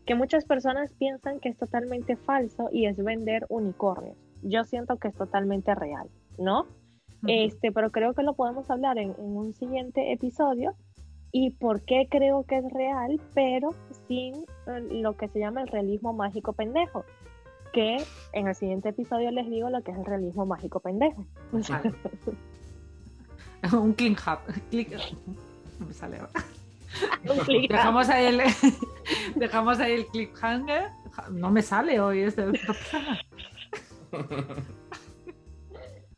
que 0.04 0.14
muchas 0.14 0.44
personas 0.44 0.92
piensan 0.94 1.40
que 1.40 1.48
es 1.48 1.56
totalmente 1.56 2.16
falso 2.16 2.68
y 2.72 2.86
es 2.86 2.96
vender 3.02 3.46
unicornios. 3.48 4.16
Yo 4.42 4.64
siento 4.64 4.96
que 4.96 5.08
es 5.08 5.14
totalmente 5.14 5.74
real, 5.74 6.08
¿no? 6.38 6.66
Este, 7.28 7.70
pero 7.70 7.92
creo 7.92 8.14
que 8.14 8.24
lo 8.24 8.34
podemos 8.34 8.68
hablar 8.68 8.98
en, 8.98 9.10
en 9.10 9.36
un 9.36 9.54
siguiente 9.54 10.12
episodio 10.12 10.74
y 11.32 11.50
por 11.50 11.80
qué 11.82 12.06
creo 12.10 12.44
que 12.44 12.58
es 12.58 12.72
real, 12.72 13.20
pero 13.34 13.70
sin 14.06 14.34
eh, 14.34 14.80
lo 14.90 15.16
que 15.16 15.28
se 15.28 15.38
llama 15.38 15.62
el 15.62 15.68
realismo 15.68 16.12
mágico 16.12 16.52
pendejo. 16.52 17.04
Que 17.72 18.04
en 18.32 18.48
el 18.48 18.54
siguiente 18.54 18.90
episodio 18.90 19.30
les 19.30 19.48
digo 19.48 19.70
lo 19.70 19.82
que 19.82 19.92
es 19.92 19.98
el 19.98 20.04
realismo 20.04 20.44
mágico 20.46 20.80
pendejo. 20.80 21.26
Vale. 21.52 21.94
un 23.72 23.92
click 23.94 24.20
hub. 24.26 24.38
Click... 24.70 24.92
No 25.78 25.86
me 25.86 25.92
sale 25.94 26.18
ahora. 26.18 26.32
Dejamos 27.68 28.08
ahí 28.10 28.26
el, 28.26 28.42
dejamos 29.36 29.80
ahí 29.80 29.92
el 29.92 30.06
cliffhanger. 30.06 30.90
No 31.30 31.50
me 31.50 31.62
sale 31.62 31.98
hoy 32.00 32.20
este. 32.20 32.50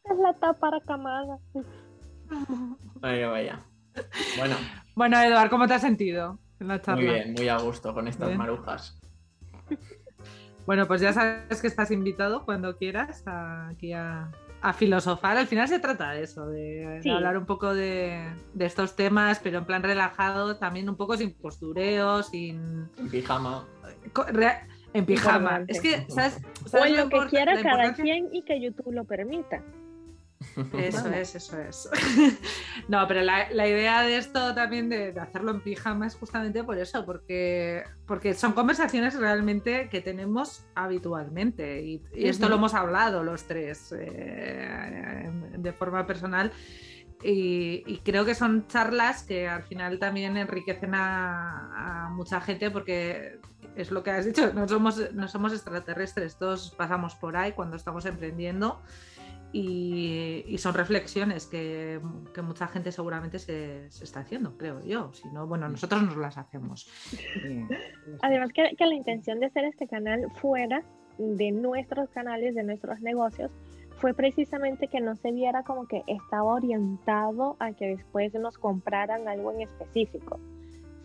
Es 0.05 0.19
la 0.19 0.35
tapa 0.41 0.71
camada. 0.87 1.39
Vaya, 3.01 3.29
vaya. 3.29 3.65
Bueno, 4.39 4.57
Bueno, 4.97 5.21
Eduard, 5.21 5.51
¿cómo 5.51 5.67
te 5.69 5.75
has 5.75 5.83
sentido 5.83 6.39
en 6.59 6.69
la 6.69 6.81
charla? 6.81 7.03
muy 7.03 7.13
bien, 7.15 7.33
muy 7.33 7.49
a 7.49 7.59
gusto 7.59 7.95
con 7.95 8.09
estas 8.09 8.29
Bien. 8.29 8.39
marujas. 8.39 9.01
Bueno, 10.67 10.87
pues 10.87 11.01
ya 11.01 11.13
sabes 11.13 11.61
que 11.61 11.67
estás 11.67 11.91
invitado 11.91 12.45
cuando 12.45 12.77
quieras 12.77 13.23
a- 13.27 13.69
aquí 13.69 13.93
a, 13.93 14.31
a 14.63 14.73
filosofar. 14.73 15.37
Al 15.37 15.47
final 15.47 15.69
se 15.69 15.79
trata 15.79 16.13
de 16.13 16.23
eso, 16.23 16.47
de, 16.47 17.01
hablar 17.15 17.37
un 17.37 17.45
poco 17.47 17.75
de, 17.75 18.27
de 18.55 18.65
estos 18.65 18.97
temas, 18.97 19.41
pero 19.43 19.59
en 19.59 19.65
plan 19.67 19.83
relajado, 19.83 20.57
también 20.57 20.89
un 20.89 20.97
poco 20.97 21.17
sin 21.17 21.35
postureo, 21.35 22.23
sin... 22.23 22.89
En 22.99 23.11
pijama. 23.11 23.67
re- 24.29 24.61
en 24.95 25.05
pijama. 25.05 25.61
Importante. 25.61 25.73
Es 25.73 25.81
que, 25.81 26.07
¿sabes? 26.11 26.41
O 26.65 26.69
¿sabes 26.69 26.91
en 26.93 26.97
lo 26.97 27.09
que 27.11 27.27
quiera 27.27 27.63
cada 27.63 27.93
quien 27.95 28.29
y 28.33 28.43
que 28.43 28.61
YouTube 28.61 28.93
lo 28.93 29.05
permita. 29.05 29.63
Eso 30.79 31.09
es, 31.09 31.35
eso 31.35 31.59
es. 31.59 31.89
no, 32.89 33.07
pero 33.09 33.23
la, 33.23 33.51
la 33.51 33.69
idea 33.69 34.03
de 34.03 34.17
esto 34.17 34.55
también 34.55 34.89
de, 34.89 35.13
de 35.13 35.21
hacerlo 35.21 35.51
en 35.51 35.61
pijama 35.61 36.07
es 36.07 36.15
justamente 36.15 36.63
por 36.63 36.79
eso, 36.79 37.05
porque, 37.05 37.85
porque 38.07 38.35
son 38.35 38.53
conversaciones 38.53 39.19
realmente 39.19 39.89
que 39.91 40.01
tenemos 40.01 40.65
habitualmente 40.75 41.83
y, 41.83 42.03
y 42.15 42.29
esto 42.29 42.47
Ujú. 42.47 42.51
lo 42.51 42.57
hemos 42.57 42.75
hablado 42.75 43.23
los 43.23 43.45
tres 43.45 43.95
eh, 43.99 45.31
de 45.57 45.73
forma 45.73 46.07
personal. 46.07 46.53
Y, 47.23 47.83
y 47.87 48.01
creo 48.05 48.25
que 48.27 48.35
son 48.35 48.67
charlas 48.67 49.23
que 49.23 49.49
al 49.49 49.63
final 49.63 49.99
también 49.99 50.37
enriquecen 50.37 50.95
a, 50.95 52.05
a 52.07 52.09
mucha 52.11 52.41
gente 52.41 52.71
porque 52.71 53.39
es 53.77 53.91
lo 53.91 54.03
que 54.03 54.11
has 54.11 54.27
dicho, 54.27 54.53
no 54.53 54.69
somos, 54.69 55.13
no 55.15 55.27
somos 55.29 55.53
extraterrestres, 55.53 56.37
todos 56.37 56.75
pasamos 56.77 57.15
por 57.15 57.37
ahí 57.37 57.53
cuando 57.53 57.77
estamos 57.77 58.05
emprendiendo 58.05 58.83
y, 59.57 60.45
y 60.49 60.59
son 60.59 60.75
reflexiones 60.75 61.47
que, 61.47 62.01
que 62.35 62.43
mucha 62.43 62.67
gente 62.67 62.91
seguramente 62.91 63.39
se, 63.39 63.89
se 63.89 64.03
está 64.03 64.21
haciendo, 64.21 64.59
creo 64.59 64.83
yo. 64.83 65.13
Si 65.13 65.29
no, 65.29 65.47
bueno, 65.47 65.69
nosotros 65.69 66.03
nos 66.03 66.17
las 66.17 66.37
hacemos. 66.37 66.91
Además 68.23 68.51
que, 68.53 68.75
que 68.77 68.85
la 68.85 68.95
intención 68.95 69.39
de 69.39 69.47
hacer 69.47 69.65
este 69.65 69.87
canal 69.87 70.27
fuera 70.41 70.83
de 71.19 71.53
nuestros 71.53 72.11
canales, 72.11 72.57
de 72.57 72.65
nuestros 72.65 73.01
negocios, 73.01 73.53
fue 73.99 74.13
precisamente 74.13 74.89
que 74.89 75.01
no 75.01 75.15
se 75.15 75.31
viera 75.31 75.63
como 75.63 75.87
que 75.87 76.03
estaba 76.09 76.55
orientado 76.55 77.57
a 77.61 77.73
que 77.75 77.97
después 77.97 78.35
nos 78.35 78.59
compraran 78.59 79.29
algo 79.29 79.53
en 79.53 79.61
específico, 79.61 80.41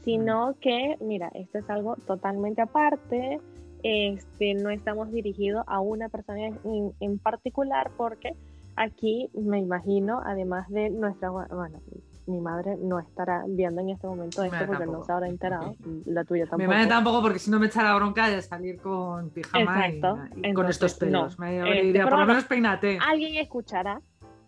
sino 0.03 0.55
que, 0.59 0.97
mira, 1.01 1.29
esto 1.35 1.59
es 1.59 1.69
algo 1.69 1.97
totalmente 2.07 2.63
aparte, 2.63 3.39
este, 3.83 4.53
no 4.55 4.69
estamos 4.69 5.11
dirigidos 5.11 5.63
a 5.67 5.79
una 5.79 6.09
persona 6.09 6.47
en, 6.47 6.93
en 6.99 7.19
particular 7.19 7.91
porque 7.97 8.31
aquí 8.75 9.29
me 9.33 9.59
imagino, 9.59 10.21
además 10.25 10.67
de 10.69 10.89
nuestra, 10.89 11.29
bueno, 11.29 11.81
mi 12.27 12.39
madre 12.39 12.77
no 12.81 12.99
estará 12.99 13.43
viendo 13.47 13.81
en 13.81 13.89
este 13.89 14.05
momento 14.07 14.41
Mi 14.41 14.49
esto 14.49 14.65
porque 14.67 14.85
no 14.85 15.03
se 15.03 15.11
habrá 15.11 15.27
enterado, 15.27 15.75
la 16.05 16.23
tuya 16.23 16.43
Mi 16.43 16.49
tampoco. 16.49 16.71
madre 16.71 16.87
tampoco, 16.87 17.21
porque 17.23 17.39
si 17.39 17.49
no 17.51 17.59
me 17.59 17.65
echa 17.67 17.83
la 17.83 17.95
bronca 17.95 18.29
de 18.29 18.41
salir 18.41 18.79
con 18.79 19.31
pijama 19.31 19.89
y- 19.89 19.95
Exacto. 19.97 20.23
y, 20.35 20.41
con 20.41 20.45
Entonces, 20.45 20.75
estos 20.75 20.93
pelos. 20.95 21.39
no. 21.39 21.45
Me 21.45 21.57
Este, 21.57 21.81
diría, 21.87 22.03
pero 22.03 22.09
por 22.17 22.19
lo 22.19 22.25
menos 22.27 22.45
peínate. 22.45 22.99
alguien 23.05 23.35
escuchará, 23.41 23.99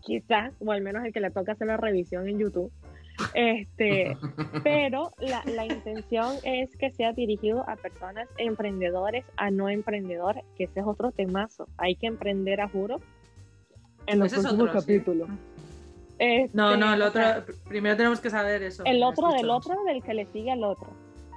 quizás, 0.01 0.53
o 0.59 0.71
al 0.71 0.81
menos 0.81 1.03
el 1.05 1.11
que 1.13 1.19
le 1.21 1.31
toca 1.31 1.53
hacer 1.53 1.67
la 1.67 1.77
revisión 1.77 2.27
en 2.27 2.37
YouTube. 2.39 2.71
Este, 3.33 4.17
pero 4.63 5.11
la, 5.19 5.43
la 5.45 5.65
intención 5.65 6.35
es 6.43 6.75
que 6.77 6.91
sea 6.91 7.13
dirigido 7.13 7.63
a 7.69 7.75
personas 7.75 8.27
emprendedores, 8.37 9.25
a 9.37 9.51
no 9.51 9.69
emprendedores, 9.69 10.43
que 10.57 10.65
ese 10.65 10.79
es 10.81 10.85
otro 10.85 11.11
temazo. 11.11 11.67
Hay 11.77 11.95
que 11.95 12.07
emprender 12.07 12.61
a 12.61 12.69
juro 12.69 12.99
en 14.07 14.19
los 14.19 14.27
Ese 14.27 14.37
es 14.37 14.41
próximos 14.43 14.69
otro, 14.69 14.81
sí. 14.81 14.87
capítulos. 14.87 15.29
Este, 16.19 16.55
No, 16.55 16.77
no, 16.77 16.93
el 16.93 17.01
o 17.01 17.07
otro, 17.07 17.21
sea, 17.21 17.45
primero 17.67 17.97
tenemos 17.97 18.19
que 18.19 18.29
saber 18.29 18.61
eso. 18.63 18.83
el 18.85 19.01
otro 19.03 19.29
del 19.29 19.49
otro 19.49 19.75
del 19.85 20.03
que 20.03 20.13
le 20.13 20.25
sigue 20.27 20.51
al 20.51 20.63
otro. 20.63 20.87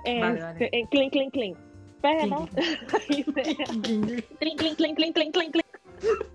Vale, 0.05 0.29
Este, 0.39 0.43
vale. 0.45 0.69
eh, 0.73 0.85
clink, 0.91 1.13
clink, 1.13 1.33
clink. 1.33 1.57
Pero, 2.03 2.47
clink, 3.07 3.35
clink, 4.39 4.77
clink, 4.77 4.77
clink, 4.77 4.97
clink, 4.97 5.15
clink, 5.15 5.53
clink. 5.53 5.57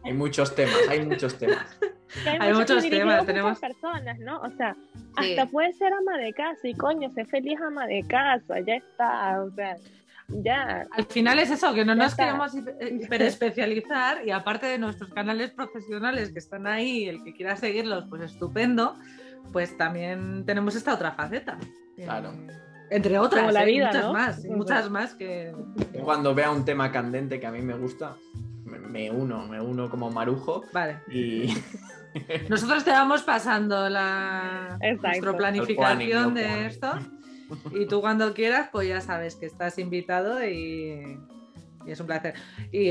Hay 0.03 0.13
muchos 0.13 0.55
temas, 0.55 0.75
hay 0.89 1.05
muchos 1.05 1.37
temas. 1.37 1.77
Que 2.23 2.29
Hay 2.29 2.53
muchos 2.53 2.89
temas, 2.89 3.25
tenemos- 3.25 3.51
muchas 3.51 3.59
personas, 3.73 4.17
¿no? 4.19 4.39
O 4.41 4.49
sea, 4.51 4.75
Sí. 5.19 5.31
hasta 5.37 5.45
puede 5.51 5.73
ser 5.73 5.93
ama 5.93 6.17
de 6.17 6.33
casa 6.33 6.67
y 6.67 6.73
coño, 6.73 7.09
sé 7.11 7.25
feliz 7.25 7.59
ama 7.61 7.85
de 7.87 8.03
casa, 8.07 8.59
ya 8.65 8.75
está, 8.75 9.41
o 9.43 9.51
sea, 9.51 9.75
ya. 10.29 10.87
Al 10.91 11.05
final 11.05 11.39
es 11.39 11.51
eso, 11.51 11.73
que 11.73 11.85
no 11.85 11.93
Ya 11.93 12.03
nos 12.03 12.11
está. 12.13 12.25
queremos 12.25 12.53
hiperespecializar 12.55 14.25
y 14.27 14.31
aparte 14.31 14.67
de 14.67 14.77
nuestros 14.77 15.11
canales 15.13 15.51
profesionales 15.51 16.31
que 16.31 16.39
están 16.39 16.67
ahí, 16.67 17.07
el 17.07 17.23
que 17.23 17.33
quiera 17.33 17.55
seguirlos, 17.55 18.05
pues 18.09 18.21
estupendo, 18.23 18.95
pues 19.51 19.75
también 19.77 20.45
tenemos 20.45 20.75
esta 20.75 20.93
otra 20.93 21.11
faceta. 21.11 21.57
Claro. 21.95 22.31
Eh, 22.31 22.47
Entre 22.89 23.19
otras, 23.19 23.41
Como 23.41 23.51
la 23.51 23.65
vida, 23.65 23.87
muchas 23.87 24.03
¿no? 24.03 24.13
más, 24.13 24.45
muchas 24.45 24.89
más 24.89 25.13
que... 25.15 25.53
Yo 25.93 26.03
Cuando 26.03 26.33
vea 26.33 26.51
un 26.51 26.65
tema 26.65 26.91
candente 26.91 27.39
que 27.39 27.45
a 27.47 27.51
mí 27.51 27.61
me 27.61 27.75
gusta, 27.75 28.15
me, 28.65 28.79
me 28.79 29.11
uno, 29.11 29.47
me 29.47 29.61
uno 29.61 29.89
como 29.89 30.09
marujo 30.09 30.63
Vale. 30.73 30.99
y 31.11 31.53
Nosotros 32.49 32.83
te 32.83 32.91
vamos 32.91 33.21
pasando 33.23 33.89
la 33.89 34.77
Exacto. 34.81 35.07
nuestra 35.07 35.37
planificación 35.37 36.33
planning, 36.33 36.33
de 36.33 36.65
esto 36.65 36.91
y 37.79 37.85
tú 37.85 38.01
cuando 38.01 38.33
quieras 38.33 38.69
pues 38.71 38.87
ya 38.87 39.01
sabes 39.01 39.35
que 39.35 39.45
estás 39.45 39.77
invitado 39.77 40.43
y, 40.43 41.19
y 41.85 41.91
es 41.91 41.99
un 41.99 42.07
placer. 42.07 42.33
Y 42.71 42.89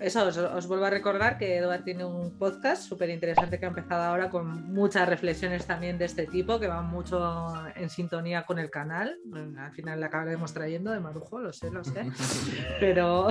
eso, 0.00 0.26
os, 0.26 0.36
os 0.36 0.66
vuelvo 0.66 0.84
a 0.84 0.90
recordar 0.90 1.38
que 1.38 1.56
Eduard 1.56 1.82
tiene 1.82 2.04
un 2.04 2.38
podcast 2.38 2.82
súper 2.82 3.10
interesante 3.10 3.58
que 3.58 3.66
ha 3.66 3.68
empezado 3.68 4.02
ahora 4.02 4.30
con 4.30 4.72
muchas 4.72 5.08
reflexiones 5.08 5.66
también 5.66 5.98
de 5.98 6.04
este 6.04 6.26
tipo 6.26 6.60
que 6.60 6.68
van 6.68 6.86
mucho 6.86 7.52
en 7.74 7.90
sintonía 7.90 8.44
con 8.44 8.58
el 8.58 8.70
canal. 8.70 9.18
Al 9.58 9.72
final 9.72 10.00
le 10.00 10.06
acabaremos 10.06 10.54
trayendo 10.54 10.90
de 10.92 11.00
Marujo, 11.00 11.40
lo 11.40 11.52
sé, 11.52 11.70
lo 11.70 11.82
sé. 11.84 12.10
Pero, 12.80 13.28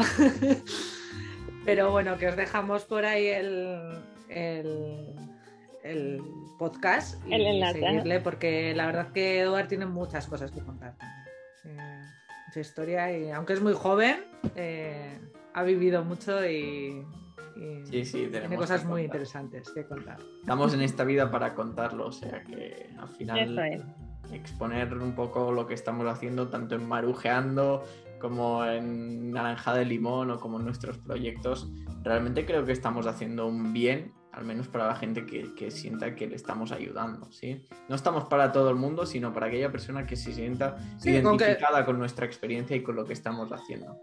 pero 1.66 1.92
bueno, 1.92 2.18
que 2.18 2.28
os 2.28 2.36
dejamos 2.36 2.86
por 2.86 3.06
ahí 3.06 3.28
el, 3.28 3.98
el, 4.30 5.16
el 5.84 6.22
podcast 6.58 7.26
y 7.28 7.34
El 7.34 7.46
enlace, 7.46 7.80
ajá. 7.80 7.92
seguirle, 7.92 8.20
porque 8.20 8.74
la 8.76 8.86
verdad 8.86 9.12
que 9.12 9.42
Eduard 9.42 9.68
tiene 9.68 9.86
muchas 9.86 10.28
cosas 10.28 10.52
que 10.52 10.62
contar 10.62 10.96
también. 10.98 11.28
Eh, 11.66 12.02
su 12.54 12.60
historia, 12.60 13.12
y 13.18 13.30
aunque 13.32 13.54
es 13.54 13.62
muy 13.62 13.74
joven, 13.74 14.24
eh, 14.56 15.20
ha 15.58 15.64
vivido 15.64 16.04
mucho 16.04 16.46
y, 16.46 17.04
y 17.56 17.84
Sí, 17.86 18.06
sí, 18.06 18.28
tiene 18.32 18.56
cosas 18.56 18.86
muy 18.86 19.04
interesantes 19.04 19.70
que 19.72 19.84
contar. 19.86 20.20
estamos 20.42 20.74
en 20.76 20.82
esta 20.82 21.04
vida 21.04 21.32
para 21.32 21.56
contarlo, 21.56 22.06
o 22.08 22.12
sea 22.12 22.44
que 22.44 22.92
al 23.00 23.08
final 23.10 23.58
es. 23.58 24.32
exponer 24.32 24.94
un 24.94 25.14
poco 25.16 25.52
lo 25.52 25.66
que 25.66 25.74
estamos 25.74 26.06
haciendo, 26.06 26.50
tanto 26.50 26.76
en 26.76 26.88
Marujeando 26.88 27.84
como 28.22 28.64
en 28.66 29.32
Naranja 29.32 29.74
de 29.74 29.86
Limón 29.86 30.30
o 30.32 30.40
como 30.40 30.60
en 30.60 30.66
nuestros 30.66 30.98
proyectos, 31.00 31.72
realmente 32.04 32.46
creo 32.46 32.64
que 32.66 32.72
estamos 32.72 33.08
haciendo 33.08 33.48
un 33.48 33.74
bien, 33.74 34.14
al 34.34 34.46
menos 34.46 34.68
para 34.68 34.86
la 34.88 34.96
gente 34.96 35.26
que, 35.26 35.56
que 35.56 35.72
sienta 35.72 36.14
que 36.16 36.28
le 36.28 36.36
estamos 36.36 36.72
ayudando, 36.72 37.32
¿sí? 37.32 37.64
No 37.90 37.96
estamos 37.96 38.26
para 38.26 38.52
todo 38.52 38.70
el 38.70 38.76
mundo, 38.76 39.06
sino 39.08 39.34
para 39.34 39.48
aquella 39.48 39.72
persona 39.72 40.06
que 40.06 40.16
se 40.16 40.34
sienta 40.34 40.78
Sí, 41.00 41.20
con 41.24 41.38
que- 41.38 41.46
identificada 41.46 41.84
con 41.86 41.98
nuestra 41.98 42.26
experiencia 42.28 42.76
y 42.76 42.84
con 42.84 42.96
lo 42.96 43.06
que 43.06 43.14
estamos 43.14 43.52
haciendo. 43.52 43.98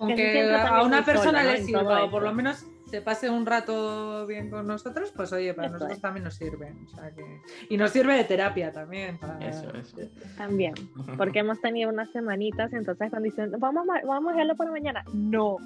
Con 0.00 0.08
Que 0.08 0.16
se 0.16 0.22
que 0.22 0.32
sienta 0.32 0.68
a 0.68 0.82
una 0.82 1.04
persona 1.04 1.24
sola, 1.40 1.42
¿no? 1.44 1.50
le 1.52 1.62
sirva 1.62 2.04
o 2.04 2.10
por 2.10 2.22
lo 2.22 2.32
menos 2.34 2.64
se 2.86 3.02
pase 3.02 3.28
un 3.30 3.44
rato 3.46 4.26
bien 4.26 4.50
con 4.50 4.66
nosotros, 4.66 5.12
pues 5.14 5.30
oye, 5.32 5.52
para 5.54 5.66
Eso 5.68 5.74
nosotros 5.74 5.96
es. 5.98 6.02
también 6.02 6.24
nos 6.24 6.34
sirve. 6.34 6.74
o 6.84 6.88
sea 6.88 7.10
que- 7.14 7.40
Y 7.68 7.76
nos 7.76 7.90
sirve 7.90 8.14
de 8.16 8.24
terapia 8.24 8.72
también. 8.72 9.18
para- 9.18 9.38
Eso 9.46 9.72
es. 9.74 9.94
También, 10.36 10.74
porque 11.18 11.40
hemos 11.40 11.60
tenido 11.60 11.90
unas 11.90 12.10
semanitas, 12.10 12.72
entonces 12.72 13.10
cuando 13.10 13.26
dicen, 13.26 13.52
vamos 13.58 13.86
a, 13.88 14.04
vamos 14.06 14.34
a 14.34 14.42
la 14.44 14.54
mañana, 14.54 15.04
no, 15.12 15.58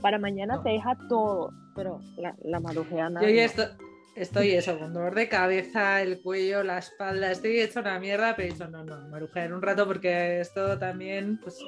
para 0.00 0.18
mañana 0.18 0.62
te 0.62 0.70
deja 0.70 0.96
todo, 1.08 1.52
pero 1.74 2.00
la, 2.16 2.34
la 2.44 2.60
marujea 2.60 3.10
nada. 3.10 3.26
Yo 3.26 3.32
ya 3.34 3.42
no. 3.42 3.46
estoy, 3.46 3.66
estoy 4.14 4.50
eso, 4.52 4.78
con 4.78 4.92
dolor 4.92 5.14
de 5.14 5.28
cabeza, 5.28 6.02
el 6.02 6.20
cuello, 6.20 6.62
la 6.62 6.78
espalda, 6.78 7.30
estoy 7.30 7.60
hecho 7.60 7.80
una 7.80 7.98
mierda, 7.98 8.34
pero 8.36 8.48
he 8.48 8.52
dicho, 8.52 8.68
no, 8.68 8.84
no, 8.84 9.08
marujear 9.08 9.52
un 9.52 9.62
rato 9.62 9.86
porque 9.86 10.40
esto 10.40 10.78
también 10.78 11.38
pues, 11.38 11.58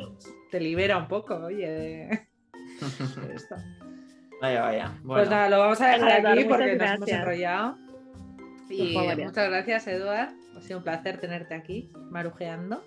te 0.50 0.60
libera 0.60 0.98
un 0.98 1.08
poco, 1.08 1.36
oye, 1.36 1.68
de, 1.68 2.28
de 3.26 3.34
esto. 3.34 3.54
Vaya, 4.40 4.62
vaya. 4.62 4.92
Pues 5.06 5.30
nada, 5.30 5.48
lo 5.48 5.58
vamos 5.60 5.80
a 5.80 5.86
dejar 5.88 6.20
Eduardo, 6.20 6.40
aquí 6.40 6.48
porque 6.48 6.76
nos 6.76 6.90
hemos 6.90 7.08
enrollado. 7.08 7.78
Y 8.68 8.96
muchas 8.96 9.48
gracias, 9.50 9.86
Eduard. 9.86 10.30
Ha 10.56 10.60
sido 10.62 10.78
un 10.78 10.84
placer 10.84 11.18
tenerte 11.18 11.54
aquí, 11.54 11.90
marujeando. 12.10 12.84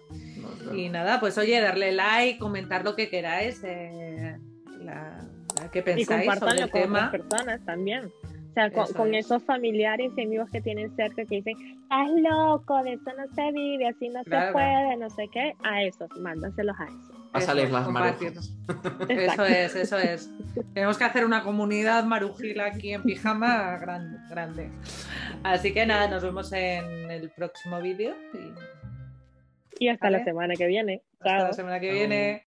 Y 0.73 0.89
nada, 0.89 1.19
pues 1.19 1.37
oye, 1.37 1.61
darle 1.61 1.91
like, 1.91 2.39
comentar 2.39 2.83
lo 2.83 2.95
que 2.95 3.09
queráis, 3.09 3.63
eh, 3.63 4.37
la, 4.79 5.25
la 5.57 5.71
que 5.71 5.79
Y 5.79 5.81
pensáis 5.83 6.07
sobre 6.07 6.25
compártanlo 6.25 6.65
el 6.65 6.71
con 6.71 6.81
tema. 6.81 7.11
personas 7.11 7.65
también. 7.65 8.11
O 8.55 8.57
sea, 8.57 8.71
con, 8.71 8.83
Eso 8.85 8.93
con 8.93 9.13
es. 9.13 9.25
esos 9.25 9.43
familiares 9.43 10.13
y 10.15 10.21
amigos 10.23 10.49
que 10.49 10.61
tienen 10.61 10.95
cerca 10.95 11.25
que 11.25 11.35
dicen, 11.35 11.57
estás 11.83 12.09
loco, 12.21 12.81
de 12.83 12.93
eso 12.93 13.11
no 13.17 13.27
se 13.35 13.51
vive, 13.51 13.85
así 13.87 14.07
no 14.07 14.23
Claro. 14.23 14.47
se 14.47 14.53
puede, 14.53 14.95
no 14.97 15.09
sé 15.09 15.27
qué, 15.33 15.53
a 15.61 15.83
esos, 15.83 16.09
mándaselos 16.21 16.75
a 16.79 16.85
esos. 16.85 17.11
Pásales 17.33 17.65
Eso, 17.65 17.73
las 17.73 17.89
marujas. 17.89 18.53
Eso 19.09 19.45
es, 19.45 19.75
eso 19.75 19.97
es. 19.97 20.29
Tenemos 20.73 20.97
que 20.97 21.03
hacer 21.03 21.25
una 21.25 21.43
comunidad 21.43 22.05
marujila 22.05 22.67
aquí 22.67 22.93
en 22.93 23.03
pijama 23.03 23.77
grande. 23.77 24.17
grande. 24.29 24.71
Así 25.43 25.73
que 25.73 25.85
nada, 25.85 26.07
nos 26.07 26.23
vemos 26.23 26.53
en 26.53 27.11
el 27.11 27.29
próximo 27.31 27.81
vídeo 27.81 28.15
y 28.33 28.53
Y 29.83 29.89
hasta 29.89 30.05
Vale. 30.07 30.19
la 30.19 30.23
semana 30.23 30.53
que 30.55 30.65
viene. 30.67 31.01
hasta 31.19 31.29
Chao. 31.29 31.47
la 31.47 31.53
semana 31.53 31.79
que 31.81 31.91
viene. 31.91 32.47